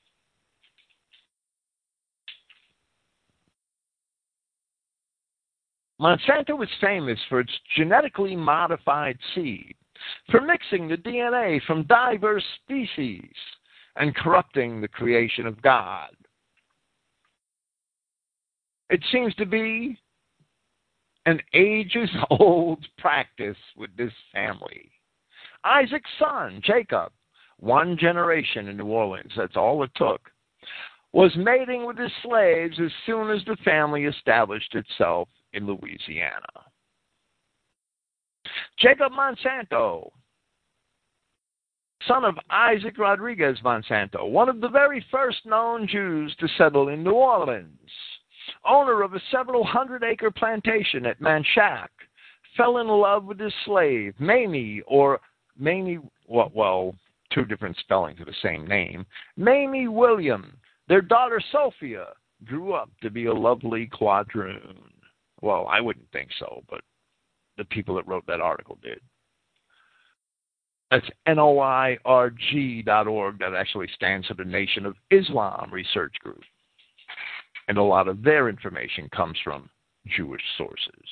Monsanto 5.99 6.61
is 6.61 6.69
famous 6.79 7.19
for 7.27 7.39
its 7.39 7.51
genetically 7.75 8.35
modified 8.35 9.17
seed 9.33 9.75
for 10.29 10.41
mixing 10.41 10.87
the 10.87 10.97
DNA 10.97 11.61
from 11.63 11.83
diverse 11.83 12.43
species 12.63 13.31
and 13.95 14.15
corrupting 14.15 14.79
the 14.79 14.87
creation 14.87 15.47
of 15.47 15.61
God. 15.61 16.09
It 18.89 19.03
seems 19.11 19.33
to 19.35 19.45
be 19.45 19.97
an 21.25 21.41
ages 21.53 22.09
old 22.29 22.85
practice 22.99 23.57
with 23.75 23.89
this 23.97 24.13
family. 24.31 24.91
Isaac's 25.63 26.09
son, 26.19 26.61
Jacob, 26.63 27.11
one 27.59 27.97
generation 27.97 28.67
in 28.67 28.77
New 28.77 28.85
Orleans, 28.85 29.31
that's 29.35 29.57
all 29.57 29.83
it 29.83 29.91
took, 29.95 30.21
was 31.11 31.35
mating 31.35 31.85
with 31.85 31.97
his 31.97 32.11
slaves 32.21 32.79
as 32.79 32.91
soon 33.05 33.31
as 33.31 33.43
the 33.45 33.57
family 33.65 34.05
established 34.05 34.75
itself 34.75 35.27
in 35.57 35.65
Louisiana. 35.65 36.45
Jacob 38.79 39.11
Monsanto, 39.11 40.11
son 42.07 42.23
of 42.23 42.35
Isaac 42.49 42.97
Rodriguez 42.97 43.57
Monsanto, 43.63 44.29
one 44.29 44.47
of 44.47 44.61
the 44.61 44.69
very 44.69 45.03
first 45.11 45.45
known 45.45 45.87
Jews 45.87 46.35
to 46.39 46.47
settle 46.57 46.89
in 46.89 47.03
New 47.03 47.11
Orleans, 47.11 47.89
owner 48.65 49.01
of 49.01 49.13
a 49.13 49.21
several 49.31 49.65
hundred 49.65 50.03
acre 50.03 50.31
plantation 50.31 51.05
at 51.05 51.19
Manchac, 51.19 51.89
fell 52.55 52.77
in 52.77 52.87
love 52.87 53.25
with 53.25 53.39
his 53.39 53.53
slave, 53.65 54.13
Mamie, 54.19 54.81
or 54.87 55.19
Mamie, 55.57 55.99
well, 56.27 56.51
well, 56.53 56.95
two 57.33 57.45
different 57.45 57.77
spellings 57.77 58.19
of 58.19 58.27
the 58.27 58.33
same 58.41 58.65
name, 58.65 59.05
Mamie 59.35 59.87
William. 59.87 60.55
Their 60.87 61.01
daughter 61.01 61.41
Sophia 61.51 62.07
grew 62.45 62.73
up 62.73 62.89
to 63.01 63.09
be 63.09 63.25
a 63.25 63.33
lovely 63.33 63.87
quadroon. 63.87 64.77
Well, 65.41 65.67
I 65.69 65.81
wouldn't 65.81 66.11
think 66.11 66.29
so, 66.39 66.63
but 66.69 66.81
the 67.57 67.65
people 67.65 67.95
that 67.95 68.07
wrote 68.07 68.25
that 68.27 68.41
article 68.41 68.77
did. 68.81 68.99
That's 70.89 71.05
N-O-I-R-G 71.25 72.83
dot 72.83 73.07
org. 73.07 73.39
That 73.39 73.53
actually 73.53 73.89
stands 73.93 74.27
for 74.27 74.35
the 74.35 74.45
Nation 74.45 74.85
of 74.85 74.95
Islam 75.11 75.69
Research 75.71 76.15
Group. 76.23 76.41
And 77.67 77.77
a 77.77 77.83
lot 77.83 78.07
of 78.07 78.23
their 78.23 78.47
information 78.47 79.09
comes 79.13 79.37
from 79.43 79.69
Jewish 80.15 80.41
sources. 80.57 81.03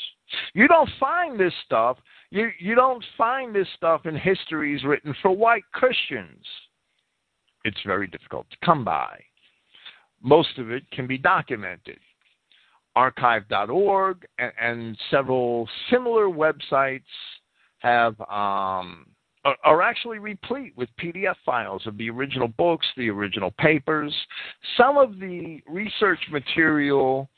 You 0.54 0.68
don't 0.68 0.90
find 1.00 1.40
this 1.40 1.54
stuff. 1.66 1.98
You, 2.30 2.50
you 2.58 2.76
don't 2.76 3.04
find 3.18 3.54
this 3.54 3.68
stuff 3.76 4.06
in 4.06 4.16
histories 4.16 4.84
written 4.84 5.14
for 5.22 5.32
white 5.32 5.66
Christians. 5.74 6.46
It's 7.66 7.82
very 7.86 8.08
difficult 8.08 8.50
to 8.52 8.58
come 8.66 8.86
by. 8.86 9.20
Most 10.22 10.58
of 10.58 10.72
it 10.72 10.90
can 10.92 11.08
be 11.08 11.18
documented. 11.18 12.00
Archive.org 12.96 14.26
and, 14.40 14.52
and 14.60 14.98
several 15.12 15.68
similar 15.90 16.28
websites 16.28 17.02
have 17.80 18.20
um, 18.22 19.06
are 19.64 19.82
actually 19.82 20.20
replete 20.20 20.74
with 20.76 20.90
PDF 21.00 21.36
files 21.46 21.86
of 21.86 21.98
the 21.98 22.10
original 22.10 22.48
books, 22.48 22.86
the 22.98 23.10
original 23.10 23.52
papers. 23.60 24.14
Some 24.78 24.98
of 24.98 25.20
the 25.20 25.62
research 25.68 26.20
material 26.32 27.30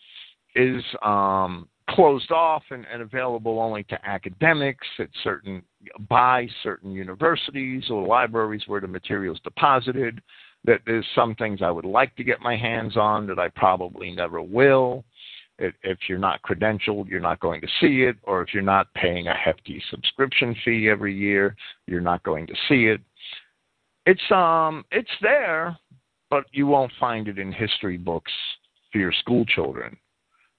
is 0.56 0.82
um, 1.04 1.68
closed 1.90 2.32
off 2.32 2.64
and, 2.72 2.86
and, 2.92 3.02
available 3.02 3.60
only 3.60 3.84
to 3.84 4.08
academics 4.08 4.88
at 5.00 5.10
certain 5.24 5.62
by 6.10 6.48
certain 6.64 6.92
universities 6.92 7.84
or 7.90 8.06
libraries 8.08 8.64
where 8.68 8.82
the 8.82 8.88
material 8.88 9.34
is 9.34 9.42
deposited. 9.44 10.22
That 10.66 10.82
there's 10.86 11.06
some 11.16 11.36
things 11.36 11.62
I 11.62 11.72
would 11.72 11.86
like 11.86 12.16
to 12.16 12.24
get 12.24 12.42
my 12.42 12.58
hands 12.58 12.98
on 12.98 13.28
that 13.28 13.40
I 13.40 13.50
probably 13.50 14.12
never 14.12 14.42
will. 14.42 15.06
If 15.60 15.98
you're 16.08 16.20
not 16.20 16.42
credentialed, 16.44 17.10
you're 17.10 17.20
not 17.20 17.40
going 17.40 17.62
to 17.62 17.68
see 17.82 18.04
it, 18.04 18.16
or 18.24 18.44
if 18.44 18.54
you're 18.54 18.62
not 18.62 18.94
paying 18.94 19.28
a 19.28 19.34
hefty 19.34 19.82
subscription 19.90 20.56
fee 20.64 20.88
every 20.88 21.16
year, 21.16 21.56
you're 21.88 22.00
not 22.00 22.22
going 22.24 22.46
to 22.48 22.54
see 22.70 22.86
it. 22.86 23.02
It's 24.06 24.32
um 24.32 24.86
it's 24.92 25.10
there, 25.22 25.76
but 26.30 26.46
you 26.52 26.68
won't 26.68 26.92
find 27.00 27.28
it 27.28 27.40
in 27.40 27.52
history 27.52 27.98
books 27.98 28.32
for 28.92 29.00
your 29.00 29.12
school 29.12 29.46
children. 29.46 29.98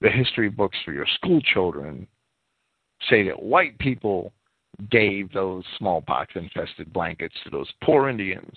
The 0.01 0.11
history 0.11 0.49
books 0.49 0.77
for 0.85 0.93
your 0.93 1.07
school 1.15 1.41
children 1.41 2.07
say 3.09 3.25
that 3.27 3.41
white 3.41 3.79
people 3.79 4.33
gave 4.91 5.33
those 5.33 5.65
smallpox 5.79 6.33
infested 6.35 6.93
blankets 6.93 7.35
to 7.45 7.51
those 7.51 7.71
poor 7.83 8.09
Indians. 8.09 8.57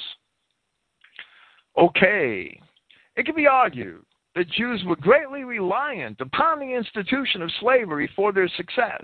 Okay, 1.77 2.59
it 3.15 3.25
can 3.25 3.35
be 3.35 3.47
argued 3.47 4.03
the 4.35 4.45
Jews 4.45 4.83
were 4.85 4.95
greatly 4.95 5.43
reliant 5.43 6.21
upon 6.21 6.59
the 6.59 6.73
institution 6.73 7.41
of 7.41 7.51
slavery 7.59 8.09
for 8.15 8.31
their 8.31 8.49
success, 8.55 9.03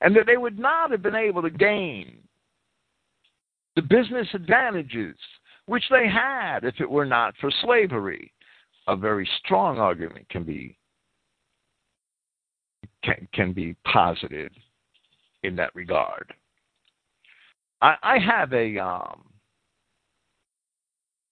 and 0.00 0.14
that 0.14 0.26
they 0.26 0.36
would 0.36 0.58
not 0.58 0.90
have 0.90 1.02
been 1.02 1.14
able 1.14 1.42
to 1.42 1.50
gain 1.50 2.18
the 3.76 3.82
business 3.82 4.28
advantages 4.34 5.16
which 5.66 5.84
they 5.90 6.06
had 6.06 6.64
if 6.64 6.74
it 6.80 6.90
were 6.90 7.06
not 7.06 7.34
for 7.40 7.50
slavery. 7.62 8.30
A 8.86 8.94
very 8.94 9.28
strong 9.42 9.78
argument 9.78 10.28
can 10.28 10.44
be 10.44 10.76
can, 13.02 13.26
can 13.32 13.52
be 13.52 13.74
posited 13.90 14.52
in 15.42 15.56
that 15.56 15.74
regard. 15.74 16.34
I, 17.80 17.96
I 18.02 18.18
have 18.18 18.52
a 18.52 18.78
um, 18.78 19.24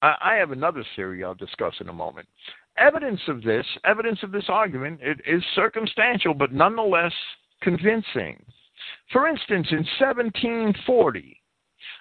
I 0.03 0.35
have 0.35 0.51
another 0.51 0.85
theory 0.97 1.23
I'll 1.23 1.35
discuss 1.35 1.75
in 1.81 1.89
a 1.89 1.93
moment. 1.93 2.27
Evidence 2.79 3.21
of 3.29 3.43
this, 3.43 3.67
evidence 3.85 4.19
of 4.23 4.33
this 4.33 4.47
argument, 4.49 5.01
it 5.03 5.21
is 5.27 5.43
circumstantial, 5.55 6.35
but 6.35 6.53
nonetheless 6.53 7.13
convincing. 7.61 8.43
For 9.13 9.29
instance, 9.29 9.69
in 9.71 9.85
1740, 10.01 11.41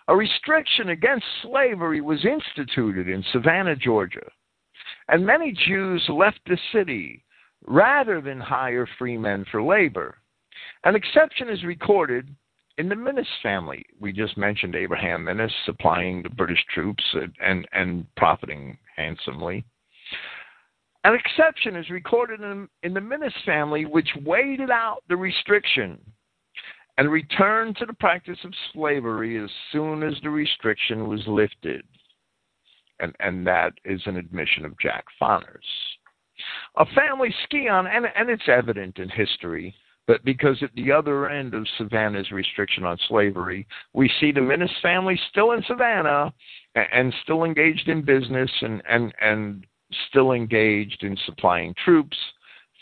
a 0.07 0.15
restriction 0.15 0.89
against 0.89 1.25
slavery 1.41 2.01
was 2.01 2.25
instituted 2.25 3.07
in 3.07 3.23
Savannah, 3.31 3.75
Georgia, 3.75 4.25
and 5.09 5.25
many 5.25 5.51
Jews 5.51 6.03
left 6.09 6.39
the 6.45 6.57
city 6.71 7.23
rather 7.67 8.21
than 8.21 8.39
hire 8.39 8.87
free 8.97 9.17
men 9.17 9.45
for 9.51 9.61
labor. 9.61 10.17
An 10.83 10.95
exception 10.95 11.49
is 11.49 11.63
recorded 11.63 12.35
in 12.77 12.89
the 12.89 12.95
Minis 12.95 13.27
family. 13.43 13.85
We 13.99 14.11
just 14.11 14.37
mentioned 14.37 14.75
Abraham 14.75 15.25
Minis 15.25 15.51
supplying 15.65 16.23
the 16.23 16.29
British 16.29 16.63
troops 16.73 17.03
and, 17.13 17.33
and, 17.39 17.67
and 17.73 18.15
profiting 18.15 18.77
handsomely. 18.95 19.65
An 21.03 21.15
exception 21.15 21.75
is 21.75 21.89
recorded 21.89 22.41
in, 22.41 22.67
in 22.83 22.93
the 22.93 22.99
Minis 22.99 23.33
family, 23.45 23.85
which 23.85 24.09
waited 24.23 24.69
out 24.69 25.03
the 25.09 25.17
restriction 25.17 25.99
and 26.97 27.09
returned 27.09 27.77
to 27.77 27.85
the 27.85 27.93
practice 27.93 28.37
of 28.43 28.53
slavery 28.73 29.43
as 29.43 29.49
soon 29.71 30.03
as 30.03 30.13
the 30.21 30.29
restriction 30.29 31.07
was 31.07 31.21
lifted. 31.25 31.83
And, 32.99 33.15
and 33.19 33.47
that 33.47 33.73
is 33.83 34.01
an 34.05 34.17
admission 34.17 34.63
of 34.63 34.77
Jack 34.79 35.05
Foners. 35.19 35.57
A 36.77 36.85
family 36.93 37.33
scion, 37.49 37.87
and, 37.87 38.05
and 38.15 38.29
it's 38.29 38.47
evident 38.47 38.99
in 38.99 39.09
history, 39.09 39.73
but 40.05 40.23
because 40.23 40.61
at 40.61 40.73
the 40.75 40.91
other 40.91 41.29
end 41.29 41.55
of 41.55 41.67
Savannah's 41.77 42.31
restriction 42.31 42.83
on 42.83 42.97
slavery, 43.07 43.65
we 43.93 44.11
see 44.19 44.31
the 44.31 44.39
Minis 44.39 44.69
family 44.81 45.19
still 45.31 45.53
in 45.53 45.63
Savannah 45.67 46.31
and, 46.75 46.87
and 46.93 47.13
still 47.23 47.43
engaged 47.43 47.87
in 47.87 48.03
business 48.03 48.51
and, 48.61 48.83
and, 48.87 49.13
and 49.21 49.65
still 50.09 50.31
engaged 50.31 51.03
in 51.03 51.17
supplying 51.25 51.73
troops. 51.83 52.17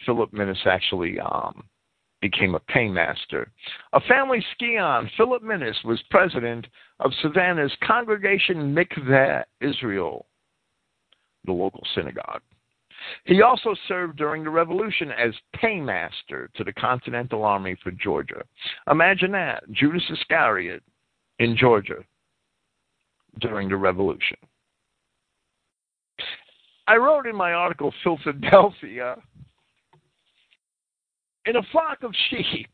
Philip 0.05 0.31
Minis 0.31 0.65
actually 0.65 1.19
um, 1.19 1.63
became 2.21 2.55
a 2.55 2.59
paymaster. 2.59 3.47
A 3.93 3.99
family 4.01 4.43
scion, 4.57 5.09
Philip 5.17 5.43
Minis, 5.43 5.83
was 5.83 6.01
president 6.09 6.67
of 6.99 7.11
Savannah's 7.21 7.75
Congregation 7.85 8.75
Mikveh 8.75 9.43
Israel, 9.61 10.25
the 11.45 11.51
local 11.51 11.83
synagogue. 11.95 12.41
He 13.23 13.41
also 13.41 13.73
served 13.87 14.17
during 14.17 14.43
the 14.43 14.49
Revolution 14.49 15.11
as 15.11 15.33
paymaster 15.55 16.49
to 16.55 16.63
the 16.63 16.73
Continental 16.73 17.43
Army 17.43 17.77
for 17.81 17.91
Georgia. 17.91 18.43
Imagine 18.91 19.31
that, 19.31 19.63
Judas 19.71 20.03
Iscariot 20.09 20.83
in 21.39 21.55
Georgia 21.55 22.03
during 23.39 23.69
the 23.69 23.77
Revolution. 23.77 24.37
I 26.89 26.95
wrote 26.95 27.27
in 27.27 27.35
my 27.35 27.53
article, 27.53 27.93
Philadelphia, 28.03 29.15
in 31.45 31.55
a 31.55 31.61
flock 31.71 32.01
of 32.01 32.11
sheep, 32.31 32.71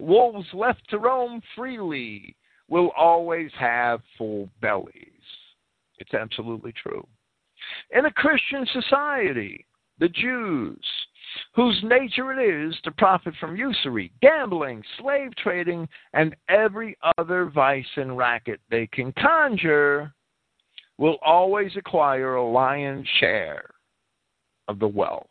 wolves 0.00 0.48
left 0.52 0.80
to 0.90 0.98
roam 0.98 1.40
freely 1.54 2.34
will 2.68 2.90
always 2.96 3.52
have 3.56 4.00
full 4.18 4.48
bellies. 4.60 5.22
It's 5.98 6.14
absolutely 6.14 6.72
true. 6.72 7.06
In 7.92 8.06
a 8.06 8.10
Christian 8.10 8.66
society, 8.72 9.64
the 10.00 10.08
Jews, 10.08 10.84
whose 11.54 11.80
nature 11.84 12.32
it 12.32 12.68
is 12.68 12.74
to 12.82 12.90
profit 12.90 13.34
from 13.38 13.54
usury, 13.54 14.10
gambling, 14.20 14.82
slave 14.98 15.30
trading, 15.36 15.88
and 16.12 16.34
every 16.48 16.96
other 17.18 17.52
vice 17.54 17.86
and 17.94 18.18
racket 18.18 18.58
they 18.68 18.88
can 18.88 19.12
conjure, 19.12 20.12
will 20.98 21.18
always 21.24 21.72
acquire 21.76 22.36
a 22.36 22.50
lion's 22.50 23.06
share 23.18 23.68
of 24.68 24.78
the 24.78 24.88
wealth. 24.88 25.26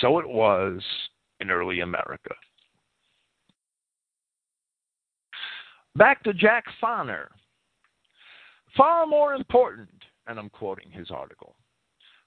So 0.00 0.18
it 0.18 0.28
was 0.28 0.82
in 1.40 1.50
early 1.50 1.80
America. 1.80 2.34
Back 5.96 6.22
to 6.24 6.32
Jack 6.32 6.64
Foner. 6.82 7.26
Far 8.76 9.06
more 9.06 9.34
important, 9.34 9.90
and 10.26 10.38
I'm 10.38 10.48
quoting 10.48 10.90
his 10.90 11.10
article, 11.10 11.54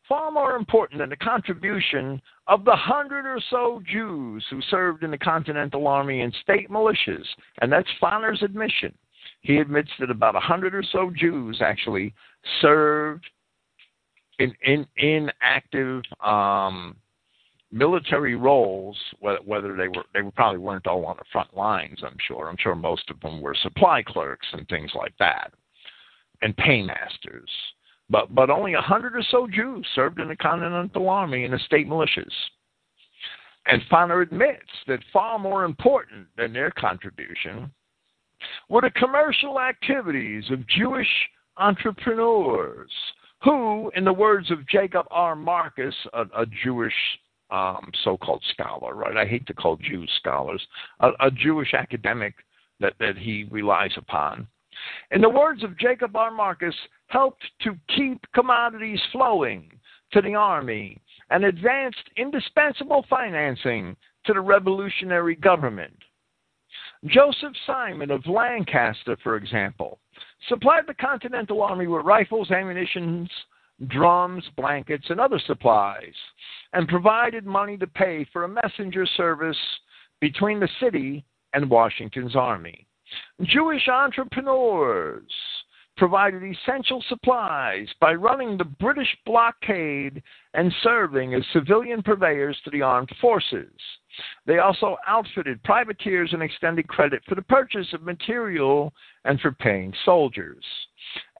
far 0.08 0.30
more 0.30 0.56
important 0.56 1.00
than 1.00 1.10
the 1.10 1.16
contribution 1.16 2.22
of 2.46 2.64
the 2.64 2.76
hundred 2.76 3.26
or 3.26 3.40
so 3.50 3.82
Jews 3.92 4.46
who 4.52 4.62
served 4.70 5.04
in 5.04 5.10
the 5.10 5.18
Continental 5.18 5.88
Army 5.88 6.22
and 6.22 6.32
state 6.44 6.70
militias, 6.70 7.26
and 7.62 7.72
that's 7.72 7.90
Foner's 8.00 8.44
admission 8.44 8.94
he 9.46 9.58
admits 9.58 9.92
that 10.00 10.10
about 10.10 10.36
a 10.36 10.40
hundred 10.40 10.74
or 10.74 10.84
so 10.92 11.12
Jews 11.16 11.62
actually 11.62 12.14
served 12.62 13.26
in 14.40 14.54
in, 14.64 14.88
in 14.98 15.32
active 15.42 16.02
um, 16.24 16.96
military 17.72 18.36
roles. 18.36 18.98
Whether 19.20 19.76
they 19.76 19.88
were 19.88 20.06
they 20.14 20.22
probably 20.36 20.58
weren't 20.58 20.88
all 20.88 21.06
on 21.06 21.18
the 21.18 21.26
front 21.32 21.56
lines. 21.56 22.00
I'm 22.04 22.18
sure. 22.28 22.50
I'm 22.50 22.58
sure 22.60 22.76
most 22.76 23.10
of 23.12 23.20
them 23.22 23.40
were 23.40 23.56
supply 23.62 24.02
clerks 24.02 24.48
and 24.54 24.68
things 24.68 24.92
like 24.96 25.14
that, 25.20 25.54
and 26.42 26.58
paymasters. 26.58 27.50
but, 28.10 28.34
but 28.34 28.50
only 28.50 28.74
a 28.74 28.82
hundred 28.82 29.16
or 29.16 29.24
so 29.30 29.48
Jews 29.48 29.86
served 29.94 30.20
in 30.20 30.28
the 30.28 30.36
Continental 30.36 31.10
Army 31.10 31.44
and 31.44 31.54
the 31.54 31.60
state 31.60 31.88
militias. 31.88 32.34
And 33.68 33.82
Foner 33.92 34.22
admits 34.22 34.70
that 34.88 35.00
far 35.12 35.40
more 35.40 35.64
important 35.66 36.28
than 36.38 36.54
their 36.54 36.72
contribution 36.72 37.72
were 38.70 38.82
the 38.82 38.92
commercial 38.92 39.60
activities 39.60 40.44
of 40.52 40.68
Jewish 40.68 41.08
entrepreneurs 41.58 42.92
who, 43.44 43.92
in 43.96 44.04
the 44.04 44.14
words 44.14 44.50
of 44.52 44.68
Jacob 44.68 45.06
R. 45.12 45.36
Marcus, 45.36 45.96
a, 46.14 46.22
a 46.36 46.46
Jewish 46.64 46.94
um, 47.52 47.92
so-called 48.04 48.44
scholar, 48.52 48.96
right? 48.96 49.18
I 49.18 49.26
hate 49.26 49.46
to 49.48 49.54
call 49.54 49.78
Jews 49.78 50.12
scholars, 50.20 50.66
a, 51.00 51.10
a 51.20 51.32
Jewish 51.32 51.74
academic 51.74 52.34
that, 52.80 52.94
that 53.00 53.18
he 53.18 53.46
relies 53.52 53.92
upon. 53.98 54.48
In 55.12 55.22
the 55.22 55.30
words 55.30 55.64
of 55.64 55.78
Jacob 55.78 56.16
R. 56.16 56.32
Marcus, 56.32 56.76
helped 57.08 57.44
to 57.62 57.78
keep 57.96 58.20
commodities 58.34 59.00
flowing 59.12 59.72
to 60.12 60.22
the 60.22 60.36
army 60.36 61.00
and 61.30 61.46
advanced 61.46 62.10
indispensable 62.18 63.06
financing 63.10 63.96
to 64.26 64.34
the 64.34 64.42
revolutionary 64.42 65.36
government. 65.36 65.96
Joseph 67.08 67.54
Simon 67.68 68.10
of 68.10 68.26
Lancaster, 68.26 69.18
for 69.22 69.36
example, 69.36 70.00
supplied 70.50 70.84
the 70.88 70.94
Continental 70.96 71.62
Army 71.62 71.88
with 71.88 72.06
rifles, 72.06 72.50
ammunition, 72.50 73.30
drums, 73.88 74.44
blankets, 74.56 75.06
and 75.10 75.20
other 75.20 75.40
supplies, 75.46 76.14
and 76.74 76.88
provided 76.88 77.46
money 77.46 77.78
to 77.78 77.88
pay 77.88 78.26
for 78.34 78.44
a 78.44 78.48
messenger 78.48 79.06
service 79.18 79.58
between 80.20 80.60
the 80.60 80.70
city 80.80 81.24
and 81.54 81.70
Washington's 81.70 82.36
army. 82.36 82.88
Jewish 83.44 83.88
entrepreneurs 83.88 85.32
provided 85.98 86.44
essential 86.44 87.04
supplies 87.08 87.88
by 88.02 88.14
running 88.14 88.58
the 88.58 88.66
British 88.66 89.16
blockade 89.26 90.22
and 90.54 90.74
serving 90.82 91.34
as 91.34 91.44
civilian 91.54 92.02
purveyors 92.02 92.60
to 92.64 92.72
the 92.72 92.82
armed 92.82 93.12
forces. 93.22 93.72
They 94.46 94.60
also 94.60 94.98
outfitted 95.08 95.64
privateers 95.64 96.32
and 96.34 96.42
extended 96.42 96.88
credit 96.88 97.22
for 97.28 97.36
the 97.36 97.42
purchase 97.42 97.92
of 97.94 98.04
material 98.04 98.94
and 99.24 99.40
for 99.40 99.52
paying 99.52 99.94
soldiers. 100.04 100.64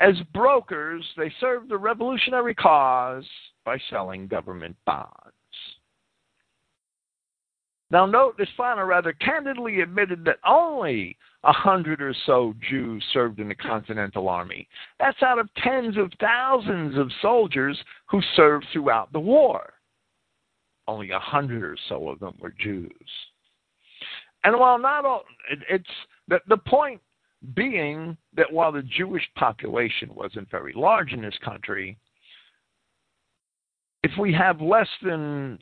As 0.02 0.16
brokers, 0.34 1.06
they 1.18 1.32
served 1.40 1.70
the 1.70 1.78
revolutionary 1.78 2.56
cause 2.56 3.26
by 3.64 3.78
selling 3.90 4.28
government 4.28 4.76
bonds. 4.86 5.12
Now, 7.92 8.06
note 8.06 8.38
this 8.38 8.50
Foner 8.58 8.88
rather 8.88 9.14
candidly 9.14 9.82
admitted 9.82 10.26
that 10.26 10.40
only 10.46 11.18
a 11.44 11.54
hundred 11.54 12.02
or 12.02 12.16
so 12.26 12.56
Jews 12.68 13.04
served 13.14 13.40
in 13.40 13.48
the 13.48 13.56
Continental 13.56 14.28
Army. 14.28 14.68
That's 15.00 15.22
out 15.22 15.38
of 15.38 15.54
tens 15.64 15.96
of 15.96 16.12
thousands 16.20 16.98
of 16.98 17.12
soldiers 17.22 17.80
who 18.08 18.22
served 18.36 18.66
throughout 18.74 19.14
the 19.14 19.20
war. 19.20 19.74
Only 20.88 21.12
a 21.12 21.20
hundred 21.20 21.64
or 21.64 21.78
so 21.90 22.10
of 22.10 22.20
them 22.20 22.34
were 22.40 22.54
Jews. 22.60 22.92
And 24.44 24.60
while 24.60 24.78
not 24.78 25.06
all, 25.06 25.24
it, 25.52 25.60
it's 25.70 25.90
the, 26.28 26.40
the 26.48 26.58
point 26.58 27.02
being 27.56 28.16
that 28.36 28.52
while 28.52 28.72
the 28.72 28.84
Jewish 28.84 29.28
population 29.36 30.14
wasn't 30.14 30.50
very 30.50 30.74
large 30.76 31.14
in 31.14 31.22
this 31.22 31.38
country, 31.44 31.98
if 34.04 34.12
we 34.20 34.32
have 34.34 34.62
less 34.62 34.88
than 35.02 35.58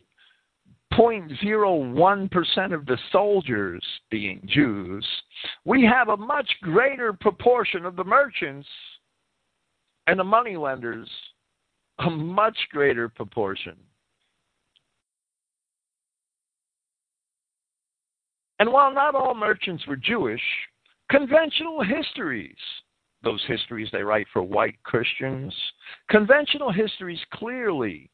0.01% 0.93 2.73
of 2.73 2.85
the 2.85 2.97
soldiers 3.11 3.83
being 4.11 4.41
Jews, 4.45 5.07
we 5.65 5.83
have 5.85 6.09
a 6.09 6.17
much 6.17 6.49
greater 6.61 7.13
proportion 7.13 7.85
of 7.85 7.95
the 7.95 8.03
merchants 8.03 8.67
and 10.07 10.19
the 10.19 10.23
moneylenders, 10.23 11.09
a 11.99 12.09
much 12.09 12.57
greater 12.71 13.07
proportion. 13.07 13.75
And 18.63 18.71
while 18.71 18.93
not 18.93 19.13
all 19.13 19.35
merchants 19.35 19.85
were 19.87 19.97
Jewish, 19.97 20.39
conventional 21.11 21.83
histories, 21.83 22.55
those 23.21 23.43
histories 23.45 23.89
they 23.91 24.03
write 24.03 24.25
for 24.31 24.41
white 24.41 24.81
Christians, 24.83 25.53
conventional 26.09 26.71
histories 26.71 27.19
clearly 27.33 28.09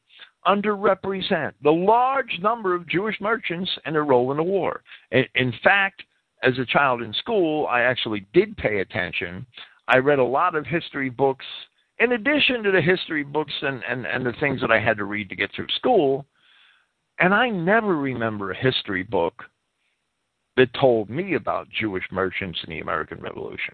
underrepresent 0.47 1.54
the 1.62 1.70
large 1.70 2.39
number 2.41 2.74
of 2.74 2.89
Jewish 2.89 3.16
merchants 3.22 3.70
and 3.86 3.93
their 3.93 4.06
role 4.06 4.32
in 4.32 4.38
the 4.38 4.43
war. 4.43 4.82
In 5.12 5.54
fact, 5.64 6.02
as 6.41 6.58
a 6.58 6.66
child 6.66 7.04
in 7.04 7.14
school, 7.14 7.68
I 7.68 7.82
actually 7.82 8.26
did 8.34 8.58
pay 8.58 8.80
attention. 8.80 9.45
I 9.88 9.97
read 9.97 10.18
a 10.18 10.24
lot 10.24 10.56
of 10.56 10.66
history 10.66 11.12
books 11.12 11.45
in 12.00 12.14
addition 12.14 12.64
to 12.64 12.72
the 12.72 12.82
history 12.82 13.24
books 13.24 13.54
and, 13.62 13.84
and, 13.88 14.08
and 14.08 14.26
the 14.26 14.34
things 14.39 14.62
that 14.62 14.72
I 14.72 14.80
had 14.80 14.97
to 14.97 15.04
read 15.04 15.30
to 15.30 15.36
get 15.36 15.52
through 15.56 15.70
school. 15.76 16.26
And 17.20 17.36
I 17.36 17.50
never 17.50 17.97
remember 17.97 18.50
a 18.50 18.58
history 18.58 19.04
book 19.04 19.43
that 20.60 20.74
told 20.74 21.10
me 21.10 21.36
about 21.36 21.70
Jewish 21.70 22.03
merchants 22.12 22.60
in 22.68 22.72
the 22.72 22.82
American 22.82 23.18
Revolution. 23.22 23.74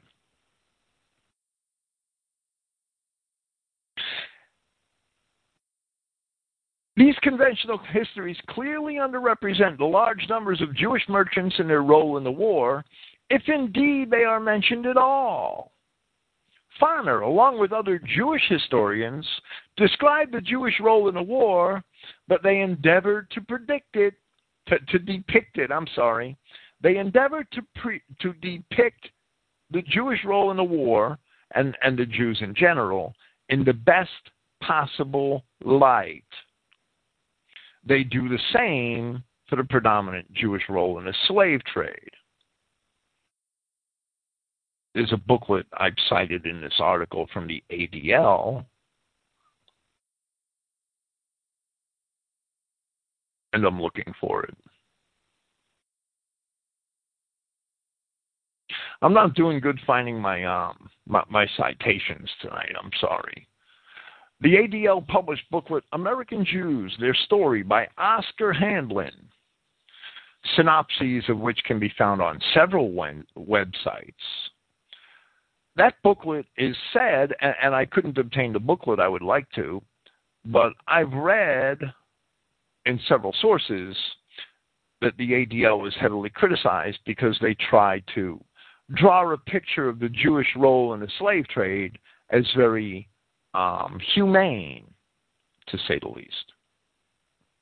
These 6.96 7.16
conventional 7.24 7.80
histories 7.92 8.38
clearly 8.50 8.96
underrepresent 8.96 9.80
the 9.80 9.86
large 9.86 10.28
numbers 10.30 10.62
of 10.62 10.76
Jewish 10.76 11.02
merchants 11.10 11.56
and 11.58 11.68
their 11.68 11.82
role 11.82 12.18
in 12.18 12.24
the 12.24 12.32
war, 12.32 12.86
if 13.32 13.42
indeed 13.48 14.12
they 14.12 14.24
are 14.24 14.40
mentioned 14.40 14.86
at 14.86 14.96
all. 14.96 15.72
Foner, 16.80 17.26
along 17.26 17.60
with 17.60 17.74
other 17.74 18.00
Jewish 18.16 18.44
historians, 18.48 19.28
described 19.76 20.34
the 20.34 20.42
Jewish 20.42 20.76
role 20.80 21.10
in 21.10 21.16
the 21.16 21.24
war, 21.24 21.84
but 22.28 22.44
they 22.44 22.62
endeavored 22.62 23.32
to 23.32 23.42
predict 23.42 23.96
it, 23.96 24.14
to, 24.68 24.78
to 24.78 25.00
depict 25.00 25.58
it, 25.58 25.72
I'm 25.72 25.88
sorry. 25.96 26.38
They 26.86 26.98
endeavored 26.98 27.48
to, 27.54 27.64
pre, 27.82 28.00
to 28.22 28.34
depict 28.34 29.10
the 29.72 29.82
Jewish 29.82 30.20
role 30.24 30.52
in 30.52 30.58
the 30.58 30.64
war 30.64 31.18
and, 31.56 31.76
and 31.82 31.98
the 31.98 32.06
Jews 32.06 32.38
in 32.42 32.54
general 32.54 33.16
in 33.50 33.66
the 33.66 33.74
best 33.74 34.12
possible 34.62 35.44
light 35.64 36.24
they 37.88 38.04
do 38.04 38.30
the 38.30 38.40
same 38.54 39.24
for 39.50 39.56
the 39.56 39.64
predominant 39.64 40.32
Jewish 40.34 40.62
role 40.70 41.00
in 41.00 41.06
the 41.06 41.14
slave 41.28 41.64
trade. 41.64 42.12
There's 44.94 45.12
a 45.12 45.18
booklet 45.18 45.66
I've 45.76 45.94
cited 46.08 46.46
in 46.46 46.62
this 46.62 46.76
article 46.80 47.28
from 47.34 47.48
the 47.48 47.64
ADL. 47.72 48.64
And 53.54 53.66
I'm 53.66 53.82
looking 53.82 54.14
for 54.22 54.44
it. 54.44 54.56
I'm 59.06 59.14
not 59.14 59.36
doing 59.36 59.60
good 59.60 59.80
finding 59.86 60.20
my 60.20 60.44
um 60.46 60.90
my, 61.08 61.24
my 61.30 61.46
citations 61.58 62.28
tonight. 62.42 62.72
I'm 62.84 62.90
sorry. 63.00 63.48
The 64.42 64.56
ADL 64.56 65.08
published 65.08 65.44
booklet 65.52 65.84
American 65.94 66.44
Jews, 66.44 66.92
Their 67.00 67.14
Story 67.14 67.62
by 67.62 67.88
Oscar 68.00 68.52
Handlin, 68.52 69.14
synopses 70.56 71.24
of 71.30 71.38
which 71.38 71.64
can 71.66 71.78
be 71.78 71.94
found 72.00 72.20
on 72.20 72.42
several 72.56 72.90
websites. 73.38 74.14
That 75.76 76.02
booklet 76.02 76.48
is 76.58 76.76
said, 76.92 77.32
and 77.42 77.76
I 77.76 77.86
couldn't 77.86 78.18
obtain 78.18 78.54
the 78.54 78.60
booklet 78.60 79.00
I 79.00 79.08
would 79.08 79.22
like 79.22 79.50
to, 79.52 79.84
but 80.46 80.74
I've 80.88 81.14
read 81.14 81.78
in 82.88 83.00
several 83.08 83.36
sources 83.40 83.96
that 85.02 85.16
the 85.18 85.46
ADL 85.46 85.80
was 85.80 85.94
heavily 86.00 86.32
criticized 86.32 87.00
because 87.06 87.38
they 87.40 87.56
tried 87.70 88.04
to 88.16 88.44
draw 88.94 89.32
a 89.32 89.38
picture 89.38 89.90
of 89.90 90.00
the 90.00 90.10
Jewish 90.10 90.48
role 90.56 90.94
in 90.94 91.00
the 91.00 91.10
slave 91.18 91.48
trade 91.48 91.98
as 92.30 92.46
very 92.56 93.10
um, 93.54 94.00
humane, 94.14 94.86
to 95.68 95.78
say 95.88 96.00
the 96.00 96.10
least. 96.10 96.52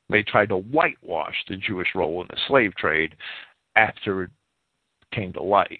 They 0.09 0.23
tried 0.23 0.49
to 0.49 0.57
whitewash 0.57 1.35
the 1.47 1.55
Jewish 1.55 1.87
role 1.95 2.21
in 2.21 2.27
the 2.29 2.37
slave 2.47 2.75
trade 2.75 3.15
after 3.75 4.23
it 4.23 4.31
came 5.13 5.31
to 5.33 5.41
light. 5.41 5.79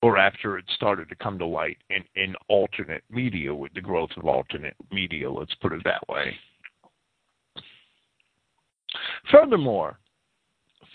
Or 0.00 0.16
after 0.16 0.58
it 0.58 0.64
started 0.76 1.08
to 1.08 1.16
come 1.16 1.38
to 1.38 1.46
light 1.46 1.78
in, 1.90 2.04
in 2.14 2.34
alternate 2.48 3.02
media 3.10 3.52
with 3.54 3.72
the 3.74 3.80
growth 3.80 4.10
of 4.16 4.26
alternate 4.26 4.76
media, 4.92 5.30
let's 5.30 5.54
put 5.56 5.72
it 5.72 5.82
that 5.84 6.08
way. 6.08 6.36
Furthermore, 9.30 9.98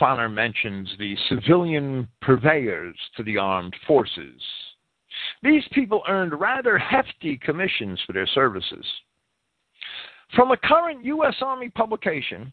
Foner 0.03 0.31
mentions 0.31 0.89
the 0.99 1.15
civilian 1.29 2.09
purveyors 2.21 2.97
to 3.15 3.23
the 3.23 3.37
armed 3.37 3.75
forces 3.87 4.41
these 5.41 5.63
people 5.71 6.03
earned 6.07 6.39
rather 6.39 6.77
hefty 6.77 7.37
commissions 7.37 7.99
for 8.05 8.13
their 8.13 8.27
services. 8.27 8.85
From 10.35 10.51
a 10.51 10.57
current 10.57 11.03
U.S. 11.05 11.35
Army 11.41 11.69
publication, 11.69 12.51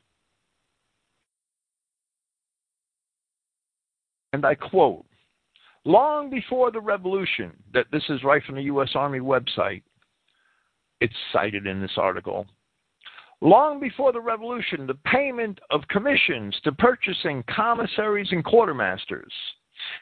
and 4.33 4.45
I 4.45 4.55
quote, 4.55 5.07
Long 5.87 6.29
before 6.29 6.71
the 6.71 6.81
revolution, 6.81 7.53
that 7.73 7.87
this 7.91 8.03
is 8.11 8.23
right 8.23 8.43
from 8.45 8.57
the 8.57 8.65
U.S. 8.65 8.91
Army 8.95 9.21
website, 9.21 9.83
it's 11.01 11.15
cited 11.33 11.67
in 11.67 11.81
this 11.81 11.97
article. 11.97 12.47
Long 13.41 13.81
before 13.81 14.13
the 14.13 14.21
revolution, 14.21 14.87
the 14.87 14.99
payment 15.07 15.59
of 15.71 15.89
commissions 15.89 16.55
to 16.65 16.73
purchasing 16.73 17.43
commissaries 17.49 18.29
and 18.33 18.45
quartermasters 18.45 19.31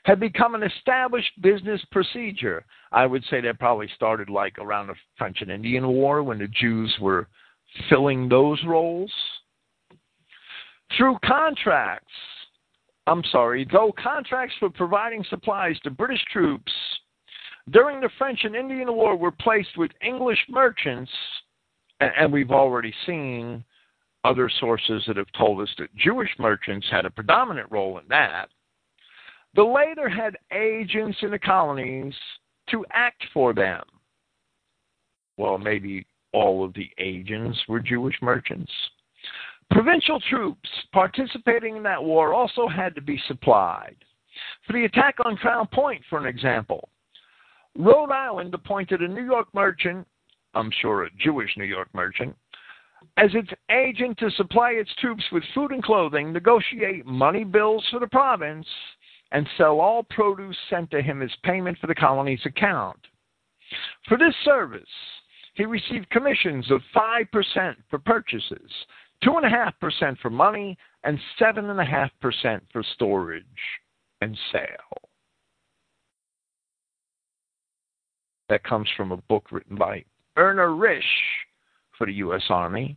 had 0.05 0.19
become 0.19 0.57
an 0.57 0.65
established 0.65 1.41
business 1.41 1.81
procedure. 1.93 2.65
I 2.91 3.07
would 3.07 3.25
say 3.31 3.41
that 3.43 3.61
probably 3.61 3.89
started 3.95 4.29
like 4.29 4.59
around 4.59 4.89
the 4.89 4.95
French 5.17 5.41
and 5.41 5.53
Indian 5.53 5.87
War 5.87 6.25
when 6.25 6.39
the 6.39 6.49
Jews 6.49 6.93
were 7.01 7.29
filling 7.89 8.29
those 8.29 8.61
roles. 8.67 9.13
Through 10.97 11.19
contracts, 11.25 12.13
I'm 13.07 13.23
sorry, 13.31 13.67
though 13.71 13.93
contracts 14.03 14.57
for 14.59 14.71
providing 14.71 15.25
supplies 15.31 15.79
to 15.81 15.91
British 15.91 16.25
troops 16.33 16.73
during 17.71 18.01
the 18.01 18.11
French 18.19 18.41
and 18.45 18.57
Indian 18.57 18.93
War 18.93 19.17
were 19.17 19.31
placed 19.31 19.77
with 19.77 19.91
English 20.03 20.39
merchants, 20.49 21.11
and 22.01 22.33
we've 22.33 22.51
already 22.51 22.95
seen 23.07 23.65
other 24.25 24.51
sources 24.61 25.03
that 25.07 25.17
have 25.17 25.31
told 25.37 25.61
us 25.61 25.75
that 25.79 25.95
Jewish 25.97 26.31
merchants 26.39 26.87
had 26.91 27.07
a 27.07 27.11
predominant 27.11 27.71
role 27.71 27.99
in 27.99 28.05
that. 28.09 28.49
The 29.55 29.63
later 29.63 30.09
had 30.09 30.37
agents 30.53 31.19
in 31.23 31.31
the 31.31 31.39
colonies 31.39 32.15
to 32.71 32.85
act 32.93 33.25
for 33.33 33.53
them. 33.55 33.83
Well, 35.37 35.59
maybe 35.59 36.07
all 36.33 36.65
of 36.65 36.75
the 36.75 36.91
agents 36.99 37.59
were 37.69 37.81
Jewish 37.81 38.17
merchants. 38.21 38.73
Provincial 39.71 40.21
troops 40.29 40.69
participating 40.93 41.77
in 41.77 41.83
that 41.85 42.03
war 42.03 42.35
also 42.35 42.69
had 42.69 42.95
to 42.95 43.03
be 43.03 43.21
supplied. 43.29 43.97
For 44.67 44.73
the 44.73 44.85
attack 44.85 45.17
on 45.25 45.37
Crown 45.37 45.67
Point, 45.73 46.03
for 46.09 46.19
an 46.19 46.27
example, 46.27 46.89
Rhode 47.77 48.11
Island 48.11 48.55
appointed 48.55 49.01
a 49.01 49.09
New 49.09 49.25
York 49.25 49.49
merchant, 49.55 50.07
I'm 50.55 50.71
sure 50.81 51.05
a 51.05 51.11
Jewish 51.19 51.57
New 51.57 51.65
York 51.65 51.89
merchant, 51.93 52.35
as 53.17 53.31
its 53.35 53.51
agent 53.71 54.19
to 54.19 54.31
supply 54.33 54.73
its 54.73 54.91
troops 55.01 55.25
with 55.33 55.43
food 55.55 55.73
and 55.73 55.83
clothing, 55.83 56.33
negotiate 56.33 57.07
money 57.07 57.45
bills 57.45 57.87
for 57.91 58.01
the 58.01 58.07
province, 58.07 58.67
and 59.33 59.49
sell 59.57 59.81
all 59.81 60.03
produce 60.05 60.57
sent 60.71 60.91
to 60.91 61.03
him 61.03 61.23
as 61.23 61.31
payment 61.45 61.79
for 61.79 61.87
the 61.87 61.95
colony's 61.95 62.45
account. 62.47 62.99
For 64.09 64.17
this 64.17 64.35
service, 64.45 64.83
he 65.55 65.65
received 65.65 66.09
commissions 66.11 66.71
of 66.71 66.81
5% 66.95 67.77
for 67.91 67.99
purchases, 67.99 68.71
2.5% 69.25 70.19
for 70.19 70.31
money, 70.31 70.79
and 71.05 71.19
7.5% 71.41 72.61
for 72.73 72.83
storage 72.95 73.45
and 74.21 74.37
sale. 74.53 75.11
That 78.49 78.65
comes 78.65 78.89
from 78.97 79.13
a 79.13 79.17
book 79.17 79.53
written 79.53 79.77
by 79.77 80.05
Erna 80.39 80.63
Risch 80.63 81.03
for 81.99 82.07
the 82.07 82.13
U.S. 82.15 82.45
Army 82.49 82.97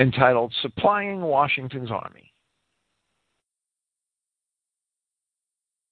entitled 0.00 0.52
Supplying 0.60 1.22
Washington's 1.22 1.90
Army. 1.90 2.32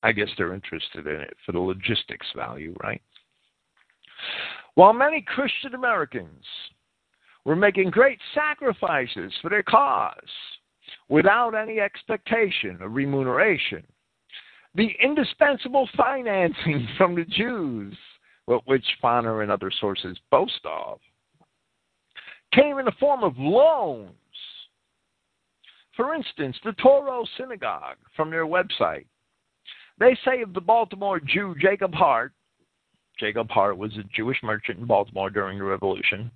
I 0.02 0.12
guess 0.12 0.28
they're 0.36 0.52
interested 0.52 1.06
in 1.06 1.20
it 1.20 1.34
for 1.46 1.52
the 1.52 1.60
logistics 1.60 2.26
value, 2.36 2.74
right? 2.82 3.00
While 4.74 4.92
many 4.92 5.22
Christian 5.22 5.74
Americans 5.74 6.44
were 7.44 7.56
making 7.56 7.90
great 7.90 8.18
sacrifices 8.34 9.32
for 9.40 9.48
their 9.48 9.62
cause 9.62 10.14
without 11.08 11.54
any 11.54 11.78
expectation 11.80 12.78
of 12.82 12.94
remuneration, 12.94 13.84
the 14.74 14.90
indispensable 15.00 15.88
financing 15.96 16.88
from 16.98 17.14
the 17.14 17.24
Jews, 17.24 17.96
which 18.46 18.84
Foner 19.02 19.42
and 19.42 19.50
other 19.50 19.70
sources 19.80 20.18
boast 20.30 20.60
of, 20.64 20.98
came 22.52 22.78
in 22.78 22.84
the 22.84 22.92
form 23.00 23.22
of 23.22 23.36
loans. 23.38 24.10
For 25.96 26.14
instance, 26.14 26.56
the 26.64 26.72
Touro 26.72 27.24
Synagogue, 27.38 27.96
from 28.16 28.30
their 28.30 28.46
website, 28.46 29.06
they 29.98 30.16
say 30.24 30.42
of 30.42 30.52
the 30.52 30.60
Baltimore 30.60 31.20
Jew 31.20 31.54
Jacob 31.60 31.94
Hart, 31.94 32.32
Jacob 33.18 33.48
Hart 33.50 33.78
was 33.78 33.96
a 33.96 34.02
Jewish 34.14 34.38
merchant 34.42 34.80
in 34.80 34.86
Baltimore 34.86 35.30
during 35.30 35.58
the 35.58 35.64
Revolution. 35.64 36.30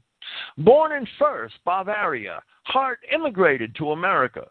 Born 0.59 0.93
in 0.93 1.07
Fürth, 1.21 1.51
Bavaria, 1.65 2.41
Hart 2.65 3.01
immigrated 3.13 3.75
to 3.77 3.93
America, 3.93 4.47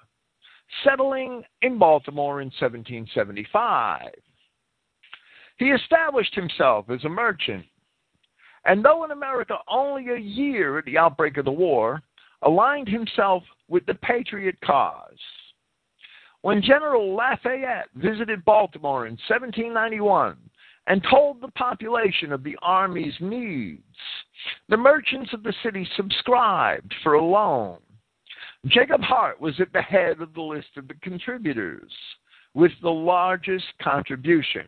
settling 0.84 1.44
in 1.62 1.78
Baltimore 1.78 2.42
in 2.42 2.48
1775. 2.48 4.10
He 5.58 5.72
established 5.72 6.36
himself 6.36 6.90
as 6.90 7.04
a 7.04 7.10
merchant, 7.10 7.66
and 8.66 8.84
though 8.84 9.04
in 9.04 9.12
America 9.12 9.58
only 9.68 10.10
a 10.10 10.18
year 10.18 10.78
at 10.78 10.86
the 10.86 10.98
outbreak 10.98 11.38
of 11.38 11.46
the 11.46 11.52
war, 11.52 12.02
aligned 12.44 12.88
himself 12.88 13.44
with 13.68 13.86
the 13.86 13.96
Patriot 13.96 14.60
cause. 14.62 15.18
When 16.42 16.62
General 16.62 17.16
Lafayette 17.16 17.90
visited 17.96 18.46
Baltimore 18.46 19.08
in 19.08 19.14
1791 19.28 20.38
and 20.86 21.04
told 21.10 21.42
the 21.42 21.50
population 21.50 22.32
of 22.32 22.44
the 22.44 22.58
Army's 22.62 23.16
needs, 23.20 23.82
the 24.70 24.78
merchants 24.78 25.34
of 25.34 25.44
the 25.44 25.54
city 25.64 25.90
subscribed 25.96 26.94
for 27.04 27.16
a 27.16 27.26
loan. 27.26 27.80
Jacob 28.68 29.02
Hart 29.02 29.42
was 29.42 29.60
at 29.60 29.74
the 29.74 29.82
head 29.82 30.22
of 30.22 30.34
the 30.34 30.42
list 30.42 30.78
of 30.78 30.88
the 30.88 30.94
contributors 30.96 31.92
with 32.54 32.72
the 32.82 32.90
largest 32.90 33.66
contribution, 33.82 34.68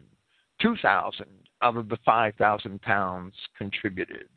2,000 0.61 1.25
out 1.61 1.77
of 1.77 1.89
the 1.89 1.97
5,000 2.05 2.81
pounds 2.81 3.33
contributed. 3.57 4.27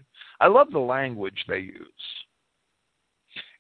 I 0.41 0.49
love 0.49 0.71
the 0.73 0.79
language 0.79 1.45
they 1.49 1.59
use. 1.59 1.87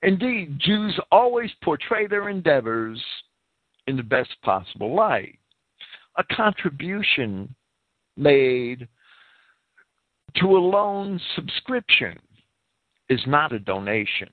Indeed, 0.03 0.59
Jews 0.59 0.99
always 1.11 1.51
portray 1.63 2.07
their 2.07 2.29
endeavors 2.29 3.03
in 3.87 3.97
the 3.97 4.03
best 4.03 4.31
possible 4.43 4.95
light. 4.95 5.39
A 6.17 6.25
contribution 6.35 7.55
made 8.17 8.89
to 10.37 10.47
a 10.47 10.59
loan 10.59 11.21
subscription 11.37 12.19
is 13.09 13.21
not 13.27 13.53
a 13.53 13.59
donation. 13.59 14.29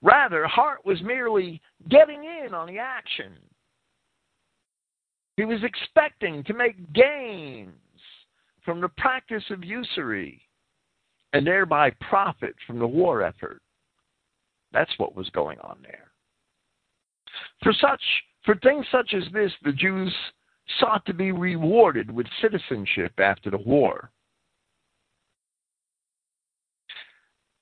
Rather, 0.00 0.46
Hart 0.46 0.84
was 0.84 1.00
merely 1.02 1.60
getting 1.88 2.24
in 2.24 2.54
on 2.54 2.66
the 2.66 2.78
action. 2.78 3.32
He 5.36 5.44
was 5.44 5.62
expecting 5.64 6.44
to 6.44 6.54
make 6.54 6.92
gains 6.92 7.72
from 8.64 8.80
the 8.80 8.88
practice 8.88 9.44
of 9.50 9.64
usury 9.64 10.42
and 11.32 11.46
thereby 11.46 11.90
profit 12.08 12.54
from 12.66 12.78
the 12.78 12.86
war 12.86 13.22
effort. 13.22 13.60
That's 14.72 14.92
what 14.98 15.14
was 15.14 15.28
going 15.30 15.58
on 15.60 15.78
there. 15.82 16.10
For 17.62 17.72
such 17.72 18.00
for 18.44 18.56
things 18.56 18.84
such 18.90 19.14
as 19.14 19.24
this, 19.32 19.52
the 19.62 19.72
Jews 19.72 20.14
sought 20.78 21.04
to 21.06 21.14
be 21.14 21.32
rewarded 21.32 22.10
with 22.10 22.26
citizenship 22.40 23.12
after 23.18 23.50
the 23.50 23.58
war. 23.58 24.10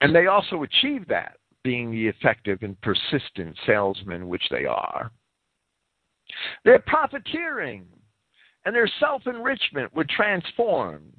And 0.00 0.14
they 0.14 0.26
also 0.26 0.62
achieved 0.62 1.08
that, 1.08 1.36
being 1.62 1.90
the 1.90 2.08
effective 2.08 2.60
and 2.62 2.80
persistent 2.80 3.56
salesmen 3.66 4.28
which 4.28 4.44
they 4.50 4.64
are. 4.64 5.10
Their 6.64 6.78
profiteering 6.81 7.87
and 8.64 8.74
their 8.74 8.91
self 9.01 9.26
enrichment 9.26 9.95
were 9.95 10.07
transformed 10.09 11.12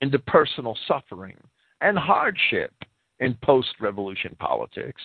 into 0.00 0.18
personal 0.18 0.76
suffering 0.86 1.36
and 1.80 1.98
hardship 1.98 2.72
in 3.20 3.36
post 3.42 3.70
revolution 3.80 4.36
politics 4.38 5.02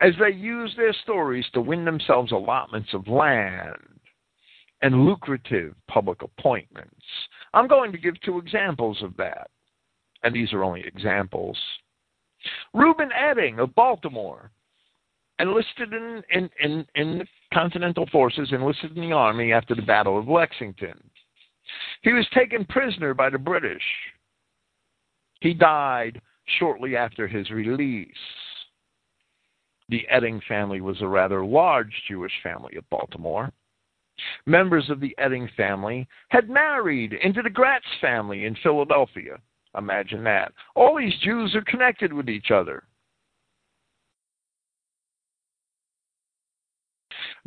as 0.00 0.12
they 0.20 0.30
used 0.30 0.76
their 0.76 0.92
stories 0.92 1.46
to 1.52 1.60
win 1.60 1.84
themselves 1.84 2.32
allotments 2.32 2.92
of 2.94 3.08
land 3.08 3.76
and 4.82 5.04
lucrative 5.04 5.74
public 5.88 6.22
appointments. 6.22 7.04
I'm 7.52 7.66
going 7.66 7.90
to 7.92 7.98
give 7.98 8.20
two 8.20 8.38
examples 8.38 9.02
of 9.02 9.16
that, 9.16 9.50
and 10.22 10.32
these 10.32 10.52
are 10.52 10.62
only 10.62 10.82
examples. 10.86 11.58
Reuben 12.74 13.10
Etting 13.10 13.58
of 13.58 13.74
Baltimore 13.74 14.52
enlisted 15.38 15.92
in, 15.92 16.22
in, 16.30 16.50
in, 16.60 16.86
in 16.94 17.18
the 17.18 17.26
Continental 17.52 18.06
Forces, 18.10 18.48
enlisted 18.52 18.96
in 18.96 19.08
the 19.08 19.12
Army 19.12 19.52
after 19.52 19.74
the 19.74 19.82
Battle 19.82 20.18
of 20.18 20.28
Lexington. 20.28 20.98
He 22.02 22.12
was 22.12 22.26
taken 22.34 22.64
prisoner 22.66 23.14
by 23.14 23.30
the 23.30 23.38
British. 23.38 23.82
He 25.40 25.54
died 25.54 26.20
shortly 26.58 26.96
after 26.96 27.28
his 27.28 27.50
release. 27.50 28.08
The 29.88 30.06
Etting 30.12 30.40
family 30.46 30.80
was 30.80 31.00
a 31.00 31.06
rather 31.06 31.44
large 31.44 31.92
Jewish 32.08 32.32
family 32.42 32.76
of 32.76 32.88
Baltimore. 32.90 33.52
Members 34.46 34.90
of 34.90 35.00
the 35.00 35.14
Etting 35.18 35.48
family 35.56 36.08
had 36.28 36.50
married 36.50 37.12
into 37.12 37.42
the 37.42 37.50
Gratz 37.50 37.86
family 38.00 38.44
in 38.44 38.56
Philadelphia. 38.62 39.38
Imagine 39.76 40.24
that. 40.24 40.52
All 40.74 40.96
these 40.96 41.16
Jews 41.22 41.54
are 41.54 41.62
connected 41.62 42.12
with 42.12 42.28
each 42.28 42.50
other. 42.50 42.82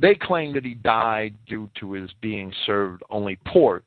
They 0.02 0.16
claim 0.16 0.54
that 0.54 0.66
he 0.66 0.74
died 0.74 1.36
due 1.48 1.70
to 1.80 1.94
his 1.94 2.10
being 2.22 2.52
served 2.66 3.04
only 3.12 3.38
pork 3.46 3.84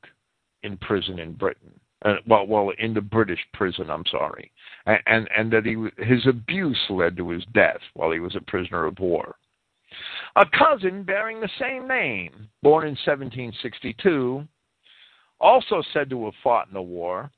in 0.63 0.77
prison 0.77 1.19
in 1.19 1.33
Britain. 1.33 1.73
Uh, 2.05 2.17
well, 2.27 2.47
well, 2.47 2.71
in 2.79 2.95
the 2.95 3.01
British 3.01 3.41
prison, 3.53 3.91
I'm 3.91 4.05
sorry, 4.11 4.53
and, 4.87 4.99
and 5.07 5.29
and 5.37 5.53
that 5.53 5.65
he 5.65 5.75
his 6.05 6.27
abuse 6.27 6.81
led 6.91 7.17
to 7.17 7.31
his 7.31 7.45
death 7.53 7.81
while 7.95 8.11
he 8.11 8.21
was 8.21 8.37
a 8.37 8.41
prisoner 8.43 8.85
of 8.85 8.99
war. 8.99 9.35
A 10.37 10.45
cousin 10.47 11.03
bearing 11.03 11.41
the 11.41 11.49
same 11.59 11.89
name, 11.89 12.49
born 12.63 12.85
in 12.85 12.91
1762, 12.91 14.47
also 15.41 15.83
said 15.93 16.11
to 16.11 16.25
have 16.27 16.35
fought 16.43 16.69
in 16.69 16.75
the 16.75 16.83
war, 16.83 17.31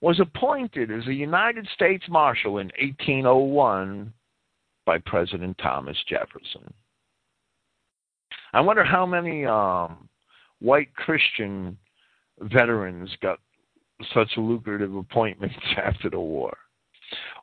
was 0.00 0.20
appointed 0.20 0.90
as 0.90 1.06
a 1.06 1.14
United 1.14 1.68
States 1.74 2.04
Marshal 2.08 2.58
in 2.58 2.70
1801 2.80 4.12
by 4.86 4.98
President 4.98 5.58
Thomas 5.58 5.96
Jefferson. 6.08 6.72
I 8.52 8.60
wonder 8.60 8.84
how 8.84 9.06
many 9.06 9.44
um, 9.44 10.08
white 10.60 10.94
Christian 10.94 11.76
veterans 12.40 13.10
got 13.20 13.38
such 14.14 14.28
lucrative 14.36 14.94
appointments 14.94 15.56
after 15.76 16.10
the 16.10 16.20
war. 16.20 16.56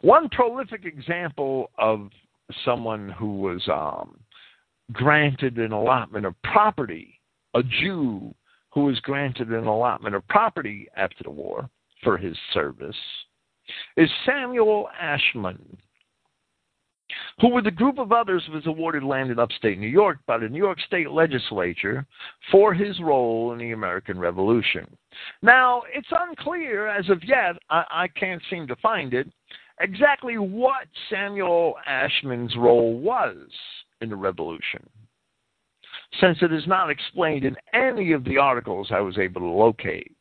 One 0.02 0.30
prolific 0.30 0.86
example 0.86 1.72
of 1.78 2.10
someone 2.64 3.10
who 3.10 3.40
was 3.40 3.68
um, 3.68 4.20
granted 4.92 5.58
an 5.58 5.72
allotment 5.72 6.26
of 6.26 6.36
property, 6.44 7.20
a 7.56 7.64
Jew 7.64 8.34
who 8.72 8.86
was 8.86 9.00
granted 9.00 9.50
an 9.50 9.66
allotment 9.66 10.16
of 10.16 10.28
property 10.28 10.88
after 10.96 11.24
the 11.24 11.32
war 11.32 11.70
for 12.04 12.18
his 12.18 12.38
service, 12.54 12.96
is 13.98 14.10
Samuel 14.26 14.90
Ashmun, 15.02 15.78
who 17.40 17.50
with 17.50 17.68
a 17.68 17.72
group 17.72 18.00
of 18.00 18.12
others 18.12 18.44
was 18.52 18.66
awarded 18.66 19.04
land 19.04 19.32
in 19.32 19.40
upstate 19.40 19.80
New 19.80 19.88
York 19.88 20.18
by 20.26 20.38
the 20.38 20.50
New 20.50 20.58
York 20.58 20.80
State 20.82 21.12
Legislature 21.12 22.06
for 22.52 22.74
his 22.74 23.00
role 23.00 23.54
in 23.54 23.60
the 23.60 23.72
American 23.72 24.18
Revolution. 24.18 24.86
Now, 25.42 25.84
it's 25.94 26.08
unclear 26.12 26.88
as 26.88 27.10
of 27.10 27.24
yet, 27.24 27.58
I, 27.70 27.84
I 27.92 28.08
can't 28.08 28.42
seem 28.50 28.68
to 28.68 28.76
find 28.78 29.14
it, 29.14 29.28
exactly 29.80 30.38
what 30.38 30.88
Samuel 31.10 31.76
Ashmun's 31.90 32.56
role 32.58 32.98
was 32.98 33.36
in 34.02 34.10
the 34.10 34.16
Revolution, 34.16 34.88
since 36.20 36.38
it 36.42 36.52
is 36.52 36.68
not 36.68 36.90
explained 36.90 37.46
in 37.46 37.56
any 37.74 38.14
of 38.14 38.24
the 38.24 38.38
articles 38.38 38.90
I 38.92 39.02
was 39.02 39.18
able 39.18 39.42
to 39.42 39.48
locate. 39.48 40.12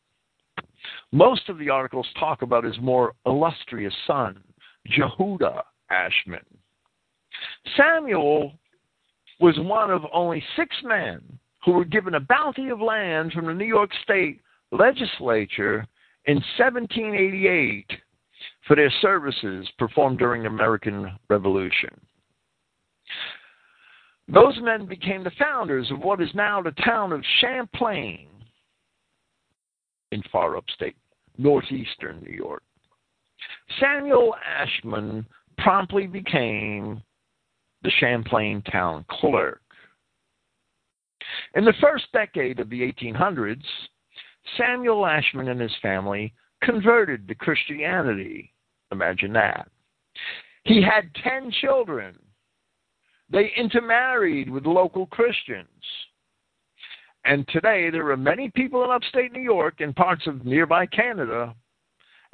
Most 1.12 1.49
of 1.49 1.59
the 1.59 1.70
articles 1.70 2.07
talk 2.18 2.43
about 2.43 2.64
his 2.64 2.78
more 2.80 3.14
illustrious 3.26 3.95
son, 4.07 4.43
Jehudi 4.89 5.62
Ashmun. 5.91 6.45
Samuel 7.76 8.52
was 9.40 9.58
one 9.58 9.90
of 9.90 10.02
only 10.12 10.42
six 10.56 10.74
men 10.84 11.20
who 11.64 11.72
were 11.72 11.84
given 11.84 12.14
a 12.14 12.20
bounty 12.20 12.68
of 12.68 12.80
land 12.80 13.32
from 13.32 13.46
the 13.46 13.54
New 13.54 13.64
York 13.64 13.90
State 14.02 14.40
legislature 14.70 15.86
in 16.26 16.36
1788 16.58 17.90
for 18.66 18.76
their 18.76 18.92
services 19.00 19.68
performed 19.78 20.18
during 20.18 20.42
the 20.42 20.48
American 20.48 21.10
Revolution. 21.28 21.90
Those 24.28 24.58
men 24.62 24.86
became 24.86 25.22
the 25.22 25.32
founders 25.38 25.90
of 25.90 26.00
what 26.00 26.22
is 26.22 26.30
now 26.34 26.62
the 26.62 26.72
town 26.82 27.12
of 27.12 27.22
Champlain 27.40 28.28
in 30.12 30.22
far 30.32 30.56
upstate, 30.56 30.96
northeastern 31.36 32.22
New 32.22 32.34
York. 32.34 32.62
Samuel 33.80 34.34
Ashmun 34.62 35.26
promptly 35.58 36.06
became 36.06 37.02
the 37.85 37.91
Champlain 38.01 38.62
town 38.62 39.05
clerk. 39.09 39.61
In 41.55 41.64
the 41.64 41.74
first 41.80 42.07
decade 42.12 42.59
of 42.59 42.70
the 42.70 42.80
1800s, 42.80 43.62
Samuel 44.59 45.03
Ashmun 45.03 45.51
and 45.51 45.61
his 45.61 45.74
family 45.80 46.32
converted 46.62 47.28
to 47.28 47.35
Christianity. 47.35 48.53
Imagine 48.91 49.32
that. 49.35 49.68
He 50.64 50.82
had 50.82 51.14
10 51.22 51.53
children. 51.61 52.18
They 53.30 53.53
intermarried 53.57 54.51
with 54.51 54.66
local 54.66 55.07
Christians. 55.07 55.68
And 57.26 57.47
today, 57.49 57.91
there 57.91 58.09
are 58.11 58.16
many 58.16 58.51
people 58.55 58.85
in 58.85 58.91
upstate 58.91 59.32
New 59.32 59.41
York 59.41 59.80
and 59.80 59.97
parts 59.97 60.26
of 60.26 60.45
nearby 60.45 60.87
Canada, 60.87 61.55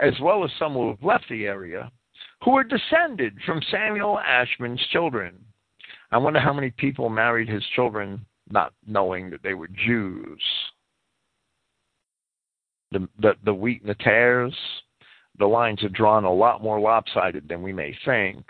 as 0.01 0.15
well 0.21 0.45
as 0.45 0.51
some 0.59 0.75
who 0.75 0.89
have 0.89 1.03
left 1.03 1.27
the 1.29 1.47
area, 1.47 1.91
who 2.43 2.57
are 2.57 2.65
descended 2.65 3.37
from 3.45 3.61
Samuel 3.71 4.19
Ashmun's 4.19 4.85
children. 4.89 5.35
I 6.11 6.19
wonder 6.19 6.41
how 6.41 6.53
many 6.53 6.71
people 6.71 7.09
married 7.09 7.49
his 7.49 7.65
children 7.77 8.25
not 8.51 8.73
knowing 8.87 9.31
that 9.31 9.43
they 9.43 9.55
were 9.55 9.69
Jews. 9.69 10.43
The, 12.93 13.09
the, 13.21 13.35
the 13.45 13.55
wheat 13.55 13.83
and 13.83 13.91
the 13.91 13.95
tares, 13.95 14.57
the 15.39 15.47
lines 15.47 15.83
are 15.85 15.89
drawn 15.91 16.25
a 16.25 16.33
lot 16.33 16.63
more 16.63 16.81
lopsided 16.81 17.49
than 17.49 17.63
we 17.63 17.73
may 17.73 17.97
think. 18.05 18.45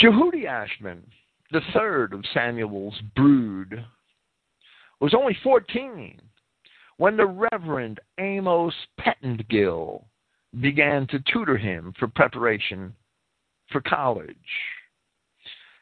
Jehudi 0.00 0.44
Ashmun, 0.44 1.00
the 1.50 1.60
third 1.74 2.12
of 2.12 2.24
Samuel's 2.32 3.00
brood, 3.16 3.84
was 5.00 5.14
only 5.14 5.36
14 5.42 6.20
when 7.02 7.16
the 7.16 7.26
Reverend 7.26 7.98
Amos 8.20 8.72
Pettengill 8.96 10.06
began 10.60 11.04
to 11.08 11.18
tutor 11.32 11.56
him 11.56 11.92
for 11.98 12.06
preparation 12.06 12.94
for 13.72 13.80
college. 13.80 14.36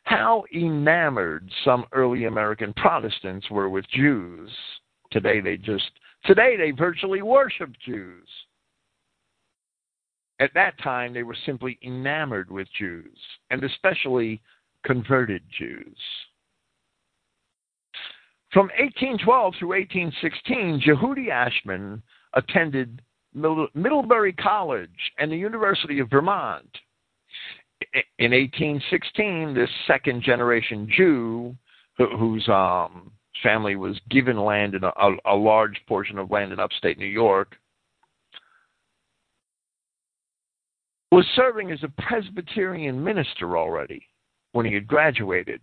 How 0.04 0.44
enamored 0.54 1.46
some 1.62 1.84
early 1.92 2.24
American 2.24 2.72
Protestants 2.72 3.50
were 3.50 3.68
with 3.68 3.84
Jews. 3.90 4.50
Today 5.12 5.40
they 5.40 5.58
just 5.58 5.90
today 6.24 6.56
they 6.56 6.70
virtually 6.70 7.20
worship 7.20 7.68
Jews. 7.84 8.26
At 10.40 10.54
that 10.54 10.82
time 10.82 11.12
they 11.12 11.22
were 11.22 11.36
simply 11.44 11.78
enamored 11.84 12.50
with 12.50 12.66
Jews, 12.78 13.18
and 13.50 13.62
especially 13.62 14.40
converted 14.86 15.42
Jews. 15.58 15.98
From 18.52 18.66
1812 18.78 19.54
through 19.58 19.68
1816, 19.68 20.82
Jehudi 20.86 21.28
Ashmun 21.30 22.02
attended 22.34 23.00
Middlebury 23.32 24.32
College 24.32 24.90
and 25.18 25.30
the 25.30 25.36
University 25.36 26.00
of 26.00 26.10
Vermont. 26.10 26.68
In 28.18 28.32
1816, 28.32 29.54
this 29.54 29.70
second 29.86 30.22
generation 30.22 30.88
Jew, 30.96 31.56
whose 31.96 32.46
um, 32.48 33.12
family 33.42 33.76
was 33.76 33.98
given 34.10 34.36
land 34.36 34.74
in 34.74 34.82
a, 34.82 34.92
a 35.26 35.34
large 35.34 35.80
portion 35.86 36.18
of 36.18 36.30
land 36.30 36.52
in 36.52 36.58
upstate 36.58 36.98
New 36.98 37.06
York, 37.06 37.56
was 41.12 41.24
serving 41.34 41.70
as 41.70 41.82
a 41.82 42.02
Presbyterian 42.02 43.02
minister 43.02 43.56
already 43.56 44.02
when 44.52 44.66
he 44.66 44.74
had 44.74 44.86
graduated. 44.86 45.60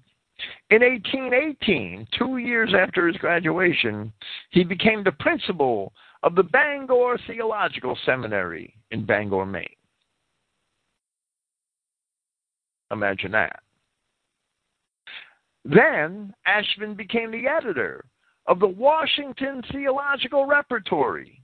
In 0.69 0.81
1818, 0.81 2.07
two 2.17 2.38
years 2.38 2.73
after 2.77 3.07
his 3.07 3.17
graduation, 3.17 4.11
he 4.51 4.63
became 4.63 5.03
the 5.03 5.11
principal 5.13 5.93
of 6.23 6.35
the 6.35 6.43
Bangor 6.43 7.17
Theological 7.25 7.97
Seminary 8.05 8.75
in 8.91 9.05
Bangor, 9.05 9.45
Maine. 9.45 9.67
Imagine 12.91 13.31
that. 13.31 13.59
Then 15.65 16.33
Ashmun 16.47 16.95
became 16.95 17.31
the 17.31 17.47
editor 17.47 18.05
of 18.45 18.59
the 18.59 18.67
Washington 18.67 19.61
Theological 19.71 20.45
Repertory, 20.45 21.41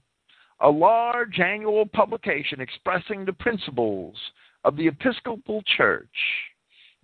a 0.60 0.70
large 0.70 1.38
annual 1.40 1.84
publication 1.86 2.60
expressing 2.60 3.24
the 3.24 3.32
principles 3.32 4.16
of 4.64 4.76
the 4.76 4.86
Episcopal 4.86 5.62
Church 5.76 6.08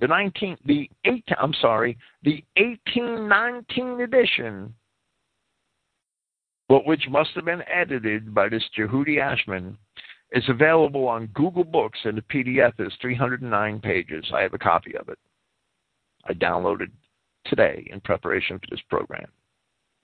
the 0.01 0.07
19 0.07 0.57
the 0.64 0.90
8 1.05 1.24
I'm 1.38 1.55
sorry, 1.61 1.96
the 2.22 2.44
1819 2.57 4.01
edition 4.01 4.74
but 6.70 6.86
which 6.86 7.09
must 7.11 7.30
have 7.34 7.44
been 7.44 7.64
edited 7.68 8.32
by 8.32 8.48
this 8.48 8.62
Jehudi 8.78 9.16
Ashmun 9.18 9.76
is 10.30 10.44
available 10.48 11.09
on 11.09 11.26
Google 11.34 11.64
Books 11.64 11.98
and 12.05 12.16
the 12.16 12.22
PDF 12.22 12.72
is 12.78 12.92
309 13.03 13.80
pages. 13.80 14.24
I 14.32 14.42
have 14.42 14.55
a 14.55 14.59
copy 14.59 14.96
of 14.96 15.09
it. 15.09 15.18
I 16.26 16.32
downloaded 16.34 16.92
today 17.46 17.88
in 17.92 18.01
preparation 18.01 18.61
for 18.61 18.66
this 18.70 18.84
program. 18.88 19.26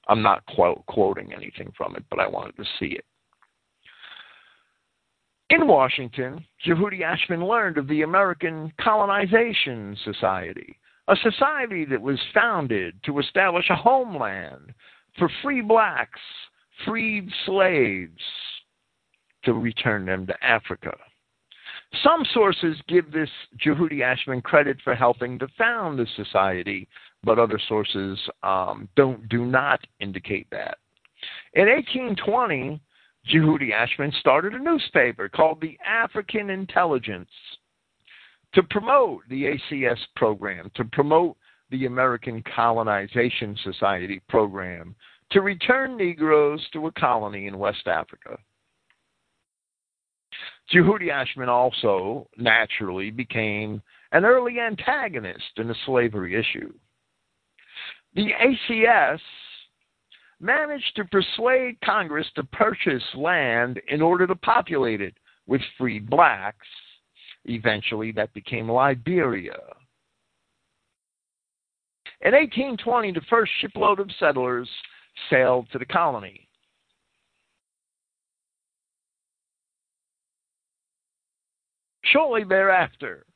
I'm 0.09 0.23
not 0.23 0.45
quote, 0.47 0.85
quoting 0.87 1.33
anything 1.33 1.73
from 1.77 1.95
it, 1.95 2.05
but 2.11 2.19
I 2.19 2.27
wanted 2.27 2.57
to 2.57 2.65
see 2.81 2.97
it. 2.97 3.05
In 5.51 5.69
Washington, 5.69 6.45
Jehudi 6.67 7.03
Ashmun 7.03 7.49
learned 7.49 7.79
of 7.79 7.87
the 7.87 8.03
American 8.03 8.73
Colonization 8.81 9.97
Society, 10.03 10.77
a 11.07 11.15
society 11.23 11.85
that 11.85 12.03
was 12.03 12.19
founded 12.35 12.97
to 13.05 13.21
establish 13.21 13.71
a 13.71 13.77
homeland 13.77 14.75
for 15.17 15.31
free 15.43 15.61
blacks, 15.61 16.21
freed 16.85 17.31
slaves, 17.45 18.21
to 19.45 19.53
return 19.53 20.05
them 20.05 20.27
to 20.27 20.45
Africa. 20.45 20.93
Some 22.03 22.25
sources 22.35 22.77
give 22.89 23.13
this 23.13 23.31
Jehudi 23.65 24.01
Ashmun 24.01 24.43
credit 24.43 24.79
for 24.83 24.97
helping 24.97 25.39
to 25.39 25.47
found 25.57 25.97
the 25.97 26.07
society, 26.17 26.89
but 27.23 27.39
other 27.39 27.61
sources 27.69 28.19
um, 28.43 28.89
don't 28.97 29.29
do 29.29 29.47
not 29.47 29.79
indicate 30.01 30.49
that. 30.51 30.79
In 31.55 31.69
1820, 31.69 32.81
Jehudi 33.33 33.71
Ashmun 33.73 34.13
started 34.21 34.55
a 34.55 34.59
newspaper 34.59 35.29
called 35.29 35.61
the 35.61 35.79
African 35.85 36.51
Intelligence 36.51 37.31
to 38.55 38.63
promote 38.63 39.23
the 39.29 39.45
ACS 39.45 39.99
program, 40.15 40.71
to 40.77 40.85
promote 40.85 41.37
the 41.71 41.87
American 41.87 42.43
Colonization 42.55 43.57
Society 43.65 44.23
program, 44.29 44.95
to 45.31 45.41
return 45.41 45.97
Negroes 45.97 46.65
to 46.73 46.87
a 46.87 46.93
colony 46.93 47.49
in 47.49 47.59
West 47.59 47.87
Africa. 47.87 48.39
Jehudi 50.73 51.09
Ashmun 51.11 51.49
also 51.49 52.29
naturally 52.37 53.11
became 53.11 53.83
an 54.13 54.25
early 54.25 54.61
antagonist 54.61 55.45
in 55.57 55.69
the 55.69 55.77
slavery 55.85 56.35
issue. 56.39 56.73
The 58.15 58.31
ACS 58.71 59.21
managed 60.41 60.95
to 60.97 61.05
persuade 61.05 61.81
Congress 61.85 62.27
to 62.35 62.45
purchase 62.45 63.03
land 63.15 63.81
in 63.89 64.03
order 64.03 64.27
to 64.27 64.35
populate 64.37 65.01
it 65.01 65.15
with 65.47 65.61
free 65.79 65.99
blacks. 65.99 66.67
Eventually, 67.47 68.13
that 68.13 68.33
became 68.35 68.69
Liberia. 68.69 69.57
In 72.23 72.33
1820, 72.33 73.13
the 73.13 73.21
first 73.29 73.53
shipload 73.61 74.01
of 74.01 74.11
settlers 74.19 74.69
sailed 75.31 75.69
to 75.73 75.79
the 75.79 75.85
colony. 75.85 76.49
Shortly 82.05 82.45
thereafter, 82.45 83.27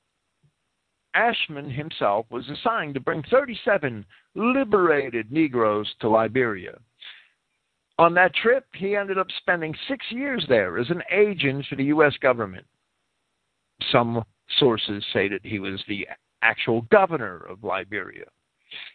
Ashmun 1.14 1.74
himself 1.74 2.26
was 2.30 2.48
assigned 2.48 2.94
to 2.94 3.00
bring 3.00 3.22
37 3.30 4.04
liberated 4.34 5.30
Negroes 5.32 5.92
to 6.00 6.08
Liberia. 6.08 6.78
On 8.00 8.14
that 8.14 8.34
trip, 8.34 8.64
he 8.72 8.96
ended 8.96 9.18
up 9.18 9.26
spending 9.42 9.74
six 9.86 10.06
years 10.08 10.42
there 10.48 10.78
as 10.78 10.88
an 10.88 11.02
agent 11.12 11.66
for 11.68 11.76
the 11.76 11.84
U.S. 11.84 12.14
government. 12.22 12.64
Some 13.92 14.24
sources 14.58 15.04
say 15.12 15.28
that 15.28 15.44
he 15.44 15.58
was 15.58 15.82
the 15.86 16.08
actual 16.40 16.80
governor 16.90 17.44
of 17.46 17.62
Liberia. 17.62 18.24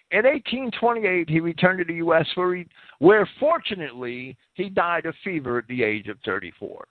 In 0.10 0.24
1828, 0.24 1.30
he 1.30 1.40
returned 1.40 1.78
to 1.78 1.86
the 1.86 2.00
U.S., 2.00 2.26
where, 2.34 2.56
he, 2.56 2.66
where 2.98 3.30
fortunately 3.40 4.36
he 4.56 4.70
died 4.70 5.06
of 5.06 5.14
fever 5.24 5.60
at 5.60 5.68
the 5.68 5.84
age 5.84 6.08
of 6.08 6.18
34. 6.26 6.88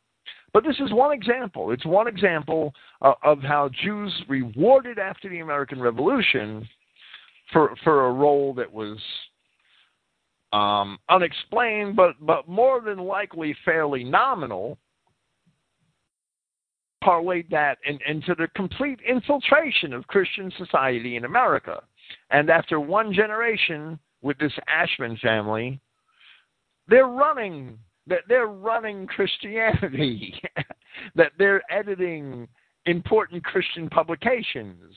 But 0.53 0.63
this 0.63 0.79
is 0.79 0.93
one 0.93 1.11
example. 1.11 1.73
It's 1.73 1.85
one 1.85 2.07
example 2.07 2.73
uh, 3.03 3.15
of 3.25 3.41
how 3.43 3.71
Jews 3.83 4.15
rewarded 4.29 5.01
after 5.01 5.29
the 5.29 5.41
American 5.41 5.81
Revolution 5.81 6.69
for 7.53 7.75
for 7.83 8.07
a 8.07 8.13
role 8.13 8.55
that 8.55 8.73
was 8.73 8.99
um, 10.55 10.99
unexplained, 11.09 11.97
but 11.97 12.15
but 12.21 12.49
more 12.49 12.81
than 12.81 12.99
likely 12.99 13.57
fairly 13.65 14.05
nominal. 14.05 14.79
Parlayed 17.03 17.51
that 17.51 17.77
in, 17.85 17.99
into 18.07 18.35
the 18.35 18.49
complete 18.57 18.99
infiltration 19.07 19.93
of 19.93 20.07
Christian 20.07 20.51
society 20.57 21.17
in 21.17 21.25
America, 21.27 21.83
and 22.31 22.49
after 22.49 22.81
one 22.81 23.13
generation 23.13 23.99
with 24.23 24.39
this 24.39 24.53
Ashmun 24.71 25.19
family, 25.19 25.81
they're 26.89 27.09
running 27.09 27.79
that 28.07 28.21
they're 28.29 28.47
running 28.47 29.07
Christianity, 29.07 30.41
that 31.17 31.33
they're 31.37 31.63
editing 31.71 32.47
important 32.87 33.43
Christian 33.43 33.89
publications, 33.89 34.95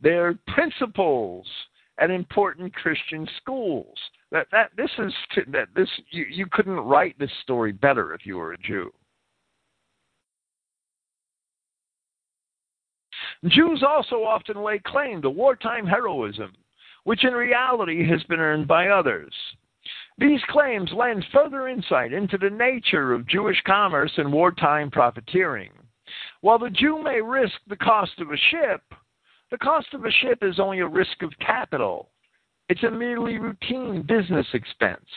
their 0.00 0.38
principals 0.48 1.46
at 1.98 2.10
important 2.10 2.74
Christian 2.74 3.26
schools. 3.40 3.96
That 4.30 4.46
that 4.52 4.70
this 4.76 4.90
is 4.98 5.12
that 5.48 5.68
this 5.74 5.88
you, 6.10 6.26
you 6.30 6.46
couldn't 6.50 6.80
write 6.80 7.18
this 7.18 7.30
story 7.42 7.72
better 7.72 8.12
if 8.14 8.26
you 8.26 8.36
were 8.36 8.52
a 8.52 8.58
Jew. 8.58 8.92
Jews 13.46 13.84
also 13.86 14.16
often 14.16 14.62
lay 14.62 14.80
claim 14.80 15.22
to 15.22 15.30
wartime 15.30 15.86
heroism, 15.86 16.52
which 17.04 17.24
in 17.24 17.32
reality 17.32 18.06
has 18.08 18.22
been 18.24 18.40
earned 18.40 18.66
by 18.66 18.88
others. 18.88 19.32
These 20.18 20.40
claims 20.48 20.90
lend 20.92 21.24
further 21.32 21.68
insight 21.68 22.12
into 22.12 22.36
the 22.36 22.50
nature 22.50 23.12
of 23.12 23.28
Jewish 23.28 23.62
commerce 23.64 24.12
and 24.16 24.32
wartime 24.32 24.90
profiteering. 24.90 25.70
While 26.40 26.58
the 26.58 26.70
Jew 26.70 27.02
may 27.02 27.20
risk 27.20 27.54
the 27.68 27.76
cost 27.76 28.18
of 28.18 28.32
a 28.32 28.36
ship, 28.50 28.82
the 29.50 29.58
cost 29.58 29.94
of 29.94 30.04
a 30.04 30.10
ship 30.10 30.38
is 30.42 30.58
only 30.58 30.80
a 30.80 30.86
risk 30.86 31.22
of 31.22 31.32
capital. 31.38 32.10
It's 32.68 32.82
a 32.82 32.90
merely 32.90 33.38
routine 33.38 34.02
business 34.02 34.46
expense. 34.52 35.08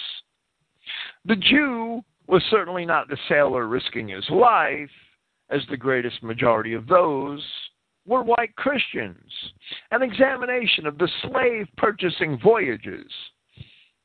The 1.25 1.35
Jew 1.35 2.01
was 2.27 2.43
certainly 2.49 2.85
not 2.85 3.09
the 3.09 3.17
sailor 3.27 3.67
risking 3.67 4.07
his 4.07 4.27
life, 4.29 4.89
as 5.49 5.61
the 5.69 5.77
greatest 5.77 6.23
majority 6.23 6.73
of 6.73 6.87
those 6.87 7.45
were 8.05 8.23
white 8.23 8.55
Christians. 8.55 9.31
An 9.91 10.01
examination 10.01 10.87
of 10.87 10.97
the 10.97 11.09
slave 11.21 11.67
purchasing 11.77 12.39
voyages 12.41 13.11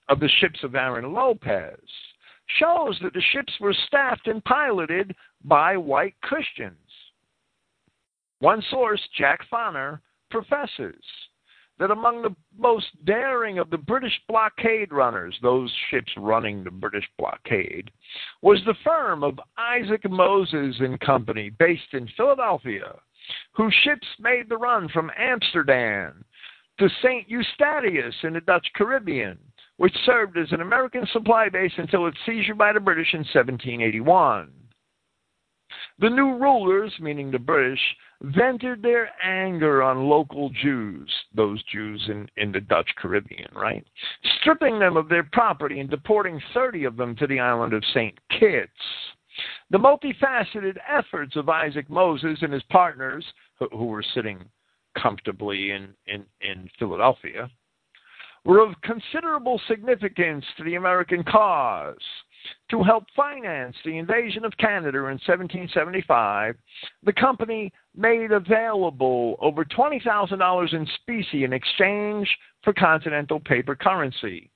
of 0.09 0.19
the 0.19 0.29
ships 0.41 0.59
of 0.65 0.75
Aaron 0.75 1.13
Lopez 1.13 1.79
shows 2.59 2.99
that 3.03 3.13
the 3.15 3.23
ships 3.33 3.53
were 3.61 3.75
staffed 3.87 4.27
and 4.27 4.45
piloted 4.45 5.15
by 5.45 5.77
white 5.77 6.15
Christians. 6.21 6.77
One 8.41 8.63
source, 8.71 9.01
Jack 9.17 9.41
Foner, 9.51 10.01
professes 10.31 11.03
that 11.79 11.91
among 11.91 12.23
the 12.23 12.35
most 12.59 12.87
daring 13.05 13.59
of 13.59 13.71
the 13.71 13.79
British 13.79 14.19
blockade 14.29 14.93
runners, 14.93 15.37
those 15.43 15.73
ships 15.91 16.11
running 16.17 16.65
the 16.65 16.71
British 16.71 17.09
blockade, 17.19 17.91
was 18.43 18.61
the 18.65 18.75
firm 18.85 19.23
of 19.23 19.39
Isaac 19.59 20.09
Moses 20.11 20.77
and 20.81 20.99
Company, 21.01 21.51
based 21.51 21.93
in 21.93 22.09
Philadelphia, 22.17 22.95
whose 23.53 23.75
ships 23.85 24.07
made 24.19 24.49
the 24.49 24.57
run 24.57 24.89
from 24.89 25.11
Amsterdam 25.19 26.25
to 26.79 26.89
St. 27.03 27.29
Eustatius 27.29 28.15
in 28.23 28.35
the 28.35 28.41
Dutch 28.41 28.67
Caribbean 28.75 29.39
which 29.77 29.95
served 30.05 30.39
as 30.39 30.51
an 30.53 30.61
American 30.61 31.07
supply 31.13 31.49
base 31.49 31.73
until 31.77 32.07
its 32.07 32.17
seizure 32.25 32.55
by 32.55 32.73
the 32.73 32.81
British 32.81 33.13
in 33.13 33.21
1781. 33.21 34.51
The 35.99 36.11
new 36.11 36.37
rulers, 36.37 36.93
meaning 37.01 37.31
the 37.31 37.39
British, 37.39 37.81
vented 38.21 38.83
their 38.83 39.11
anger 39.23 39.83
on 39.83 40.09
local 40.09 40.51
Jews, 40.63 41.11
those 41.35 41.63
Jews 41.65 42.03
in, 42.09 42.29
in 42.37 42.53
the 42.53 42.61
Dutch 42.61 42.89
Caribbean, 42.97 43.49
right? 43.55 43.87
Stripping 44.41 44.79
them 44.79 44.97
of 44.97 45.09
their 45.09 45.25
property 45.33 45.81
and 45.81 45.89
deporting 45.89 46.41
30 46.53 46.85
of 46.85 46.97
them 46.97 47.17
to 47.17 47.27
the 47.27 47.41
island 47.41 47.73
of 47.73 47.83
St. 47.95 48.19
Kitts. 48.39 48.71
The 49.71 49.79
multifaceted 49.79 50.77
efforts 50.89 51.37
of 51.37 51.49
Isaac 51.49 51.89
Moses 51.89 52.39
and 52.43 52.53
his 52.53 52.63
partners, 52.65 53.25
who, 53.59 53.69
who 53.71 53.87
were 53.87 54.05
sitting 54.15 54.45
comfortably 55.01 55.71
in, 55.71 55.95
in, 56.07 56.25
in 56.41 56.69
Philadelphia, 56.79 57.51
were 58.45 58.61
of 58.61 58.81
considerable 58.83 59.61
significance 59.67 60.45
to 60.57 60.65
the 60.65 60.77
American 60.77 61.25
cause. 61.25 61.97
To 62.71 62.83
help 62.83 63.05
finance 63.15 63.77
the 63.85 63.99
invasion 63.99 64.45
of 64.45 64.57
Canada 64.59 64.99
in 64.99 65.19
1775, 65.25 66.57
the 67.03 67.13
company 67.13 67.73
made 67.97 68.33
available 68.33 69.37
over 69.41 69.65
$20,000 69.65 70.75
in 70.75 70.87
specie 71.01 71.45
in 71.45 71.53
exchange 71.53 72.29
for 72.63 72.73
continental 72.73 73.41
paper 73.41 73.75
currency. 73.75 74.51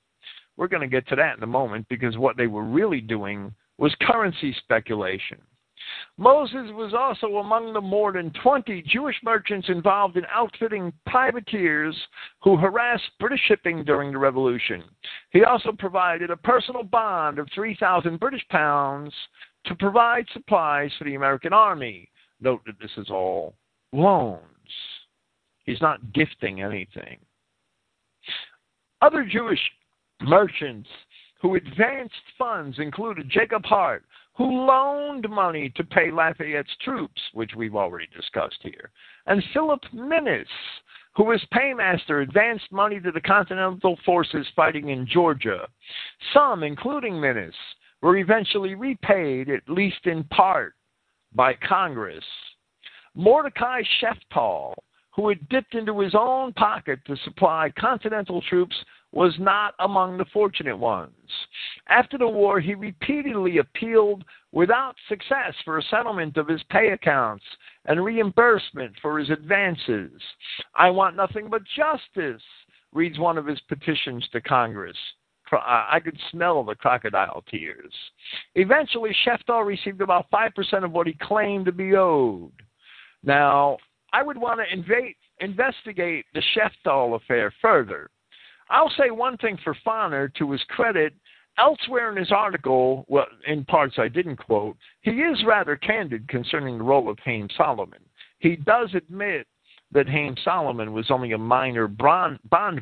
We're 0.57 0.69
going 0.69 0.83
to 0.83 0.89
get 0.89 1.09
to 1.09 1.17
that 1.17 1.37
in 1.37 1.43
a 1.43 1.47
moment 1.47 1.87
because 1.89 2.19
what 2.19 2.37
they 2.37 2.47
were 2.47 2.65
really 2.65 3.01
doing 3.01 3.55
was 3.79 3.95
currency 4.03 4.55
speculation. 4.63 5.39
Moses 6.17 6.71
was 6.73 6.95
also 6.95 7.39
among 7.39 7.73
the 7.73 7.81
more 7.81 8.13
than 8.13 8.33
20 8.43 8.83
Jewish 8.83 9.17
merchants 9.23 9.69
involved 9.69 10.17
in 10.17 10.25
outfitting 10.33 10.93
privateers 11.07 11.97
who 12.43 12.57
harassed 12.57 13.11
British 13.19 13.41
shipping 13.47 13.85
during 13.85 14.13
the 14.13 14.19
Revolution. 14.19 14.85
He 15.31 15.45
also 15.45 15.73
provided 15.73 16.31
a 16.31 16.37
personal 16.37 16.83
bond 16.83 17.39
of 17.39 17.49
3,000 17.55 18.21
British 18.21 18.47
pounds 18.49 19.13
to 19.67 19.75
provide 19.75 20.27
supplies 20.33 20.91
for 20.99 21.05
the 21.05 21.15
American 21.15 21.53
Army. 21.53 22.09
Note 22.41 22.63
that 22.67 22.79
this 22.81 22.93
is 22.97 23.11
all 23.11 23.55
loans. 23.93 24.41
He's 25.65 25.81
not 25.81 26.13
gifting 26.13 26.63
anything. 26.63 27.19
Other 29.03 29.25
Jewish 29.25 29.61
merchants 30.23 30.89
who 31.41 31.55
advanced 31.55 32.15
funds 32.39 32.79
included 32.79 33.31
Jacob 33.31 33.65
Hart, 33.65 34.05
who 34.37 34.67
loaned 34.67 35.29
money 35.29 35.73
to 35.77 35.85
pay 35.85 36.11
Lafayette's 36.11 36.77
troops, 36.83 37.21
which 37.35 37.53
we've 37.57 37.75
already 37.75 38.09
discussed 38.17 38.59
here, 38.63 38.91
and 39.27 39.43
Philip 39.53 39.81
Minis, 39.95 40.47
who 41.17 41.33
as 41.33 41.41
paymaster 41.53 42.21
advanced 42.21 42.71
money 42.71 43.01
to 43.01 43.11
the 43.11 43.21
Continental 43.21 43.99
forces 44.05 44.47
fighting 44.55 44.91
in 44.91 45.07
Georgia. 45.07 45.67
Some, 46.33 46.63
including 46.63 47.15
Minis, 47.15 47.53
were 48.01 48.17
eventually 48.17 48.75
repaid, 48.75 49.51
at 49.51 49.69
least 49.69 50.07
in 50.07 50.25
part, 50.25 50.75
by 51.35 51.55
Congress. 51.55 52.25
Mordecai 53.15 53.83
Sheftall, 54.01 54.75
who 55.15 55.29
had 55.29 55.49
dipped 55.49 55.75
into 55.75 55.99
his 55.99 56.15
own 56.15 56.53
pocket 56.53 57.01
to 57.07 57.17
supply 57.25 57.71
Continental 57.79 58.41
troops, 58.43 58.77
was 59.13 59.35
not 59.39 59.75
among 59.81 60.17
the 60.17 60.25
fortunate 60.33 60.77
ones. 60.77 61.11
After 61.89 62.17
the 62.17 62.29
war, 62.29 62.61
he 62.61 62.75
repeatedly 62.75 63.59
appealed 63.59 64.25
without 64.53 64.95
success 65.09 65.55
for 65.65 65.79
a 65.79 65.83
settlement 65.91 66.37
of 66.37 66.47
his 66.47 66.63
pay 66.71 66.91
accounts 66.91 67.45
and 67.87 68.05
reimbursement 68.05 68.93
for 69.03 69.19
his 69.19 69.31
advances. 69.31 70.13
I 70.77 70.91
want 70.91 71.17
nothing 71.17 71.49
but 71.49 71.63
justice, 71.77 72.43
reads 72.93 73.19
one 73.19 73.39
of 73.39 73.47
his 73.47 73.61
petitions 73.69 74.29
to 74.33 74.41
Congress. 74.41 74.97
I 75.53 75.99
could 75.99 76.19
smell 76.31 76.63
the 76.63 76.77
crocodile 76.77 77.43
tears. 77.51 77.93
Eventually, 78.55 79.11
Sheftall 79.27 79.67
received 79.67 80.01
about 80.01 80.31
5% 80.31 80.85
of 80.85 80.93
what 80.93 81.09
he 81.09 81.17
claimed 81.21 81.67
to 81.67 81.73
be 81.73 81.97
owed. 81.97 82.53
Now, 83.25 83.79
I 84.13 84.23
would 84.23 84.39
want 84.39 84.61
to 84.61 85.13
investigate 85.45 86.27
the 86.35 86.43
Sheftall 86.57 87.17
affair 87.17 87.53
further. 87.61 88.11
I'll 88.71 88.93
say 88.97 89.11
one 89.11 89.37
thing 89.39 89.59
for 89.63 89.77
Foner 89.87 90.33
to 90.35 90.53
his 90.53 90.63
credit. 90.69 91.13
Elsewhere 91.59 92.11
in 92.11 92.17
his 92.17 92.33
article, 92.33 93.05
well, 93.09 93.27
in 93.47 93.65
parts 93.65 93.97
I 93.99 94.09
didn't 94.09 94.37
quote, 94.37 94.77
he 95.03 95.11
is 95.11 95.45
rather 95.45 95.77
candid 95.77 96.29
concerning 96.29 96.79
the 96.79 96.85
role 96.85 97.11
of 97.11 97.19
Haym 97.25 97.49
Salomon. 97.57 97.99
He 98.39 98.57
does 98.57 98.91
admit 98.95 99.47
that 99.93 100.09
Haym 100.09 100.37
Salomon 100.45 100.93
was 100.93 101.11
only 101.11 101.33
a 101.33 101.39
minor 101.39 101.89
bond, 101.89 102.39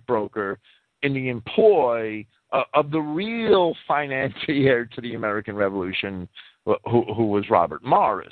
broker 0.06 0.58
in 1.02 1.14
the 1.14 1.28
employ 1.28 2.24
uh, 2.52 2.64
of 2.74 2.90
the 2.90 3.00
real 3.00 3.74
financier 3.86 4.84
to 4.84 5.00
the 5.00 5.14
American 5.14 5.56
Revolution, 5.56 6.28
who, 6.64 7.02
who 7.14 7.26
was 7.26 7.48
Robert 7.50 7.82
Morris, 7.84 8.28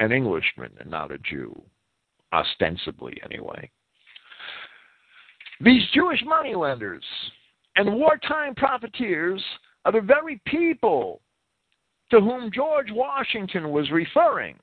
an 0.00 0.10
Englishman 0.10 0.72
and 0.80 0.90
not 0.90 1.12
a 1.12 1.18
Jew, 1.18 1.60
ostensibly 2.32 3.20
anyway. 3.24 3.70
These 5.64 5.82
Jewish 5.94 6.22
moneylenders 6.26 7.04
and 7.76 7.94
wartime 7.94 8.54
profiteers 8.54 9.42
are 9.86 9.92
the 9.92 10.00
very 10.02 10.38
people 10.46 11.22
to 12.10 12.20
whom 12.20 12.50
George 12.52 12.88
Washington 12.90 13.70
was 13.70 13.90
referring, 13.90 14.58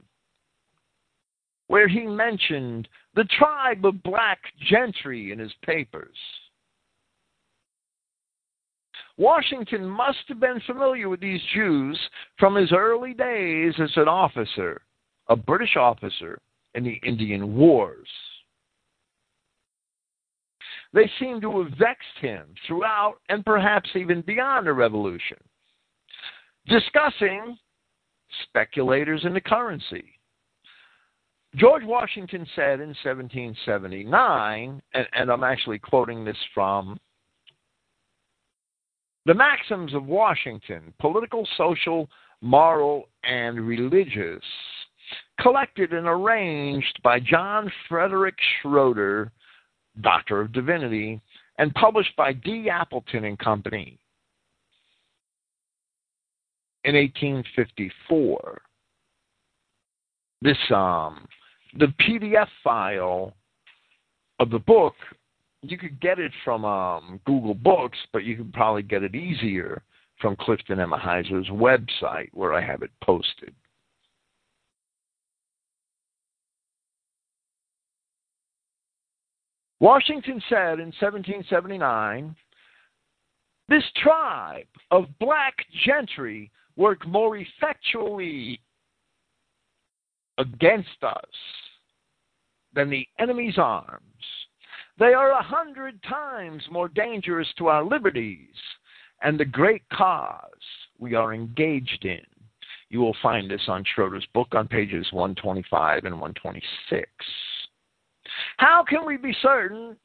where 1.68 1.88
he 1.88 2.06
mentioned 2.06 2.88
the 3.16 3.24
tribe 3.40 3.84
of 3.84 4.04
black 4.04 4.38
gentry 4.70 5.32
in 5.32 5.40
his 5.40 5.52
papers. 5.66 6.16
Washington 9.18 9.84
must 9.90 10.20
have 10.28 10.40
been 10.40 10.62
familiar 10.68 11.10
with 11.10 11.20
these 11.20 11.42
Jews 11.56 12.00
from 12.38 12.54
his 12.54 12.72
early 12.72 13.16
days 13.16 13.74
as 13.80 13.92
an 13.96 14.08
officer, 14.08 14.82
a 15.30 15.36
British 15.36 15.76
officer 15.76 16.40
in 16.76 16.84
the 16.84 17.00
Indian 17.04 17.56
Wars. 17.56 18.08
They 20.94 21.10
seem 21.20 21.40
to 21.42 21.62
have 21.62 21.72
vexed 21.78 22.18
him 22.20 22.48
throughout 22.68 23.16
and 23.30 23.46
perhaps 23.46 23.90
even 23.96 24.22
beyond 24.22 24.68
the 24.68 24.74
revolution. 24.74 25.38
Discussing 26.68 27.58
speculators 28.44 29.24
in 29.26 29.34
the 29.34 29.42
currency. 29.42 30.20
George 31.56 31.84
Washington 31.84 32.46
said 32.56 32.80
in 32.80 32.96
1779, 33.04 34.82
and, 34.94 35.08
and, 35.14 35.30
I'm 35.30 35.44
actually 35.44 35.80
quoting 35.80 36.24
this 36.24 36.38
from 36.54 36.98
the 39.26 39.34
Maxims 39.34 39.94
of 39.94 40.06
Washington 40.06 40.94
Political, 41.00 41.48
Social, 41.58 42.10
Moral, 42.42 43.10
and 43.24 43.68
Religious, 43.68 44.44
collected 45.42 45.92
and 45.92 46.08
arranged 46.08 47.00
by 47.04 47.20
John 47.20 47.70
Frederick 47.90 48.36
Schroeder 48.62 49.32
Doctor 50.00 50.42
of 50.42 50.54
Divinity, 50.54 51.20
and 51.58 51.74
published 51.74 52.16
by 52.16 52.34
D. 52.34 52.70
Appleton 52.70 53.26
and 53.26 53.38
Company 53.38 54.00
in 56.84 56.96
1854. 56.96 58.62
This 60.42 60.58
um, 60.74 61.28
the 61.78 61.94
PDF 62.02 62.48
file 62.64 63.34
of 64.40 64.50
the 64.50 64.60
book, 64.60 64.96
you 65.62 65.78
could 65.78 66.00
get 66.02 66.20
it 66.20 66.32
from 66.44 66.66
um, 66.66 67.20
Google 67.26 67.54
Books, 67.54 67.98
but 68.12 68.24
you 68.24 68.36
could 68.36 68.52
probably 68.54 68.82
get 68.82 69.04
it 69.04 69.14
easier 69.14 69.84
from 70.20 70.36
Clifton 70.36 70.80
Emahiser's 70.80 71.48
website, 71.50 72.30
where 72.34 72.54
I 72.54 72.66
have 72.66 72.82
it 72.82 72.92
posted. 73.04 73.54
Washington 79.82 80.40
said 80.48 80.80
in 80.80 80.94
1779 81.02 82.36
this 83.68 83.84
tribe 84.04 84.68
of 84.92 85.06
black 85.20 85.56
gentry 85.84 86.52
work 86.76 87.06
more 87.08 87.38
effectually 87.38 88.62
against 90.38 91.04
us 91.04 91.16
than 92.76 92.92
the 92.92 93.08
enemy's 93.18 93.58
arms. 93.58 94.04
They 95.00 95.14
are 95.16 95.32
a 95.32 95.42
hundred 95.42 96.02
times 96.04 96.62
more 96.70 96.88
dangerous 96.88 97.48
to 97.58 97.68
our 97.68 97.84
liberties 97.84 98.56
and 99.24 99.40
the 99.40 99.46
great 99.46 99.82
cause 99.92 100.46
we 101.00 101.16
are 101.16 101.34
engaged 101.34 102.06
in. 102.06 102.22
You 102.90 103.00
will 103.00 103.16
find 103.24 103.50
this 103.50 103.64
on 103.68 103.84
Schroeder's 103.84 104.28
book 104.32 104.50
on 104.52 104.68
pages 104.68 105.08
125 105.12 106.06
and 106.06 106.22
126. 106.22 107.10
How 108.62 108.84
can 108.88 109.08
we 109.08 109.18
be 109.18 109.36
certain 109.42 109.98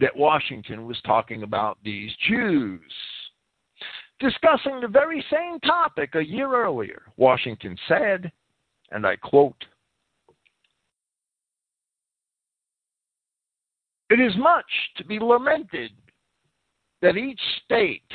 that 0.00 0.16
Washington 0.16 0.86
was 0.86 0.96
talking 1.04 1.42
about 1.42 1.76
these 1.84 2.10
Jews? 2.26 2.80
Discussing 4.20 4.80
the 4.80 4.88
very 4.88 5.22
same 5.30 5.60
topic 5.60 6.14
a 6.14 6.24
year 6.24 6.50
earlier, 6.50 7.02
Washington 7.18 7.76
said, 7.86 8.32
and 8.90 9.06
I 9.06 9.16
quote, 9.16 9.66
It 14.08 14.18
is 14.18 14.32
much 14.38 14.64
to 14.96 15.04
be 15.04 15.18
lamented 15.18 15.90
that 17.02 17.18
each 17.18 17.40
state, 17.66 18.10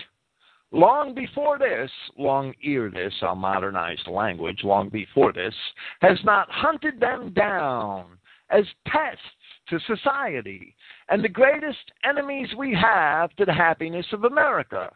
long 0.71 1.13
before 1.13 1.59
this, 1.59 1.91
long 2.17 2.55
ere 2.63 2.89
this, 2.89 3.13
our 3.21 3.35
modernized 3.35 4.07
language, 4.07 4.61
long 4.63 4.89
before 4.89 5.31
this, 5.31 5.53
has 6.01 6.17
not 6.23 6.49
hunted 6.49 6.99
them 6.99 7.31
down 7.33 8.17
as 8.53 8.65
pests 8.87 9.21
to 9.69 9.79
society 9.87 10.75
and 11.09 11.23
the 11.23 11.29
greatest 11.29 11.91
enemies 12.03 12.49
we 12.57 12.73
have 12.73 13.33
to 13.35 13.45
the 13.45 13.53
happiness 13.53 14.05
of 14.11 14.23
America. 14.23 14.91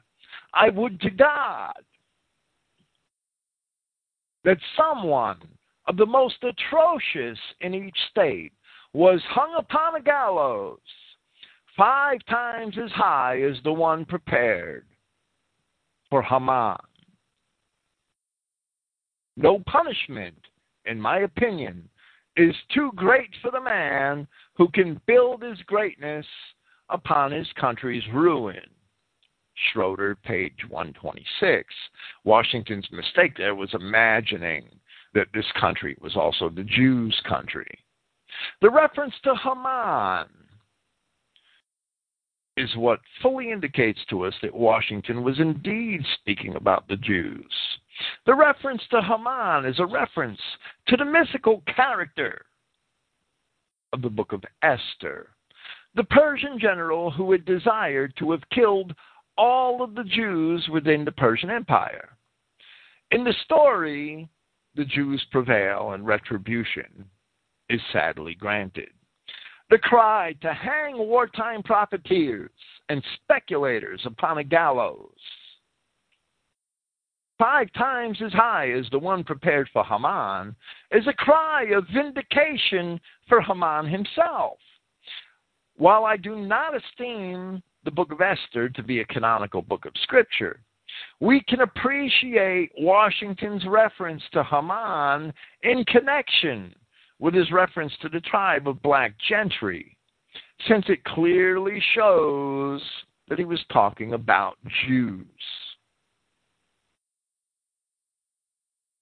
I 0.54 0.70
would 0.70 1.00
to 1.02 1.10
God 1.10 1.74
that 4.44 4.58
someone 4.76 5.40
of 5.88 5.98
the 5.98 6.06
most 6.06 6.36
atrocious 6.44 7.38
in 7.62 7.74
each 7.74 7.98
state 8.12 8.54
was 8.94 9.22
hung 9.30 9.54
upon 9.58 9.96
a 9.96 10.02
gallows 10.02 10.80
five 11.76 12.18
times 12.30 12.76
as 12.84 12.92
high 12.92 13.42
as 13.42 13.56
the 13.64 13.72
one 13.72 14.04
prepared 14.04 14.86
for 16.10 16.22
Haman. 16.22 16.78
No 19.36 19.60
punishment, 19.68 20.38
in 20.86 21.00
my 21.00 21.20
opinion, 21.20 21.88
is 22.36 22.56
too 22.74 22.92
great 22.96 23.30
for 23.42 23.52
the 23.52 23.62
man 23.62 24.28
who 24.58 24.68
can 24.70 25.00
build 25.06 25.44
his 25.44 25.60
greatness 25.66 26.26
upon 26.90 27.32
his 27.32 27.48
country's 27.60 28.04
ruin. 28.14 28.62
Schroeder, 29.72 30.16
page 30.16 30.58
126. 30.70 31.74
Washington's 32.24 32.88
mistake 32.92 33.34
there 33.38 33.56
was 33.56 33.74
imagining 33.74 34.68
that 35.14 35.28
this 35.34 35.46
country 35.60 35.96
was 36.02 36.16
also 36.16 36.50
the 36.50 36.64
Jews' 36.64 37.20
country. 37.28 37.80
The 38.62 38.70
reference 38.70 39.16
to 39.24 39.36
Haman 39.36 40.28
is 42.56 42.76
what 42.76 43.00
fully 43.22 43.52
indicates 43.52 44.00
to 44.10 44.26
us 44.26 44.34
that 44.42 44.54
Washington 44.54 45.24
was 45.24 45.40
indeed 45.40 46.02
speaking 46.20 46.56
about 46.56 46.88
the 46.88 46.98
Jews. 46.98 47.52
The 48.26 48.36
reference 48.36 48.82
to 48.92 49.02
Haman 49.02 49.66
is 49.66 49.80
a 49.80 49.86
reference 49.86 50.40
to 50.88 50.98
the 50.98 51.06
mythical 51.06 51.64
character 51.76 52.46
of 53.94 54.02
the 54.02 54.10
book 54.10 54.34
of 54.34 54.44
Esther, 54.64 55.30
the 55.96 56.04
Persian 56.04 56.60
general 56.60 57.10
who 57.10 57.32
had 57.32 57.46
desired 57.46 58.14
to 58.18 58.32
have 58.32 58.50
killed 58.54 58.94
all 59.38 59.82
of 59.82 59.96
the 59.96 60.04
Jews 60.04 60.68
within 60.72 61.06
the 61.06 61.12
Persian 61.12 61.50
Empire. 61.50 62.18
In 63.12 63.24
the 63.24 63.34
story, 63.44 64.28
the 64.76 64.86
Jews 64.86 65.26
prevail 65.32 65.92
and 65.94 66.06
retribution 66.06 67.06
is 67.70 67.82
sadly 67.92 68.36
granted. 68.36 68.90
The 69.70 69.78
cry 69.78 70.34
to 70.42 70.54
hang 70.54 70.98
wartime 70.98 71.64
profiteers 71.64 72.52
and 72.90 73.04
speculators 73.16 74.02
upon 74.06 74.38
a 74.38 74.44
gallows 74.44 75.12
five 77.38 77.72
times 77.74 78.18
as 78.24 78.34
high 78.34 78.72
as 78.72 78.86
the 78.92 79.00
one 79.00 79.24
prepared 79.24 79.70
for 79.72 79.84
Haman, 79.84 80.56
is 80.92 81.08
a 81.08 81.14
cry 81.14 81.66
of 81.76 81.86
vindication 81.94 83.00
for 83.28 83.42
Haman 83.42 83.88
himself. 83.88 84.58
While 85.76 86.06
I 86.06 86.18
do 86.18 86.36
not 86.36 86.74
esteem 86.76 87.62
the 87.84 87.92
book 87.92 88.12
of 88.12 88.22
Esther 88.22 88.70
to 88.70 88.84
be 88.84 89.00
a 89.00 89.06
canonical 89.06 89.62
book 89.62 89.86
of 89.86 89.94
scripture, 90.04 90.60
we 91.20 91.42
can 91.48 91.62
appreciate 91.62 92.72
Washington's 92.78 93.66
reference 93.68 94.24
to 94.34 94.44
Haman 94.44 95.34
in 95.64 95.86
connection 95.86 96.74
with 97.20 97.34
his 97.34 97.52
reference 97.52 97.94
to 98.02 98.10
the 98.10 98.22
tribe 98.22 98.68
of 98.68 98.82
black 98.82 99.14
gentry, 99.30 99.98
since 100.68 100.86
it 100.88 101.04
clearly 101.04 101.82
shows 101.94 102.82
that 103.28 103.40
he 103.40 103.46
was 103.46 103.64
talking 103.72 104.14
about 104.14 104.58
Jews. 104.88 105.26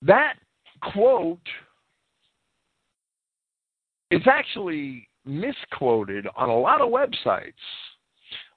That 0.06 0.36
quote 0.94 1.40
is 4.12 4.22
actually 4.28 5.08
misquoted 5.26 6.28
on 6.36 6.50
a 6.50 6.58
lot 6.58 6.82
of 6.82 6.90
websites 6.90 7.54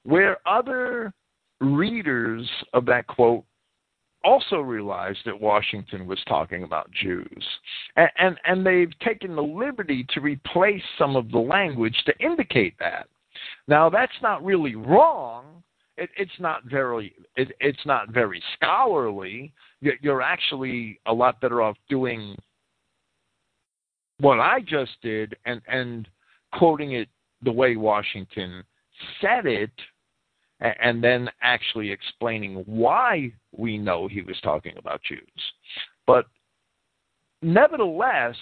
where 0.03 0.37
other 0.47 1.13
readers 1.61 2.49
of 2.75 2.85
that 2.87 3.07
quote 3.07 3.45
also 4.25 4.57
realized 4.57 5.21
that 5.25 5.41
Washington 5.41 6.07
was 6.07 6.19
talking 6.29 6.65
about 6.65 6.91
Jews. 6.91 7.45
And, 7.97 8.11
and, 8.19 8.37
and, 8.45 8.67
they've 8.67 8.99
taken 9.01 9.37
the 9.37 9.43
liberty 9.43 10.07
to 10.13 10.21
replace 10.21 10.83
some 10.99 11.17
of 11.17 11.31
the 11.31 11.39
language 11.39 11.97
to 12.07 12.19
indicate 12.19 12.75
that. 12.81 13.09
Now, 13.69 13.89
that's 13.89 14.13
not 14.21 14.45
really 14.45 14.75
wrong. 14.75 15.63
It, 15.97 16.11
it's 16.17 16.39
not 16.39 16.65
very 16.65 17.15
it, 17.37 17.53
it's 17.61 17.87
not 17.87 18.11
very 18.11 18.43
scholarly. 18.55 19.53
You're 19.81 20.23
actually 20.23 21.01
a 21.07 21.13
lot 21.13 21.41
better 21.41 21.63
off 21.63 21.77
doing 21.89 22.37
what 24.21 24.41
I 24.41 24.61
just 24.61 24.93
did 25.03 25.37
and 25.45 25.61
and 25.69 26.09
quoting 26.53 26.93
it 26.93 27.09
the 27.43 27.53
way 27.53 27.77
Washington 27.77 28.65
said 29.21 29.47
it 29.47 29.71
and 30.61 31.03
then 31.03 31.31
actually 31.41 31.91
explaining 31.91 32.65
why 32.67 33.33
we 33.57 33.79
know 33.79 34.09
he 34.09 34.23
was 34.23 34.37
talking 34.43 34.75
about 34.77 35.01
Jews. 35.05 35.21
But 36.07 36.27
nevertheless, 37.43 38.35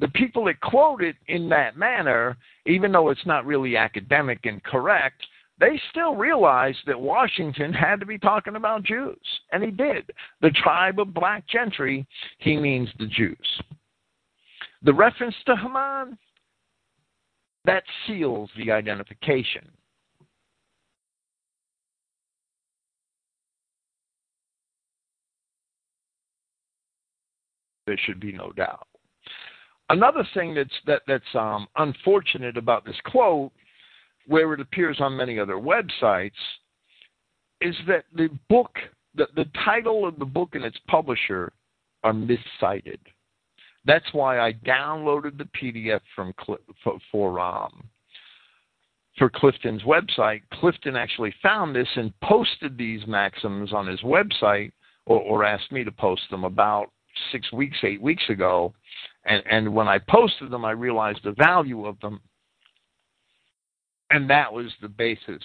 the 0.00 0.08
people 0.08 0.44
that 0.46 0.60
quote 0.60 1.02
it 1.02 1.14
in 1.28 1.48
that 1.50 1.76
manner, 1.76 2.36
even 2.66 2.90
though 2.90 3.10
it's 3.10 3.26
not 3.26 3.46
really 3.46 3.76
academic 3.76 4.40
and 4.44 4.62
correct, 4.64 5.24
they 5.58 5.80
still 5.90 6.14
realized 6.14 6.78
that 6.86 7.00
Washington 7.00 7.72
had 7.72 7.98
to 8.00 8.06
be 8.06 8.18
talking 8.18 8.56
about 8.56 8.82
Jews. 8.82 9.16
And 9.52 9.62
he 9.62 9.70
did. 9.70 10.10
The 10.42 10.50
tribe 10.50 11.00
of 11.00 11.14
black 11.14 11.46
gentry, 11.48 12.06
he 12.38 12.56
means 12.56 12.88
the 12.98 13.06
Jews. 13.06 13.62
The 14.82 14.92
reference 14.92 15.34
to 15.46 15.56
Haman, 15.56 16.18
that 17.64 17.82
seals 18.06 18.50
the 18.56 18.70
identification. 18.70 19.68
There 27.86 27.98
should 28.04 28.20
be 28.20 28.32
no 28.32 28.52
doubt. 28.52 28.86
Another 29.88 30.26
thing 30.34 30.54
that's 30.54 30.68
that, 30.86 31.02
that's 31.06 31.24
um, 31.34 31.68
unfortunate 31.76 32.56
about 32.56 32.84
this 32.84 32.96
quote, 33.04 33.52
where 34.26 34.52
it 34.52 34.60
appears 34.60 34.98
on 35.00 35.16
many 35.16 35.38
other 35.38 35.54
websites, 35.54 36.30
is 37.60 37.74
that 37.86 38.04
the 38.14 38.28
book, 38.48 38.70
the, 39.14 39.26
the 39.34 39.46
title 39.64 40.06
of 40.06 40.18
the 40.18 40.24
book 40.24 40.50
and 40.54 40.64
its 40.64 40.78
publisher 40.88 41.52
are 42.04 42.12
miscited. 42.12 43.00
That's 43.84 44.06
why 44.12 44.40
I 44.40 44.52
downloaded 44.52 45.38
the 45.38 45.48
PDF 45.60 46.00
from 46.14 46.34
for, 46.82 46.98
for 47.10 47.40
um, 47.40 47.84
for 49.16 49.30
Clifton's 49.30 49.82
website. 49.82 50.42
Clifton 50.52 50.96
actually 50.96 51.34
found 51.42 51.74
this 51.74 51.88
and 51.96 52.12
posted 52.20 52.76
these 52.76 53.00
maxims 53.06 53.72
on 53.72 53.86
his 53.86 54.00
website, 54.00 54.72
or, 55.06 55.20
or 55.20 55.44
asked 55.44 55.72
me 55.72 55.84
to 55.84 55.92
post 55.92 56.22
them 56.30 56.44
about 56.44 56.90
six 57.32 57.50
weeks, 57.52 57.78
eight 57.82 58.02
weeks 58.02 58.24
ago, 58.28 58.74
and 59.24 59.42
and 59.50 59.72
when 59.72 59.88
I 59.88 59.98
posted 59.98 60.50
them, 60.50 60.64
I 60.64 60.72
realized 60.72 61.20
the 61.24 61.32
value 61.32 61.86
of 61.86 61.98
them, 62.00 62.20
and 64.10 64.28
that 64.30 64.52
was 64.52 64.66
the 64.80 64.88
basis 64.88 65.42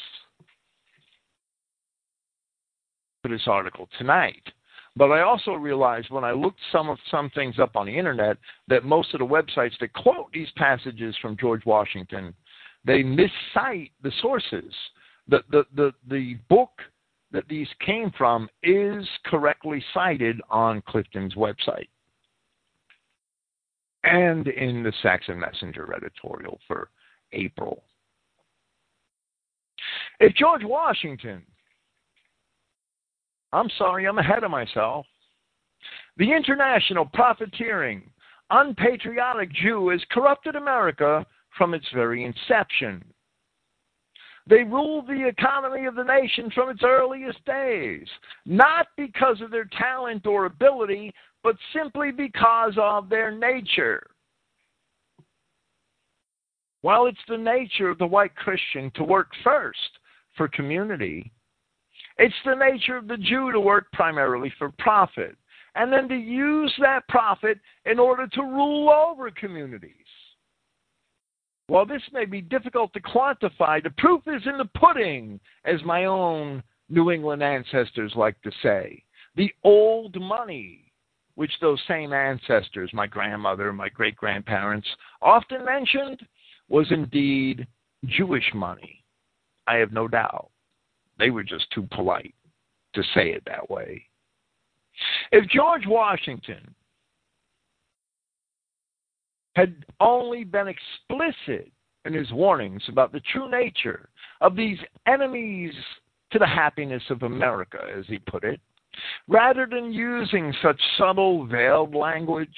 for 3.22 3.30
this 3.30 3.42
article 3.48 3.88
tonight. 3.98 4.42
But 4.96 5.12
I 5.12 5.22
also 5.22 5.54
realized 5.54 6.10
when 6.10 6.26
I 6.26 6.32
looked 6.32 6.60
some 6.72 6.90
of 6.90 6.98
some 7.10 7.30
things 7.30 7.60
up 7.60 7.76
on 7.76 7.86
the 7.86 7.98
internet 7.98 8.38
that 8.68 8.84
most 8.84 9.14
of 9.14 9.20
the 9.20 9.26
websites 9.26 9.78
that 9.80 9.94
quote 9.94 10.32
these 10.34 10.50
passages 10.58 11.16
from 11.22 11.38
George 11.38 11.66
Washington, 11.66 12.34
they 12.84 13.02
miscite 13.02 13.92
the 14.04 14.12
sources. 14.22 14.74
The 15.28 15.44
the 15.50 15.64
the, 15.76 15.94
the 16.10 16.36
book 16.50 16.72
that 17.32 17.48
these 17.48 17.68
came 17.86 18.12
from 18.18 18.50
is 18.64 19.08
correctly 19.26 19.82
cited 19.94 20.42
on 20.50 20.84
Clifton's 20.86 21.36
website 21.36 21.88
and 24.04 24.48
in 24.48 24.84
the 24.84 24.94
Saxon 25.02 25.40
Messenger 25.40 25.94
editorial 25.96 26.60
for 26.68 26.90
April. 27.34 27.84
If 30.22 30.36
George 30.36 30.64
Washington, 30.64 31.42
I'm 33.52 33.72
sorry, 33.80 34.06
I'm 34.06 34.20
ahead 34.20 34.44
of 34.44 34.52
myself, 34.52 35.08
the 36.18 36.32
international 36.32 37.08
profiteering, 37.08 38.04
unpatriotic 38.52 39.52
Jew 39.52 39.90
has 39.90 40.00
corrupted 40.12 40.56
America 40.56 41.26
from 41.58 41.74
its 41.74 41.88
very 41.92 42.24
inception. 42.24 43.04
They 44.46 44.64
ruled 44.64 45.08
the 45.08 45.28
economy 45.28 45.88
of 45.88 45.96
the 45.96 46.04
nation 46.04 46.52
from 46.54 46.70
its 46.70 46.84
earliest 46.84 47.44
days, 47.46 48.06
not 48.46 48.90
because 48.98 49.42
of 49.42 49.50
their 49.50 49.68
talent 49.76 50.28
or 50.28 50.46
ability, 50.46 51.12
but 51.42 51.56
simply 51.74 52.12
because 52.12 52.74
of 52.80 53.10
their 53.10 53.32
nature. 53.32 54.06
While 56.82 57.08
it's 57.08 57.18
the 57.28 57.38
nature 57.38 57.90
of 57.90 57.98
the 57.98 58.06
white 58.06 58.36
Christian 58.36 58.92
to 58.96 59.04
work 59.04 59.32
first 59.44 59.98
for 60.36 60.48
community, 60.48 61.32
it's 62.18 62.36
the 62.46 62.56
nature 62.56 62.98
of 62.98 63.08
the 63.08 63.18
Jew 63.18 63.52
to 63.52 63.60
work 63.60 63.92
primarily 63.94 64.54
for 64.58 64.72
profit, 64.80 65.36
and 65.76 65.92
then 65.92 66.08
to 66.10 66.16
use 66.16 66.74
that 66.82 67.08
profit 67.08 67.60
in 67.86 68.00
order 68.00 68.28
to 68.28 68.42
rule 68.42 68.90
over 68.90 69.32
communities. 69.32 69.94
While 71.68 71.86
this 71.86 72.02
may 72.12 72.26
be 72.26 72.42
difficult 72.42 72.92
to 72.94 73.00
quantify, 73.00 73.82
the 73.82 73.92
proof 73.98 74.24
is 74.28 74.42
in 74.46 74.58
the 74.58 74.70
pudding, 74.78 75.40
as 75.64 75.82
my 75.86 76.06
own 76.06 76.62
New 76.90 77.12
England 77.12 77.42
ancestors 77.42 78.12
like 78.16 78.40
to 78.42 78.52
say. 78.62 79.02
The 79.36 79.52
old 79.64 80.20
money, 80.20 80.92
which 81.36 81.52
those 81.62 81.80
same 81.88 82.12
ancestors, 82.12 82.92
my 82.94 83.08
grandmother, 83.08 83.72
my 83.72 83.88
great 83.88 84.18
grandparents, 84.18 84.88
often 85.22 85.64
mentioned, 85.64 86.20
was 86.68 86.88
indeed 86.92 87.66
Jewish 88.06 88.52
money. 88.54 89.01
I 89.72 89.78
have 89.78 89.94
no 89.94 90.10
doubt. 90.10 90.50
They 91.18 91.30
were 91.30 91.44
just 91.44 91.72
too 91.72 91.88
polite 91.94 92.36
to 92.94 93.02
say 93.16 93.30
it 93.30 93.42
that 93.46 93.70
way. 93.70 94.04
If 95.32 95.50
George 95.50 95.88
Washington 95.88 96.76
had 99.56 99.86
only 100.02 100.44
been 100.44 100.68
explicit 100.68 101.72
in 102.04 102.14
his 102.14 102.30
warnings 102.34 102.84
about 102.90 103.14
the 103.14 103.22
true 103.32 103.50
nature 103.50 104.10
of 104.42 104.58
these 104.58 104.78
enemies 105.08 105.74
to 106.32 106.40
the 106.40 106.48
happiness 106.48 107.04
of 107.10 107.24
America, 107.24 107.80
as 107.98 108.04
he 108.08 108.20
put 108.20 108.44
it, 108.44 108.60
rather 109.30 109.66
than 109.66 109.94
using 109.94 110.54
such 110.62 110.82
subtle, 110.98 111.46
veiled 111.48 111.96
language, 111.96 112.50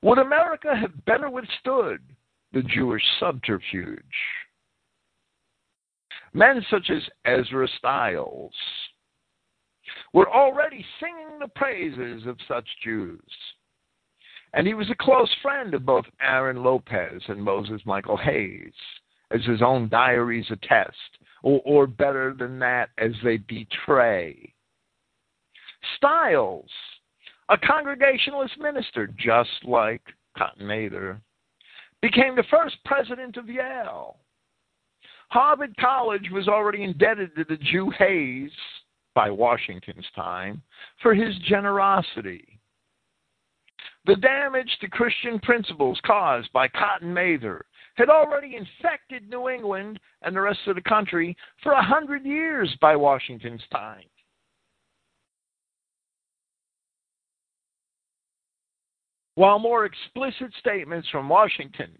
would 0.00 0.18
America 0.18 0.74
have 0.74 1.04
better 1.04 1.28
withstood 1.28 2.00
the 2.54 2.62
Jewish 2.62 3.04
subterfuge? 3.20 4.00
Men 6.34 6.64
such 6.70 6.90
as 6.90 7.02
Ezra 7.24 7.68
Stiles 7.78 8.54
were 10.12 10.30
already 10.30 10.84
singing 11.00 11.38
the 11.38 11.48
praises 11.48 12.26
of 12.26 12.38
such 12.48 12.66
Jews 12.82 13.20
and 14.54 14.66
he 14.66 14.74
was 14.74 14.90
a 14.90 14.94
close 14.94 15.30
friend 15.40 15.74
of 15.74 15.86
both 15.86 16.04
Aaron 16.20 16.62
Lopez 16.62 17.22
and 17.28 17.42
Moses 17.42 17.80
Michael 17.86 18.16
Hays, 18.16 18.72
as 19.30 19.44
his 19.44 19.62
own 19.62 19.88
diaries 19.88 20.46
attest, 20.50 20.96
or, 21.42 21.60
or 21.64 21.86
better 21.86 22.34
than 22.38 22.58
that, 22.58 22.90
as 22.98 23.12
they 23.24 23.38
betray. 23.38 24.52
Stiles, 25.96 26.70
a 27.48 27.56
Congregationalist 27.56 28.58
minister, 28.58 29.08
just 29.18 29.50
like 29.64 30.02
Cotton 30.36 30.66
Mather, 30.66 31.20
became 32.02 32.36
the 32.36 32.44
first 32.50 32.76
president 32.84 33.36
of 33.36 33.48
Yale. 33.48 34.16
Harvard 35.32 35.74
College 35.78 36.28
was 36.30 36.46
already 36.46 36.84
indebted 36.84 37.34
to 37.34 37.44
the 37.44 37.56
Jew 37.56 37.90
Hays 37.98 38.50
by 39.14 39.30
Washington's 39.30 40.04
time 40.14 40.60
for 41.00 41.14
his 41.14 41.34
generosity. 41.48 42.60
The 44.04 44.16
damage 44.16 44.70
to 44.82 44.88
Christian 44.88 45.38
principles 45.38 45.98
caused 46.04 46.52
by 46.52 46.68
Cotton 46.68 47.14
Mather 47.14 47.64
had 47.94 48.10
already 48.10 48.56
infected 48.56 49.30
New 49.30 49.48
England 49.48 49.98
and 50.20 50.36
the 50.36 50.40
rest 50.42 50.60
of 50.66 50.74
the 50.74 50.82
country 50.82 51.34
for 51.62 51.72
a 51.72 51.82
hundred 51.82 52.26
years 52.26 52.70
by 52.82 52.94
Washington's 52.94 53.62
time. 53.72 54.04
While 59.36 59.58
more 59.58 59.86
explicit 59.86 60.52
statements 60.60 61.08
from 61.08 61.30
Washington 61.30 61.92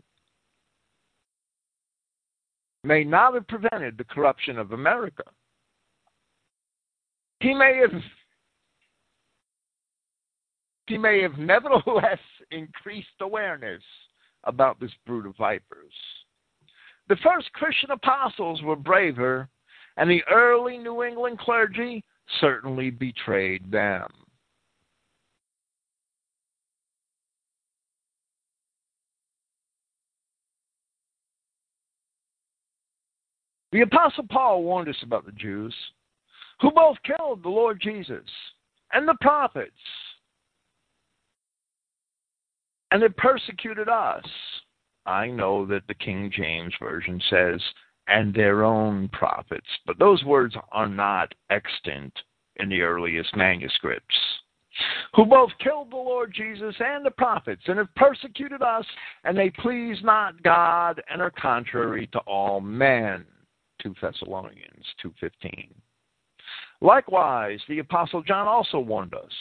may 2.85 3.05
not 3.05 3.35
have 3.35 3.47
prevented 3.47 3.97
the 3.97 4.05
corruption 4.05 4.59
of 4.59 4.73
America, 4.73 5.25
he 7.41 7.55
may 7.55 7.79
have 7.79 8.01
he 10.87 10.99
may 10.99 11.23
have 11.23 11.39
nevertheless 11.39 12.19
increased 12.51 13.09
awareness 13.21 13.83
about 14.45 14.81
this 14.81 14.91
brood 15.07 15.27
of 15.27 15.37
vipers. 15.37 15.93
The 17.09 17.17
first 17.17 17.53
Christian 17.53 17.91
apostles 17.91 18.63
were 18.63 18.77
braver, 18.77 19.49
and 19.97 20.11
the 20.11 20.23
early 20.31 20.79
New 20.79 21.03
England 21.03 21.39
clergy 21.39 22.05
certainly 22.41 22.91
betrayed 22.91 23.71
them. 23.71 24.07
The 33.73 33.81
Apostle 33.81 34.27
Paul 34.31 34.63
warned 34.63 34.89
us 34.91 35.03
about 35.03 35.25
the 35.25 35.33
Jews, 35.33 35.75
who 36.61 36.71
both 36.71 36.99
killed 37.05 37.43
the 37.43 37.49
Lord 37.49 37.81
Jesus 37.81 38.29
and 38.93 39.09
the 39.09 39.17
prophets, 39.23 39.73
and 42.91 43.03
they 43.03 43.09
persecuted 43.09 43.89
us. 43.89 44.25
I 45.07 45.27
know 45.29 45.65
that 45.67 45.87
the 45.89 45.95
King 45.95 46.31
James 46.31 46.75
Version 46.81 47.21
says, 47.31 47.61
and 48.09 48.35
their 48.35 48.63
own 48.63 49.09
prophets, 49.09 49.67
but 49.87 49.99
those 49.99 50.23
words 50.25 50.55
are 50.71 50.89
not 50.89 51.33
extant 51.51 52.13
in 52.57 52.69
the 52.69 52.83
earliest 52.83 53.35
manuscripts. 53.35 54.15
Who 55.15 55.25
both 55.25 55.51
killed 55.63 55.91
the 55.91 55.97
Lord 55.97 56.35
Jesus 56.35 56.75
and 56.79 57.05
the 57.05 57.11
prophets, 57.11 57.63
and 57.67 57.79
have 57.79 57.95
persecuted 57.95 58.61
us, 58.61 58.85
and 59.25 59.37
they 59.37 59.51
please 59.51 59.97
not 60.03 60.43
God, 60.43 61.03
and 61.11 61.23
are 61.23 61.31
contrary 61.31 62.07
to 62.09 62.19
all 62.21 62.61
men. 62.61 63.25
2 63.83 63.95
Thessalonians 64.01 64.87
2:15. 65.03 65.75
Likewise, 66.81 67.61
the 67.69 67.79
apostle 67.79 68.23
John 68.23 68.47
also 68.47 68.79
warned 68.79 69.15
us. 69.15 69.33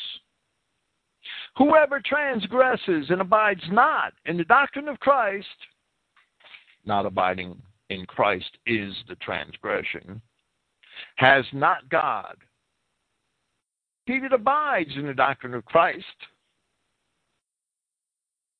Whoever 1.57 1.99
transgresses 1.99 3.09
and 3.09 3.21
abides 3.21 3.63
not 3.69 4.13
in 4.25 4.37
the 4.37 4.45
doctrine 4.45 4.87
of 4.87 4.99
Christ, 4.99 5.47
not 6.85 7.05
abiding 7.05 7.61
in 7.89 8.05
Christ 8.05 8.57
is 8.65 8.95
the 9.07 9.15
transgression, 9.15 10.21
has 11.15 11.45
not 11.53 11.87
God. 11.89 12.37
He 14.05 14.19
that 14.19 14.33
abides 14.33 14.95
in 14.95 15.05
the 15.05 15.13
doctrine 15.13 15.53
of 15.53 15.65
Christ, 15.65 16.05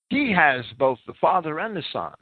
he 0.10 0.32
has 0.32 0.66
both 0.78 1.00
the 1.08 1.14
Father 1.16 1.60
and 1.60 1.76
the 1.76 1.84
Son. 1.92 2.14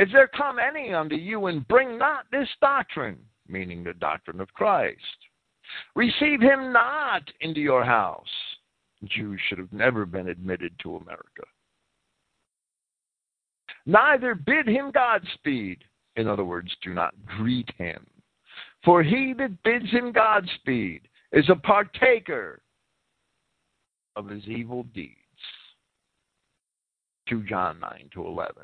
If 0.00 0.08
there 0.12 0.28
come 0.28 0.58
any 0.58 0.94
unto 0.94 1.14
you 1.14 1.44
and 1.44 1.68
bring 1.68 1.98
not 1.98 2.24
this 2.32 2.48
doctrine, 2.62 3.18
meaning 3.46 3.84
the 3.84 3.92
doctrine 3.92 4.40
of 4.40 4.50
Christ, 4.54 4.96
receive 5.94 6.40
him 6.40 6.72
not 6.72 7.20
into 7.42 7.60
your 7.60 7.84
house. 7.84 8.24
Jews 9.04 9.38
should 9.46 9.58
have 9.58 9.74
never 9.74 10.06
been 10.06 10.28
admitted 10.28 10.72
to 10.78 10.96
America. 10.96 11.42
Neither 13.84 14.34
bid 14.34 14.66
him 14.66 14.90
Godspeed. 14.90 15.84
In 16.16 16.26
other 16.26 16.46
words, 16.46 16.74
do 16.82 16.94
not 16.94 17.12
greet 17.26 17.68
him. 17.76 18.06
For 18.82 19.02
he 19.02 19.34
that 19.36 19.62
bids 19.62 19.90
him 19.90 20.12
Godspeed 20.12 21.02
is 21.32 21.50
a 21.50 21.56
partaker 21.56 22.62
of 24.16 24.30
his 24.30 24.46
evil 24.46 24.84
deeds. 24.94 25.16
2 27.28 27.42
John 27.42 27.78
9 27.80 28.08
to 28.14 28.26
11. 28.26 28.62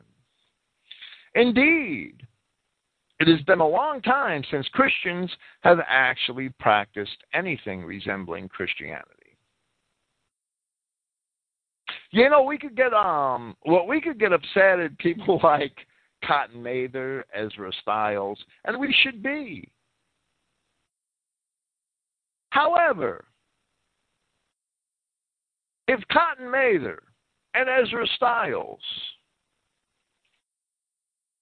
Indeed, 1.37 2.15
it 3.21 3.29
has 3.29 3.43
been 3.43 3.61
a 3.61 3.69
long 3.69 4.01
time 4.01 4.43
since 4.51 4.67
Christians 4.73 5.31
have 5.61 5.79
actually 5.87 6.49
practiced 6.59 7.19
anything 7.35 7.85
resembling 7.85 8.49
Christianity. 8.49 9.05
You 12.11 12.31
know, 12.31 12.43
we 12.43 12.57
could 12.57 12.75
get 12.75 12.95
um 12.95 13.55
well 13.67 13.87
we 13.87 14.01
could 14.01 14.19
get 14.19 14.33
upset 14.33 14.81
at 14.81 14.99
people 14.99 15.39
like 15.45 15.77
Cotton 16.25 16.63
Mather, 16.63 17.27
Ezra 17.35 17.71
Stiles, 17.83 18.43
and 18.65 18.81
we 18.81 18.95
should 19.03 19.23
be. 19.23 19.71
However, 22.49 23.27
if 25.87 26.01
Cotton 26.11 26.51
Mather 26.51 27.03
and 27.53 27.69
Ezra 27.69 28.07
Stiles 28.17 28.81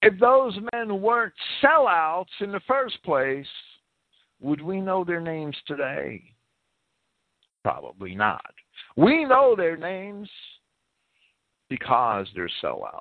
if 0.05 0.21
those 0.21 0.57
men 0.75 1.01
weren't 1.01 1.33
sellouts 1.63 2.27
in 2.41 2.53
the 2.53 2.61
first 2.69 3.03
place, 3.05 3.47
would 4.41 4.61
we 4.61 4.81
know 4.81 5.03
their 5.03 5.21
names 5.21 5.57
today? 5.67 6.23
Probably 7.63 8.15
not. 8.15 8.53
We 8.97 9.25
know 9.25 9.55
their 9.57 9.79
names 9.79 10.29
because 11.71 12.27
they're 12.35 12.51
sellouts. 12.63 13.01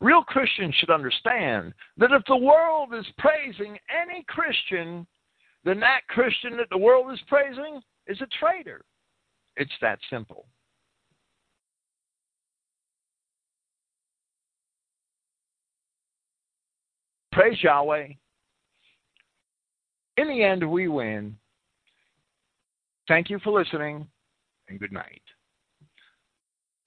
Real 0.00 0.22
Christians 0.22 0.74
should 0.76 0.90
understand 0.90 1.74
that 1.98 2.12
if 2.12 2.22
the 2.26 2.36
world 2.36 2.94
is 2.94 3.04
praising 3.18 3.76
any 3.90 4.24
Christian, 4.28 5.06
then 5.64 5.78
that 5.80 6.06
Christian 6.08 6.56
that 6.56 6.70
the 6.70 6.78
world 6.78 7.12
is 7.12 7.20
praising 7.26 7.82
is 8.06 8.18
a 8.22 8.26
traitor. 8.40 8.82
It's 9.56 9.70
that 9.82 9.98
simple. 10.08 10.46
Praise 17.32 17.62
Yahweh. 17.62 18.08
In 20.16 20.28
the 20.28 20.42
end, 20.42 20.68
we 20.68 20.88
win. 20.88 21.36
Thank 23.06 23.30
you 23.30 23.38
for 23.38 23.58
listening, 23.58 24.06
and 24.68 24.80
good 24.80 24.92
night. 24.92 25.22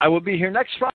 I 0.00 0.08
will 0.08 0.20
be 0.20 0.36
here 0.36 0.50
next 0.50 0.72
Friday. 0.78 0.94